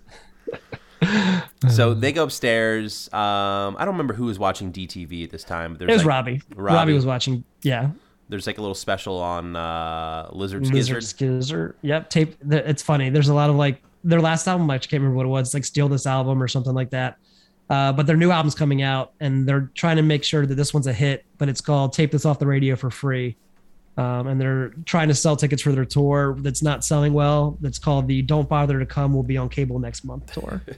so 1.69 1.93
they 1.93 2.11
go 2.11 2.23
upstairs. 2.23 3.11
Um, 3.13 3.75
I 3.77 3.85
don't 3.85 3.93
remember 3.93 4.13
who 4.13 4.25
was 4.25 4.39
watching 4.39 4.71
DTV 4.71 5.23
at 5.23 5.29
this 5.29 5.43
time. 5.43 5.73
But 5.73 5.89
It 5.89 5.93
was 5.93 5.99
like, 5.99 6.07
Robbie. 6.07 6.41
Robbie. 6.55 6.75
Robbie. 6.75 6.93
was 6.93 7.05
watching. 7.05 7.43
Yeah, 7.61 7.91
There's 8.29 8.47
like 8.47 8.57
a 8.57 8.61
little 8.61 8.75
special 8.75 9.17
on 9.17 9.55
uh, 9.55 10.29
Lizard 10.31 10.67
Lizard. 10.67 11.03
Skizzer. 11.03 11.75
Yep, 11.81 12.09
tape. 12.09 12.35
It's 12.49 12.81
funny. 12.81 13.09
There's 13.09 13.29
a 13.29 13.33
lot 13.33 13.49
of 13.49 13.55
like 13.55 13.81
their 14.03 14.21
last 14.21 14.47
album. 14.47 14.69
I 14.69 14.77
can't 14.77 14.93
remember 14.93 15.15
what 15.15 15.25
it 15.25 15.29
was. 15.29 15.49
It's 15.49 15.53
like 15.53 15.65
Steal 15.65 15.87
This 15.87 16.05
Album 16.05 16.41
or 16.41 16.47
something 16.47 16.73
like 16.73 16.89
that. 16.91 17.17
Uh, 17.69 17.91
but 17.91 18.07
their 18.07 18.15
new 18.17 18.31
album's 18.31 18.55
coming 18.55 18.81
out, 18.81 19.11
and 19.19 19.47
they're 19.47 19.69
trying 19.75 19.97
to 19.97 20.01
make 20.03 20.23
sure 20.23 20.45
that 20.45 20.55
this 20.55 20.73
one's 20.73 20.87
a 20.87 20.93
hit. 20.93 21.25
But 21.37 21.49
it's 21.49 21.61
called 21.61 21.93
"Tape 21.93 22.11
This 22.11 22.25
Off 22.25 22.39
the 22.39 22.47
Radio 22.47 22.75
for 22.77 22.89
Free," 22.89 23.35
um, 23.97 24.27
and 24.27 24.39
they're 24.39 24.69
trying 24.85 25.09
to 25.09 25.13
sell 25.13 25.35
tickets 25.35 25.61
for 25.61 25.71
their 25.73 25.83
tour 25.85 26.37
that's 26.39 26.63
not 26.63 26.85
selling 26.85 27.13
well. 27.13 27.57
That's 27.59 27.77
called 27.79 28.07
the 28.07 28.21
"Don't 28.21 28.47
Bother 28.47 28.79
to 28.79 28.85
Come." 28.85 29.13
Will 29.13 29.23
be 29.23 29.37
on 29.37 29.49
cable 29.49 29.79
next 29.79 30.03
month 30.05 30.31
tour. 30.33 30.61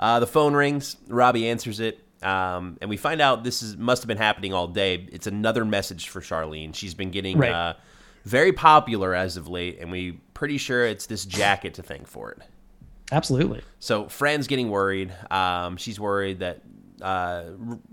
Uh, 0.00 0.18
the 0.18 0.26
phone 0.26 0.54
rings. 0.54 0.96
Robbie 1.06 1.48
answers 1.48 1.78
it, 1.78 2.00
um, 2.20 2.76
and 2.80 2.90
we 2.90 2.96
find 2.96 3.20
out 3.22 3.44
this 3.44 3.62
is 3.62 3.76
must 3.76 4.02
have 4.02 4.08
been 4.08 4.18
happening 4.18 4.52
all 4.52 4.66
day. 4.66 5.06
It's 5.12 5.28
another 5.28 5.64
message 5.64 6.08
for 6.08 6.20
Charlene. 6.20 6.74
She's 6.74 6.94
been 6.94 7.10
getting 7.12 7.38
Right. 7.38 7.52
uh, 7.52 7.74
very 8.24 8.52
popular 8.52 9.14
as 9.14 9.36
of 9.36 9.46
late, 9.48 9.78
and 9.80 9.92
we 9.92 10.12
pretty 10.34 10.58
sure 10.58 10.84
it's 10.84 11.06
this 11.06 11.24
jacket 11.24 11.74
to 11.74 11.82
thank 11.82 12.08
for 12.08 12.32
it. 12.32 12.38
Absolutely. 13.12 13.62
So 13.80 14.08
Fran's 14.08 14.46
getting 14.46 14.70
worried. 14.70 15.12
Um, 15.30 15.76
she's 15.76 16.00
worried 16.00 16.40
that 16.40 16.62
uh, 17.02 17.44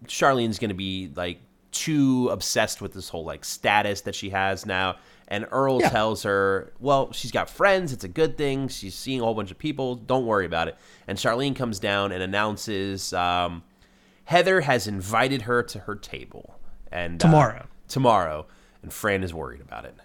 Charlene's 0.06 0.58
going 0.60 0.70
to 0.70 0.76
be 0.76 1.12
like 1.16 1.40
too 1.72 2.30
obsessed 2.30 2.82
with 2.82 2.94
this 2.94 3.10
whole 3.10 3.26
like 3.26 3.44
status 3.46 4.02
that 4.02 4.16
she 4.16 4.30
has 4.30 4.66
now. 4.66 4.96
And 5.28 5.48
Earl 5.52 5.80
Yeah. 5.82 5.90
tells 5.90 6.24
her, 6.24 6.74
"Well, 6.80 7.12
she's 7.14 7.32
got 7.32 7.50
friends. 7.50 7.94
It's 7.94 8.04
a 8.04 8.10
good 8.10 8.38
thing. 8.38 8.68
She's 8.68 8.94
seeing 8.96 9.22
a 9.22 9.24
whole 9.24 9.34
bunch 9.34 9.50
of 9.52 9.58
people. 9.58 9.96
Don't 9.96 10.26
worry 10.26 10.46
about 10.46 10.68
it." 10.68 10.76
And 11.08 11.18
Charlene 11.18 11.56
comes 11.56 11.80
down 11.80 12.12
and 12.12 12.22
announces 12.22 13.14
um, 13.14 13.64
Heather 14.26 14.62
has 14.62 14.88
invited 14.88 15.44
her 15.44 15.64
to 15.64 15.80
her 15.80 15.96
table 15.96 16.56
and 16.92 17.22
uh, 17.24 17.28
Tomorrow. 17.28 17.66
tomorrow, 17.88 18.46
and 18.84 18.92
Fran 18.92 19.24
is 19.24 19.34
worried 19.34 19.62
about 19.62 19.86
it. 19.86 19.96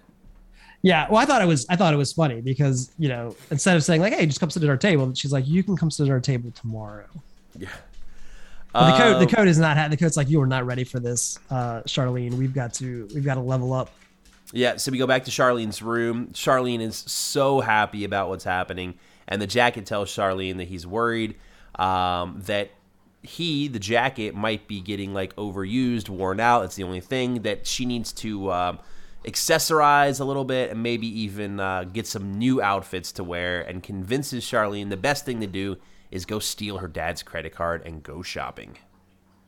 Yeah, 0.83 1.09
well, 1.09 1.19
I 1.19 1.25
thought 1.25 1.43
it 1.43 1.47
was 1.47 1.67
I 1.69 1.77
thought 1.77 1.93
it 1.95 1.97
was 1.97 2.13
funny 2.13 2.41
because 2.41 2.93
you 2.99 3.09
know 3.09 3.35
instead 3.51 3.77
of 3.77 3.85
saying 3.85 4.01
like, 4.01 4.13
"Hey, 4.13 4.27
just 4.27 4.41
come 4.41 4.51
sit 4.51 4.63
at 4.63 4.69
our 4.69 4.77
table," 4.77 5.13
she's 5.15 5.33
like, 5.33 5.47
"You 5.47 5.63
can 5.63 5.77
come 5.77 5.91
sit 5.91 6.07
at 6.07 6.13
our 6.13 6.21
table 6.21 6.53
tomorrow." 6.53 7.07
Yeah. 7.59 7.69
The 8.73 8.99
code 8.99 9.23
the 9.23 9.35
code 9.35 9.49
is 9.49 9.59
not 9.59 9.91
the 9.91 9.97
code's 9.97 10.17
like 10.17 10.29
you 10.29 10.41
are 10.43 10.47
not 10.47 10.67
ready 10.67 10.85
for 10.85 11.01
this, 11.01 11.39
uh, 11.51 11.81
Charlene. 11.83 12.35
We've 12.35 12.53
got 12.53 12.75
to 12.75 13.09
we've 13.15 13.25
got 13.25 13.35
to 13.35 13.41
level 13.41 13.73
up. 13.73 13.91
Yeah, 14.53 14.77
so 14.77 14.93
we 14.93 14.99
go 14.99 15.07
back 15.07 15.25
to 15.25 15.31
Charlene's 15.31 15.83
room. 15.83 16.29
Charlene 16.33 16.81
is 16.81 16.97
so 16.97 17.61
happy 17.61 18.05
about 18.05 18.29
what's 18.29 18.45
happening, 18.45 18.95
and 19.27 19.41
the 19.41 19.47
jacket 19.47 19.87
tells 19.87 20.11
Charlene 20.11 20.59
that 20.59 20.69
he's 20.69 20.87
worried 20.87 21.37
um, 21.77 22.43
that 22.47 22.71
he, 23.23 23.69
the 23.69 23.79
jacket, 23.79 24.35
might 24.35 24.69
be 24.69 24.81
getting 24.81 25.15
like 25.15 25.35
overused, 25.37 26.09
worn 26.09 26.39
out. 26.39 26.65
It's 26.65 26.77
the 26.77 26.85
only 26.85 27.01
thing 27.01 27.43
that 27.43 27.67
she 27.67 27.87
needs 27.87 28.13
to 28.15 28.53
um, 28.53 28.79
accessorize 29.27 30.21
a 30.21 30.25
little 30.25 30.45
bit 30.45 30.71
and 30.71 30.83
maybe 30.83 31.07
even 31.07 31.59
uh, 31.61 31.85
get 31.85 32.07
some 32.07 32.35
new 32.35 32.63
outfits 32.63 33.13
to 33.13 33.25
wear. 33.25 33.63
And 33.63 33.83
convinces 33.83 34.45
Charlene 34.45 34.91
the 34.91 34.97
best 34.97 35.25
thing 35.25 35.41
to 35.41 35.47
do 35.47 35.77
is 36.11 36.25
go 36.25 36.39
steal 36.39 36.79
her 36.79 36.89
dad's 36.89 37.23
credit 37.23 37.55
card 37.55 37.83
and 37.85 38.03
go 38.03 38.23
shopping. 38.23 38.79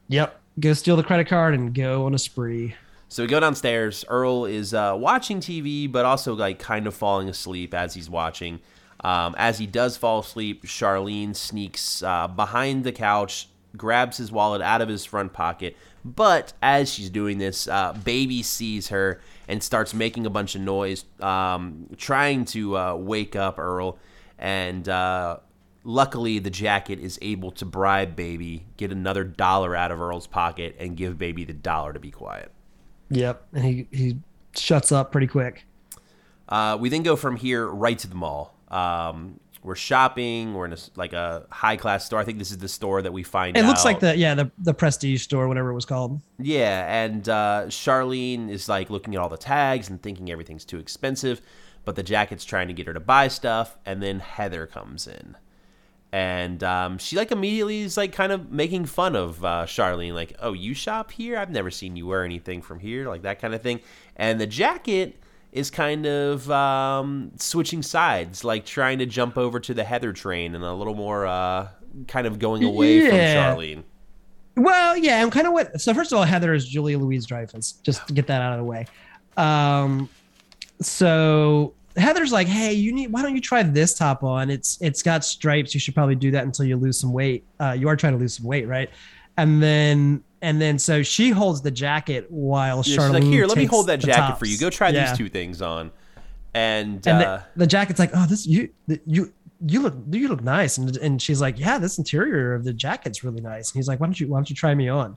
Yep. 0.08 0.40
Go 0.60 0.72
steal 0.72 0.96
the 0.96 1.04
credit 1.04 1.28
card 1.28 1.54
and 1.54 1.72
go 1.72 2.06
on 2.06 2.14
a 2.14 2.18
spree. 2.18 2.74
So 3.08 3.22
we 3.22 3.28
go 3.28 3.40
downstairs. 3.40 4.04
Earl 4.08 4.44
is 4.44 4.74
uh, 4.74 4.94
watching 4.98 5.40
TV, 5.40 5.90
but 5.90 6.04
also 6.04 6.34
like 6.34 6.58
kind 6.58 6.86
of 6.86 6.94
falling 6.94 7.28
asleep 7.28 7.72
as 7.72 7.94
he's 7.94 8.10
watching. 8.10 8.60
Um, 9.00 9.34
as 9.38 9.58
he 9.58 9.66
does 9.66 9.96
fall 9.96 10.18
asleep, 10.18 10.64
Charlene 10.64 11.34
sneaks 11.34 12.02
uh, 12.02 12.26
behind 12.26 12.84
the 12.84 12.92
couch, 12.92 13.48
grabs 13.76 14.16
his 14.16 14.32
wallet 14.32 14.60
out 14.60 14.82
of 14.82 14.88
his 14.88 15.04
front 15.04 15.32
pocket. 15.32 15.76
But 16.04 16.52
as 16.60 16.92
she's 16.92 17.08
doing 17.08 17.38
this, 17.38 17.68
uh, 17.68 17.92
Baby 18.04 18.42
sees 18.42 18.88
her 18.88 19.20
and 19.48 19.62
starts 19.62 19.94
making 19.94 20.26
a 20.26 20.30
bunch 20.30 20.54
of 20.54 20.60
noise, 20.60 21.04
um, 21.20 21.88
trying 21.96 22.44
to 22.44 22.76
uh, 22.76 22.94
wake 22.94 23.34
up 23.34 23.58
Earl. 23.58 23.98
And 24.38 24.88
uh, 24.88 25.38
luckily, 25.82 26.38
the 26.38 26.50
jacket 26.50 27.00
is 27.00 27.18
able 27.22 27.50
to 27.52 27.64
bribe 27.64 28.14
Baby, 28.14 28.66
get 28.76 28.92
another 28.92 29.24
dollar 29.24 29.74
out 29.74 29.90
of 29.90 30.00
Earl's 30.00 30.26
pocket, 30.26 30.76
and 30.78 30.96
give 30.96 31.18
Baby 31.18 31.44
the 31.44 31.54
dollar 31.54 31.92
to 31.92 31.98
be 31.98 32.10
quiet. 32.10 32.52
Yep. 33.10 33.42
And 33.54 33.64
he 33.64 33.88
he 33.90 34.18
shuts 34.54 34.92
up 34.92 35.10
pretty 35.10 35.26
quick. 35.26 35.64
Uh, 36.48 36.76
we 36.78 36.88
then 36.88 37.02
go 37.02 37.16
from 37.16 37.36
here 37.36 37.66
right 37.66 37.98
to 37.98 38.06
the 38.06 38.14
mall. 38.14 38.54
Um, 38.68 39.40
we're 39.62 39.74
shopping. 39.74 40.54
We're 40.54 40.66
in 40.66 40.72
a, 40.72 40.78
like 40.96 41.12
a 41.12 41.46
high 41.50 41.76
class 41.76 42.04
store. 42.04 42.20
I 42.20 42.24
think 42.24 42.38
this 42.38 42.50
is 42.50 42.58
the 42.58 42.68
store 42.68 43.02
that 43.02 43.12
we 43.12 43.22
find. 43.22 43.56
It 43.56 43.64
looks 43.64 43.84
like 43.84 44.00
the 44.00 44.16
yeah 44.16 44.34
the 44.34 44.50
the 44.58 44.74
prestige 44.74 45.22
store, 45.22 45.48
whatever 45.48 45.70
it 45.70 45.74
was 45.74 45.84
called. 45.84 46.20
Yeah, 46.38 47.02
and 47.02 47.28
uh, 47.28 47.64
Charlene 47.68 48.50
is 48.50 48.68
like 48.68 48.90
looking 48.90 49.14
at 49.14 49.20
all 49.20 49.28
the 49.28 49.36
tags 49.36 49.88
and 49.88 50.02
thinking 50.02 50.30
everything's 50.30 50.64
too 50.64 50.78
expensive, 50.78 51.40
but 51.84 51.96
the 51.96 52.02
jacket's 52.02 52.44
trying 52.44 52.68
to 52.68 52.74
get 52.74 52.86
her 52.86 52.94
to 52.94 53.00
buy 53.00 53.28
stuff, 53.28 53.76
and 53.84 54.02
then 54.02 54.20
Heather 54.20 54.66
comes 54.66 55.06
in, 55.06 55.36
and 56.12 56.62
um, 56.62 56.98
she 56.98 57.16
like 57.16 57.32
immediately 57.32 57.80
is 57.80 57.96
like 57.96 58.12
kind 58.12 58.32
of 58.32 58.50
making 58.50 58.86
fun 58.86 59.16
of 59.16 59.44
uh, 59.44 59.66
Charlene, 59.66 60.14
like, 60.14 60.36
"Oh, 60.40 60.52
you 60.52 60.74
shop 60.74 61.10
here? 61.10 61.36
I've 61.36 61.50
never 61.50 61.70
seen 61.70 61.96
you 61.96 62.06
wear 62.06 62.24
anything 62.24 62.62
from 62.62 62.78
here," 62.78 63.08
like 63.08 63.22
that 63.22 63.40
kind 63.40 63.54
of 63.54 63.62
thing. 63.62 63.80
And 64.16 64.40
the 64.40 64.46
jacket 64.46 65.20
is 65.52 65.70
kind 65.70 66.06
of 66.06 66.50
um, 66.50 67.32
switching 67.36 67.82
sides, 67.82 68.44
like 68.44 68.64
trying 68.66 68.98
to 68.98 69.06
jump 69.06 69.38
over 69.38 69.58
to 69.60 69.72
the 69.74 69.84
Heather 69.84 70.12
train 70.12 70.54
and 70.54 70.62
a 70.64 70.72
little 70.74 70.94
more 70.94 71.26
uh, 71.26 71.68
kind 72.06 72.26
of 72.26 72.38
going 72.38 72.62
away 72.64 72.98
Yeah. 73.02 73.08
from 73.54 73.58
Charlene. 73.60 73.82
Well, 74.56 74.96
yeah, 74.96 75.22
I'm 75.22 75.30
kind 75.30 75.46
of 75.46 75.52
what. 75.52 75.80
So 75.80 75.94
first 75.94 76.12
of 76.12 76.18
all, 76.18 76.24
Heather 76.24 76.52
is 76.52 76.68
Julia 76.68 76.98
Louise 76.98 77.26
Dreyfus. 77.26 77.72
Just 77.82 78.06
to 78.08 78.12
get 78.12 78.26
that 78.26 78.42
out 78.42 78.52
of 78.52 78.58
the 78.58 78.64
way. 78.64 78.86
Um, 79.36 80.08
so 80.80 81.74
Heather's 81.96 82.32
like, 82.32 82.46
hey, 82.48 82.72
you 82.72 82.92
need. 82.92 83.12
Why 83.12 83.22
don't 83.22 83.34
you 83.34 83.40
try 83.40 83.62
this 83.62 83.94
top 83.96 84.22
on? 84.24 84.50
It's 84.50 84.78
it's 84.80 85.02
got 85.02 85.24
stripes. 85.24 85.74
You 85.74 85.80
should 85.80 85.94
probably 85.94 86.14
do 86.16 86.30
that 86.32 86.44
until 86.44 86.64
you 86.64 86.76
lose 86.76 86.98
some 86.98 87.12
weight. 87.12 87.44
Uh, 87.60 87.76
you 87.78 87.88
are 87.88 87.96
trying 87.96 88.14
to 88.14 88.18
lose 88.18 88.34
some 88.36 88.46
weight, 88.46 88.66
right? 88.66 88.90
And 89.36 89.62
then 89.62 90.22
and 90.42 90.60
then 90.60 90.78
so 90.78 91.02
she 91.02 91.30
holds 91.30 91.62
the 91.62 91.70
jacket 91.70 92.26
while 92.30 92.76
Yeah, 92.78 92.82
she's 92.82 92.96
Charlene. 92.98 93.12
like, 93.14 93.22
here, 93.24 93.46
let 93.46 93.56
me 93.58 93.64
hold 93.64 93.86
that 93.88 94.00
jacket 94.00 94.38
for 94.38 94.46
you. 94.46 94.58
Go 94.58 94.70
try 94.70 94.88
Yeah. 94.90 95.08
these 95.10 95.18
two 95.18 95.28
things 95.28 95.60
on. 95.62 95.90
And, 96.54 97.06
And 97.06 97.22
uh, 97.22 97.36
the, 97.54 97.60
the 97.60 97.66
jacket's 97.66 97.98
like, 97.98 98.10
oh, 98.14 98.26
this 98.26 98.46
you 98.46 98.70
you 99.06 99.32
you 99.66 99.80
look 99.80 99.94
you 100.10 100.28
look 100.28 100.42
nice, 100.42 100.78
and 100.78 100.96
and 100.98 101.20
she's 101.20 101.40
like, 101.40 101.58
yeah, 101.58 101.78
this 101.78 101.98
interior 101.98 102.54
of 102.54 102.64
the 102.64 102.72
jacket's 102.72 103.22
really 103.24 103.40
nice. 103.40 103.70
And 103.70 103.78
he's 103.78 103.88
like, 103.88 104.00
why 104.00 104.06
don't 104.06 104.18
you 104.18 104.28
why 104.28 104.38
don't 104.38 104.48
you 104.48 104.56
try 104.56 104.74
me 104.74 104.88
on? 104.88 105.16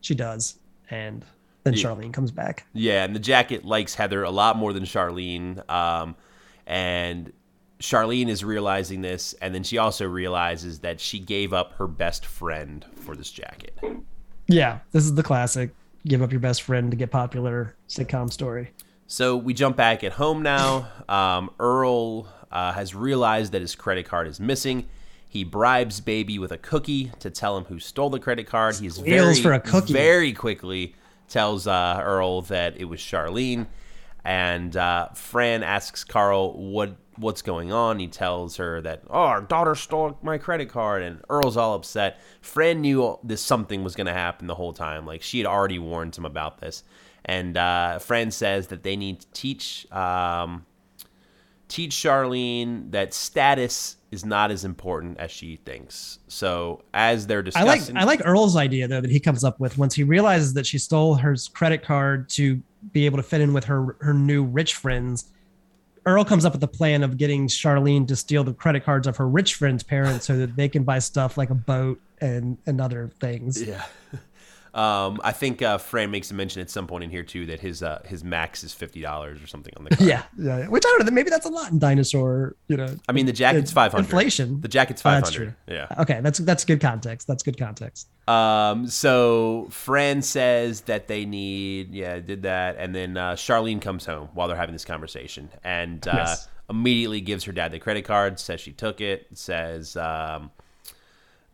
She 0.00 0.14
does, 0.14 0.58
and 0.90 1.24
then 1.64 1.74
Yeah. 1.74 1.84
Charlene 1.84 2.12
comes 2.12 2.30
back. 2.30 2.66
Yeah, 2.72 3.04
and 3.04 3.14
the 3.14 3.20
jacket 3.20 3.64
likes 3.64 3.94
Heather 3.94 4.22
a 4.22 4.30
lot 4.30 4.56
more 4.56 4.72
than 4.72 4.84
Charlene. 4.84 5.68
Um, 5.70 6.14
and 6.66 7.32
Charlene 7.80 8.28
is 8.28 8.44
realizing 8.44 9.00
this, 9.02 9.34
and 9.40 9.54
then 9.54 9.62
she 9.62 9.78
also 9.78 10.06
realizes 10.06 10.80
that 10.80 11.00
she 11.00 11.18
gave 11.18 11.52
up 11.52 11.72
her 11.74 11.86
best 11.86 12.24
friend 12.26 12.84
for 12.96 13.14
this 13.16 13.30
jacket. 13.30 13.78
Yeah, 14.48 14.78
this 14.92 15.04
is 15.04 15.14
the 15.14 15.22
classic. 15.22 15.70
Give 16.06 16.22
up 16.22 16.30
your 16.30 16.40
best 16.40 16.62
friend 16.62 16.90
to 16.90 16.96
get 16.96 17.10
popular 17.10 17.74
sitcom 17.88 18.32
story. 18.32 18.70
So 19.08 19.36
we 19.36 19.54
jump 19.54 19.76
back 19.76 20.04
at 20.04 20.12
home 20.12 20.42
now. 20.42 20.88
Um, 21.08 21.50
Earl 21.58 22.28
uh, 22.50 22.72
has 22.72 22.94
realized 22.94 23.52
that 23.52 23.60
his 23.60 23.74
credit 23.74 24.06
card 24.06 24.26
is 24.26 24.40
missing. 24.40 24.86
He 25.28 25.44
bribes 25.44 26.00
Baby 26.00 26.38
with 26.38 26.52
a 26.52 26.58
cookie 26.58 27.12
to 27.18 27.30
tell 27.30 27.56
him 27.56 27.64
who 27.64 27.78
stole 27.78 28.10
the 28.10 28.18
credit 28.18 28.46
card. 28.46 28.76
He's 28.76 28.98
very, 28.98 29.40
for 29.40 29.52
a 29.52 29.60
cookie. 29.60 29.92
very 29.92 30.32
quickly 30.32 30.94
tells 31.28 31.66
uh, 31.66 32.00
Earl 32.02 32.42
that 32.42 32.76
it 32.76 32.84
was 32.84 33.00
Charlene, 33.00 33.66
and 34.24 34.76
uh, 34.76 35.08
Fran 35.08 35.62
asks 35.62 36.04
Carl 36.04 36.56
what 36.56 36.96
what's 37.18 37.42
going 37.42 37.72
on. 37.72 37.98
He 37.98 38.08
tells 38.08 38.56
her 38.56 38.80
that 38.82 39.02
oh, 39.08 39.22
our 39.22 39.40
daughter 39.40 39.74
stole 39.74 40.18
my 40.22 40.38
credit 40.38 40.68
card, 40.68 41.02
and 41.02 41.20
Earl's 41.28 41.56
all 41.56 41.74
upset. 41.74 42.20
Fran 42.40 42.80
knew 42.80 43.18
this 43.22 43.42
something 43.42 43.84
was 43.84 43.94
going 43.94 44.06
to 44.06 44.12
happen 44.12 44.46
the 44.46 44.54
whole 44.54 44.72
time. 44.72 45.06
Like 45.06 45.22
she 45.22 45.38
had 45.38 45.46
already 45.46 45.78
warned 45.78 46.16
him 46.16 46.24
about 46.24 46.60
this, 46.60 46.84
and 47.24 47.56
uh, 47.56 47.98
Fran 47.98 48.30
says 48.30 48.68
that 48.68 48.82
they 48.82 48.96
need 48.96 49.20
to 49.20 49.26
teach. 49.32 49.90
Um, 49.92 50.66
teach 51.68 51.92
Charlene 51.92 52.92
that 52.92 53.12
status 53.12 53.96
is 54.10 54.24
not 54.24 54.50
as 54.50 54.64
important 54.64 55.18
as 55.18 55.30
she 55.30 55.56
thinks. 55.56 56.18
So 56.28 56.82
as 56.94 57.26
they're 57.26 57.42
discussing, 57.42 57.96
I 57.96 58.04
like 58.04 58.20
I 58.20 58.24
like 58.24 58.26
Earl's 58.26 58.56
idea 58.56 58.88
though 58.88 59.00
that 59.00 59.10
he 59.10 59.20
comes 59.20 59.44
up 59.44 59.58
with 59.58 59.76
once 59.78 59.94
he 59.94 60.04
realizes 60.04 60.54
that 60.54 60.66
she 60.66 60.78
stole 60.78 61.16
her 61.16 61.34
credit 61.52 61.82
card 61.82 62.28
to 62.30 62.62
be 62.92 63.06
able 63.06 63.16
to 63.16 63.22
fit 63.22 63.40
in 63.40 63.52
with 63.52 63.64
her 63.64 63.96
her 64.00 64.14
new 64.14 64.44
rich 64.44 64.74
friends. 64.74 65.26
Earl 66.06 66.24
comes 66.24 66.44
up 66.44 66.52
with 66.52 66.60
the 66.60 66.68
plan 66.68 67.02
of 67.02 67.16
getting 67.16 67.48
Charlene 67.48 68.06
to 68.06 68.16
steal 68.16 68.44
the 68.44 68.54
credit 68.54 68.84
cards 68.84 69.08
of 69.08 69.16
her 69.16 69.28
rich 69.28 69.54
friends' 69.54 69.82
parents 69.82 70.24
so 70.24 70.38
that 70.38 70.54
they 70.54 70.68
can 70.68 70.84
buy 70.84 71.00
stuff 71.00 71.36
like 71.36 71.50
a 71.50 71.54
boat 71.54 72.00
and 72.20 72.56
and 72.64 72.80
other 72.80 73.10
things. 73.20 73.60
Yeah. 73.60 73.84
Um, 74.76 75.20
I 75.24 75.32
think 75.32 75.62
uh, 75.62 75.78
Fran 75.78 76.10
makes 76.10 76.30
a 76.30 76.34
mention 76.34 76.60
at 76.60 76.68
some 76.68 76.86
point 76.86 77.02
in 77.02 77.08
here 77.10 77.22
too 77.22 77.46
that 77.46 77.60
his 77.60 77.82
uh, 77.82 78.02
his 78.04 78.22
max 78.22 78.62
is 78.62 78.74
fifty 78.74 79.00
dollars 79.00 79.42
or 79.42 79.46
something 79.46 79.72
on 79.78 79.84
the 79.84 79.90
card. 79.96 80.06
Yeah, 80.08 80.22
yeah. 80.38 80.68
Which 80.68 80.84
I 80.86 80.94
don't 80.98 81.06
know. 81.06 81.12
Maybe 81.12 81.30
that's 81.30 81.46
a 81.46 81.48
lot 81.48 81.70
in 81.72 81.78
dinosaur. 81.78 82.54
You 82.68 82.76
know. 82.76 82.94
I 83.08 83.12
mean 83.12 83.24
the 83.24 83.32
jacket's 83.32 83.72
five 83.72 83.92
hundred. 83.92 84.04
Inflation. 84.04 84.60
The 84.60 84.68
jacket's 84.68 85.00
Oh, 85.00 85.04
five 85.04 85.22
that's 85.24 85.34
hundred. 85.34 85.54
Yeah. 85.66 85.86
Okay, 86.00 86.20
that's 86.22 86.38
that's 86.40 86.64
good 86.66 86.80
context. 86.82 87.26
That's 87.26 87.42
good 87.42 87.58
context. 87.58 88.08
Um, 88.28 88.86
so 88.86 89.68
Fran 89.70 90.20
says 90.20 90.82
that 90.82 91.06
they 91.08 91.24
need, 91.24 91.94
yeah, 91.94 92.18
did 92.18 92.42
that, 92.42 92.76
and 92.76 92.94
then 92.94 93.16
uh, 93.16 93.32
Charlene 93.32 93.80
comes 93.80 94.04
home 94.04 94.28
while 94.34 94.48
they're 94.48 94.56
having 94.56 94.74
this 94.74 94.84
conversation, 94.84 95.48
and 95.64 96.06
uh, 96.08 96.12
Yes. 96.16 96.48
immediately 96.68 97.20
gives 97.20 97.44
her 97.44 97.52
dad 97.52 97.70
the 97.72 97.78
credit 97.78 98.04
card, 98.04 98.40
says 98.40 98.60
she 98.60 98.72
took 98.72 99.00
it, 99.00 99.28
says, 99.34 99.96
um, 99.96 100.50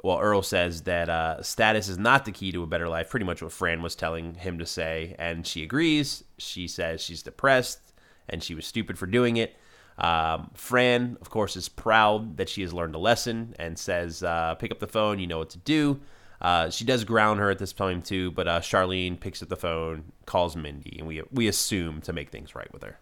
well, 0.03 0.19
Earl 0.19 0.43
says 0.43 0.83
that 0.83 1.09
uh, 1.09 1.43
status 1.43 1.89
is 1.89 1.99
not 1.99 2.25
the 2.25 2.33
key 2.33 2.51
to 2.53 2.63
a 2.63 2.67
better 2.67 2.89
life. 2.89 3.09
Pretty 3.09 3.27
much 3.27 3.41
what 3.41 3.53
Fran 3.53 3.83
was 3.83 3.95
telling 3.95 4.35
him 4.35 4.59
to 4.59 4.67
say, 4.67 5.15
and 5.19 5.47
she 5.47 5.63
agrees. 5.63 6.25
She 6.39 6.67
says 6.67 7.01
she's 7.01 7.23
depressed 7.23 7.93
and 8.29 8.43
she 8.43 8.55
was 8.55 8.67
stupid 8.67 8.99
for 8.99 9.07
doing 9.07 9.37
it. 9.37 9.57
Um, 9.99 10.51
Fran, 10.55 11.19
of 11.21 11.31
course, 11.31 11.55
is 11.55 11.69
proud 11.69 12.37
that 12.39 12.49
she 12.49 12.63
has 12.63 12.73
learned 12.73 12.95
a 12.95 12.99
lesson 12.99 13.55
and 13.59 13.79
says, 13.79 14.23
uh, 14.23 14.55
"Pick 14.57 14.73
up 14.73 14.81
the 14.81 14.87
phone. 14.87 15.19
You 15.19 15.27
know 15.27 15.39
what 15.39 15.51
to 15.51 15.59
do." 15.59 16.01
Uh, 16.41 16.71
she 16.71 16.85
does 16.85 17.05
ground 17.05 17.39
her 17.39 17.51
at 17.51 17.59
this 17.59 17.73
time, 17.73 18.03
too, 18.03 18.33
but 18.33 18.49
uh, 18.49 18.59
Charlene 18.61 19.21
picks 19.21 19.43
up 19.43 19.49
the 19.49 19.57
phone, 19.57 20.05
calls 20.27 20.57
Mindy, 20.57 20.97
and 20.99 21.07
we 21.07 21.23
we 21.31 21.47
assume 21.47 22.01
to 22.03 22.13
make 22.13 22.31
things 22.31 22.55
right 22.55 22.73
with 22.73 22.83
her. 22.83 22.99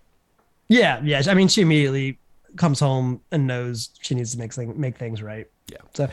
Yeah, 0.68 1.00
yeah. 1.02 1.22
I 1.26 1.34
mean, 1.34 1.48
she 1.48 1.62
immediately 1.62 2.18
comes 2.56 2.80
home 2.80 3.20
and 3.30 3.46
knows 3.46 3.90
she 4.02 4.14
needs 4.14 4.32
to 4.32 4.38
make 4.38 4.56
make 4.76 4.98
things 4.98 5.22
right. 5.22 5.46
Yeah. 5.68 5.78
So 5.94 6.08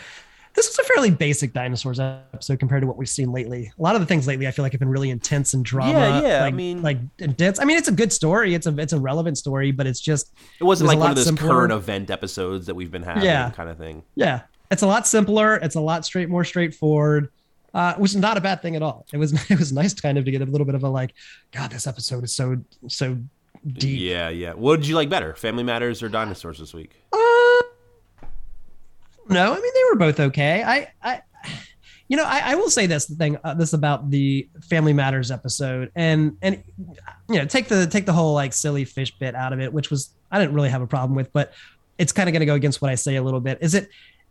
this 0.58 0.67
was 0.67 0.78
a 0.80 0.84
fairly 0.84 1.10
basic 1.12 1.54
dinosaurs 1.54 2.00
episode 2.02 2.60
compared 2.60 2.82
to 2.82 2.88
what 2.88 2.98
we've 2.98 3.08
seen 3.08 3.32
lately. 3.32 3.72
A 3.80 3.82
lot 3.82 3.96
of 3.96 4.02
the 4.02 4.06
things 4.08 4.28
lately 4.28 4.46
I 4.48 4.52
feel 4.52 4.63
like 4.63 4.74
have 4.74 4.80
been 4.80 4.89
really 4.89 5.10
intense 5.10 5.54
and 5.54 5.63
drama. 5.63 5.91
Yeah, 5.93 6.22
yeah, 6.22 6.43
I 6.43 6.52
mean- 6.52 6.82
like 6.82 6.98
intense. 7.20 7.62
I 7.62 7.63
mean, 7.63 7.78
it's 7.78 7.88
a 7.88 7.93
good 7.93 8.12
story. 8.12 8.54
It's 8.54 8.67
a 8.67 8.78
it's 8.78 8.91
a 8.91 9.00
relevant 9.00 9.38
story, 9.38 9.72
but 9.72 9.88
it's 9.88 10.02
just 10.02 10.34
It 10.60 10.65
wasn't 10.65 10.88
It 10.89 10.89
was 10.89 10.96
like 10.96 11.00
one 11.00 11.10
of 11.12 11.15
those 11.15 11.26
simpler. 11.28 11.48
current 11.48 11.72
event 11.72 12.12
episodes 12.12 12.65
that 12.65 12.76
we've 12.76 12.91
been 12.91 13.04
having, 13.04 13.24
Yeah. 13.24 13.50
kind 13.52 13.70
of 13.70 13.78
thing. 13.78 14.04
yeah, 14.15 14.41
it's 14.70 14.82
a 14.82 14.88
lot 14.88 15.08
simpler. 15.08 15.56
It's 15.56 15.76
a 15.76 15.82
lot 15.82 16.04
straight, 16.04 16.28
more 16.28 16.43
straightforward. 16.43 17.30
Uh, 17.74 17.93
which 17.96 18.12
is 18.12 18.17
not 18.17 18.38
a 18.38 18.41
bad 18.41 18.62
thing 18.62 18.76
at 18.76 18.82
all. 18.82 19.06
It 19.13 19.17
was 19.17 19.34
it 19.52 19.60
was 19.60 19.72
nice 19.72 19.93
kind 19.93 20.17
of 20.17 20.26
to 20.26 20.32
get 20.32 20.41
a 20.41 20.46
little 20.46 20.65
bit 20.65 20.74
of 20.76 20.84
a 20.84 20.89
like, 20.89 21.13
God, 21.52 21.70
this 21.70 21.86
episode 21.86 22.24
is 22.24 22.34
so 22.36 22.58
so 22.88 23.17
deep. 23.67 24.00
Yeah, 24.02 24.30
yeah. 24.30 24.54
What 24.54 24.78
did 24.78 24.88
you 24.88 24.96
like 24.96 25.10
better, 25.10 25.36
Family 25.36 25.63
Matters 25.63 26.02
or 26.02 26.10
Dinosaurs 26.10 26.58
this 26.58 26.74
week? 26.74 26.96
Uh, 27.13 27.17
no, 29.30 29.52
I 29.52 29.56
mean 29.56 29.74
they 29.74 29.84
were 29.92 29.96
both 29.98 30.20
okay. 30.20 30.63
I, 30.63 30.88
I, 31.02 31.22
you 32.08 32.16
know, 32.16 32.24
I, 32.24 32.52
I 32.52 32.56
will 32.56 32.70
say 32.70 32.86
this 32.86 33.06
thing, 33.06 33.38
uh, 33.44 33.54
this 33.54 33.74
about 33.74 34.10
the 34.10 34.48
Family 34.70 34.94
Matters 34.94 35.30
episode, 35.32 35.92
and 35.96 36.38
and 36.42 36.63
you 37.30 37.36
know, 37.36 37.46
take 37.46 37.68
the 37.68 37.86
take 37.88 38.06
the 38.06 38.13
whole 38.13 38.34
like 38.34 38.54
silly 38.54 38.86
fish 38.86 39.18
bit 39.18 39.36
out 39.36 39.54
of 39.54 39.60
it, 39.60 39.74
which 39.74 39.90
was 39.90 40.13
I 40.32 40.40
didn't 40.40 40.56
really 40.56 40.70
have 40.70 40.82
a 40.82 40.88
problem 40.88 41.16
with, 41.16 41.32
but 41.34 41.54
it's 41.98 42.12
kind 42.13 42.30
of 42.30 42.34
going 42.34 42.42
to 42.42 42.46
go 42.46 42.54
against 42.56 42.82
what 42.82 42.92
I 42.92 42.96
say 42.96 43.16
a 43.16 43.24
little 43.24 43.40
bit. 43.42 43.58
Is 43.62 43.74
it? 43.74 43.90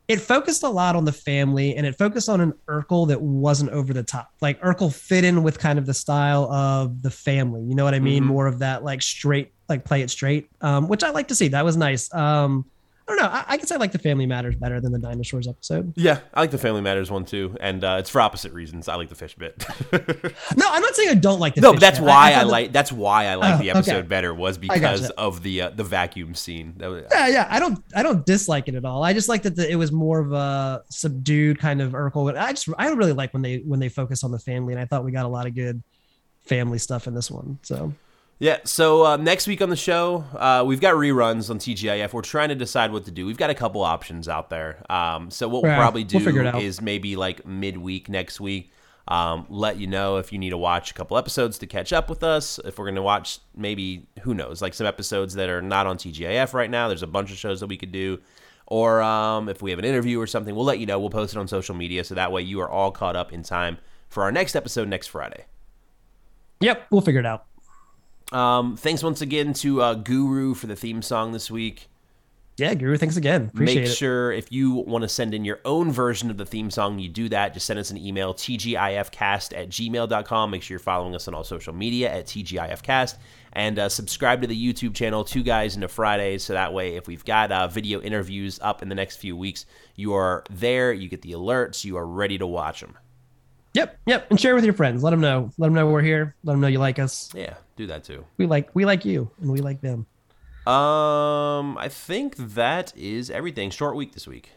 It 0.09 0.21
focused 0.21 0.63
a 0.63 0.69
lot 0.69 0.95
on 0.95 1.05
the 1.05 1.11
family, 1.13 1.75
and 1.75 1.85
it 1.85 1.99
focused 1.99 2.29
on 2.29 2.41
an 2.41 2.53
Urkel 2.69 3.09
that 3.09 3.21
wasn't 3.21 3.71
over 3.73 3.93
the 3.93 4.05
top. 4.05 4.31
Like 4.41 4.61
Urkel 4.61 4.95
fit 4.95 5.25
in 5.25 5.43
with 5.43 5.59
kind 5.59 5.81
of 5.81 5.85
the 5.85 5.95
style 5.95 6.45
of 6.53 7.03
the 7.03 7.11
family. 7.11 7.63
You 7.65 7.75
know 7.75 7.83
what 7.83 7.93
I 7.93 7.99
mean? 7.99 8.23
Mhm. 8.23 8.27
More 8.27 8.47
of 8.47 8.61
that 8.61 8.85
like 8.85 9.03
straight, 9.03 9.53
like 9.69 9.85
play 9.85 10.03
it 10.03 10.11
straight, 10.11 10.49
um, 10.61 10.87
which 10.87 11.03
I 11.03 11.11
like 11.11 11.27
to 11.29 11.35
see. 11.35 11.49
That 11.49 11.65
was 11.65 11.77
nice. 11.77 12.13
Um, 12.15 12.67
I 13.09 13.13
don't 13.15 13.23
know. 13.23 13.29
I, 13.31 13.45
I 13.51 13.57
guess 13.57 13.71
I 13.71 13.77
like 13.77 13.93
the 13.93 14.01
Family 14.01 14.27
Matters 14.27 14.57
better 14.57 14.81
than 14.81 14.91
the 14.91 14.99
dinosaurs 14.99 15.47
episode. 15.47 15.93
Yeah, 15.97 16.19
I 16.35 16.41
like 16.41 16.51
the 16.51 16.59
Family 16.59 16.81
Matters 16.81 17.09
one 17.09 17.25
too, 17.25 17.57
and 17.61 17.85
uh, 17.85 17.99
it's 18.01 18.11
for 18.11 18.21
opposite 18.21 18.53
reasons. 18.53 18.89
I 18.89 18.97
like 18.97 19.09
the 19.11 19.15
fish 19.15 19.35
bit. 19.37 19.65
No, 20.57 20.67
I'm 20.71 20.81
not 20.83 20.95
saying 20.97 21.11
I 21.11 21.15
don't 21.15 21.39
like 21.39 21.55
the. 21.55 21.61
no, 21.61 21.71
fish 21.73 21.77
but 21.77 21.81
that's 21.81 21.99
bit. 22.01 22.07
why 22.09 22.35
I, 22.35 22.41
the- 22.45 22.51
like. 22.51 22.73
That's 22.73 22.91
why 22.91 23.27
I 23.27 23.35
like 23.37 23.55
Oh, 23.55 23.59
the 23.59 23.71
episode 23.71 23.97
okay. 23.99 24.07
better 24.09 24.35
was 24.35 24.59
because 24.59 25.03
gotcha. 25.03 25.15
of 25.19 25.43
the 25.43 25.63
uh, 25.63 25.71
the 25.71 25.85
vacuum 25.85 26.35
scene. 26.35 26.75
That 26.79 26.89
was, 26.89 27.05
Yeah, 27.13 27.29
yeah. 27.29 27.47
I 27.51 27.59
don't. 27.61 27.79
I 27.95 28.03
don't 28.03 28.25
dislike 28.27 28.67
it 28.69 28.75
at 28.75 28.85
all. 28.85 29.05
I 29.05 29.13
just 29.13 29.29
like 29.29 29.43
that 29.43 29.55
the, 29.57 29.71
it 29.71 29.77
was 29.77 29.93
more 29.93 30.19
of 30.19 30.33
a 30.33 30.83
subdued 30.91 31.59
kind 31.61 31.81
of 31.83 31.93
Urkel. 31.93 32.37
I 32.37 32.53
just. 32.53 32.69
I 32.79 32.89
really 32.89 33.13
like 33.13 33.33
when 33.33 33.43
they 33.43 33.59
when 33.59 33.79
they 33.79 33.89
focus 33.89 34.25
on 34.25 34.31
the 34.33 34.39
family, 34.41 34.73
and 34.73 34.81
I 34.81 34.85
thought 34.87 35.05
we 35.05 35.13
got 35.13 35.27
a 35.27 35.29
lot 35.29 35.47
of 35.47 35.55
good 35.55 35.83
family 36.45 36.79
stuff 36.79 37.07
in 37.07 37.15
this 37.15 37.31
one. 37.31 37.59
So 37.63 37.93
Yeah, 38.39 38.59
so 38.65 39.07
uh, 39.07 39.17
next 39.17 39.47
week 39.47 39.63
on 39.63 39.71
the 39.71 39.77
show, 39.77 40.25
uh, 40.35 40.63
we've 40.67 40.81
got 40.81 40.95
reruns 40.95 41.49
on 41.49 41.59
TGIF. 41.59 42.13
We're 42.13 42.21
trying 42.21 42.51
to 42.51 42.55
decide 42.55 42.93
what 42.93 43.07
to 43.07 43.11
do. 43.11 43.25
We've 43.25 43.39
got 43.39 43.49
a 43.49 43.55
couple 43.55 43.83
options 43.83 44.29
out 44.29 44.51
there. 44.51 44.83
Um, 44.93 45.31
so 45.31 45.49
what 45.49 45.63
we'll 45.63 45.73
Yeah, 45.73 45.79
probably 45.79 46.03
we'll 46.03 46.43
do 46.43 46.47
out. 46.47 46.61
is 46.61 46.83
maybe 46.83 47.17
like 47.17 47.47
midweek 47.47 48.11
next 48.11 48.39
week. 48.39 48.71
Um, 49.09 49.47
let 49.49 49.79
you 49.79 49.87
know 49.87 50.19
if 50.19 50.33
you 50.35 50.39
need 50.39 50.51
to 50.51 50.59
watch 50.59 50.91
a 50.91 50.95
couple 50.95 51.17
episodes 51.17 51.57
to 51.59 51.67
catch 51.67 51.95
up 51.95 52.11
with 52.11 52.23
us. 52.23 52.59
If 52.63 52.79
we're 52.79 52.85
going 52.87 52.97
to 52.97 53.03
watch 53.03 53.39
maybe 53.57 54.07
who 54.21 54.35
knows, 54.35 54.61
like 54.61 54.75
some 54.75 54.87
episodes 54.87 55.35
that 55.35 55.49
are 55.49 55.63
not 55.63 55.87
on 55.87 55.97
TGIF 55.97 56.53
right 56.53 56.69
now. 56.71 56.89
There's 56.89 57.05
a 57.05 57.07
bunch 57.07 57.31
of 57.31 57.39
shows 57.39 57.61
that 57.61 57.69
we 57.69 57.79
could 57.79 57.93
do. 57.93 58.19
Or 58.67 59.01
um, 59.01 59.49
if 59.49 59.63
we 59.63 59.71
have 59.71 59.79
an 59.79 59.85
interview 59.87 60.21
or 60.21 60.27
something, 60.27 60.55
we'll 60.55 60.65
let 60.65 60.79
you 60.81 60.85
know. 60.87 60.99
We'll 60.99 61.09
post 61.09 61.35
it 61.35 61.39
on 61.39 61.49
social 61.49 61.75
media 61.75 62.05
so 62.05 62.17
that 62.17 62.33
way 62.33 62.43
you 62.43 62.61
are 62.61 62.69
all 62.69 62.91
caught 62.91 63.17
up 63.17 63.33
in 63.33 63.43
time 63.45 63.79
for 64.09 64.25
our 64.25 64.33
next 64.33 64.55
episode 64.57 64.89
next 64.89 65.07
Friday. 65.07 65.47
yep, 66.61 66.87
we'll 66.91 67.01
figure 67.01 67.21
it 67.21 67.27
out. 67.27 67.47
Um, 68.33 68.77
thanks 68.77 69.03
once 69.03 69.21
again 69.21 69.53
to 69.55 69.83
uh, 69.83 69.95
Guru 69.95 70.55
for 70.55 70.67
the 70.67 70.77
theme 70.77 71.03
song 71.03 71.33
this 71.33 71.51
week. 71.51 71.89
Yeah, 72.59 72.73
Guru, 72.73 72.97
thanks 72.97 73.19
again. 73.19 73.51
Appreciate 73.53 73.83
Make 73.83 73.91
it. 73.91 73.95
sure 73.95 74.33
if 74.33 74.51
you 74.51 74.73
want 74.73 75.03
to 75.03 75.09
send 75.09 75.35
in 75.35 75.45
your 75.45 75.61
own 75.67 75.93
version 75.93 76.31
of 76.31 76.39
the 76.39 76.47
theme 76.47 76.71
song, 76.71 76.99
you 76.99 77.09
do 77.11 77.29
that. 77.29 77.53
Just 77.53 77.67
send 77.67 77.79
us 77.79 77.91
an 77.91 77.99
email, 77.99 78.33
tgifcast 78.33 79.55
at 79.55 79.69
gmail.com. 79.69 80.51
Make 80.51 80.63
sure 80.63 80.75
you're 80.75 80.79
following 80.79 81.15
us 81.15 81.29
on 81.29 81.35
all 81.35 81.45
social 81.45 81.75
media 81.75 82.11
at 82.11 82.25
tgifcast. 82.25 83.17
And 83.53 83.79
uh, 83.79 83.91
subscribe 83.91 84.41
to 84.41 84.47
the 84.47 84.73
YouTube 84.73 84.95
channel, 84.95 85.23
Two 85.23 85.43
Guys 85.43 85.75
into 85.75 85.89
Fridays. 85.89 86.45
So 86.45 86.55
that 86.55 86.73
way, 86.73 86.97
if 86.97 87.07
we've 87.07 87.25
got 87.25 87.53
uh, 87.53 87.69
video 87.69 88.01
interviews 88.01 88.59
up 88.63 88.83
in 88.83 88.89
the 88.89 88.95
next 88.95 89.17
few 89.17 89.37
weeks, 89.37 89.67
you 89.95 90.15
are 90.15 90.43
there, 90.51 90.95
you 90.95 91.11
get 91.11 91.21
the 91.21 91.33
alerts, 91.33 91.85
you 91.85 91.99
are 91.99 92.07
ready 92.07 92.39
to 92.39 92.47
watch 92.47 92.81
them. 92.81 92.97
Yep, 93.77 93.99
yep, 94.07 94.31
and 94.31 94.41
share 94.41 94.55
with 94.55 94.65
your 94.65 94.73
friends. 94.73 95.03
Let 95.03 95.11
them 95.11 95.21
know. 95.21 95.51
Let 95.59 95.67
them 95.67 95.75
know 95.75 95.87
we're 95.87 96.01
here. 96.01 96.35
Let 96.45 96.55
them 96.55 96.63
know 96.63 96.67
you 96.67 96.79
like 96.79 96.99
us. 96.99 97.29
Yeah, 97.35 97.57
do 97.77 97.87
that 97.89 98.05
too. 98.05 98.25
We 98.39 98.47
like 98.47 98.71
we 98.73 98.87
like 98.87 99.05
you, 99.05 99.31
and 99.39 99.53
we 99.53 99.59
like 99.59 99.83
them. 99.83 100.07
Um, 100.67 101.77
I 101.77 101.89
think 101.91 102.37
that 102.37 102.97
is 102.97 103.31
everything. 103.31 103.69
Short 103.69 103.95
week 103.95 104.15
this 104.15 104.27
week. 104.27 104.49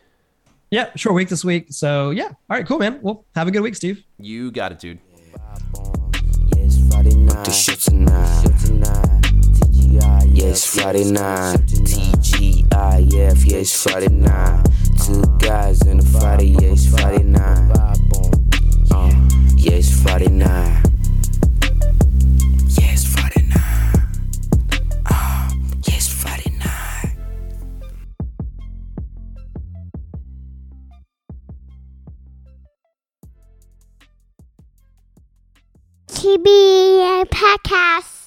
Yeah, 0.72 0.92
short 0.96 1.16
week 1.16 1.28
this 1.28 1.44
week. 1.44 1.68
So 1.72 2.12
yeah, 2.12 2.28
all 2.28 2.36
right, 2.50 2.66
cool, 2.66 2.80
man. 2.80 3.00
Well, 3.02 3.26
have 3.36 3.50
a 3.50 3.52
good 3.52 3.62
week, 3.62 3.76
Steve. 3.76 4.06
You 4.18 4.52
got 4.52 4.72
it, 4.72 4.80
dude. 4.80 5.00
Yeah, 6.56 6.64
it's 6.64 6.80
Friday 6.88 7.16
night. 7.16 7.44
The 7.44 7.52
shit 7.52 7.80
tonight. 7.80 8.46
TGI. 8.46 10.30
Yeah, 10.32 10.54
Friday 10.54 11.12
night. 11.12 11.58
TGIF. 11.68 13.52
Yeah, 13.52 13.58
it's 13.58 13.84
Friday 13.84 14.08
night. 14.08 14.66
Two 15.06 15.24
guys 15.40 15.82
in 15.82 15.98
the 15.98 16.06
Friday. 16.06 16.56
Yeah, 16.58 16.72
it's 16.72 16.88
Friday 16.90 17.24
night. 17.24 18.39
Uh, 19.62 19.76
it's 19.76 20.02
Friday 20.02 20.30
night. 20.30 20.84
It's 22.78 23.06
Friday 23.06 23.44
night. 23.48 23.96
Uh, 25.06 25.50
yeah, 25.86 26.00
Friday 26.00 26.52
night. 26.60 27.16
TBA 36.08 37.26
podcast. 37.30 38.19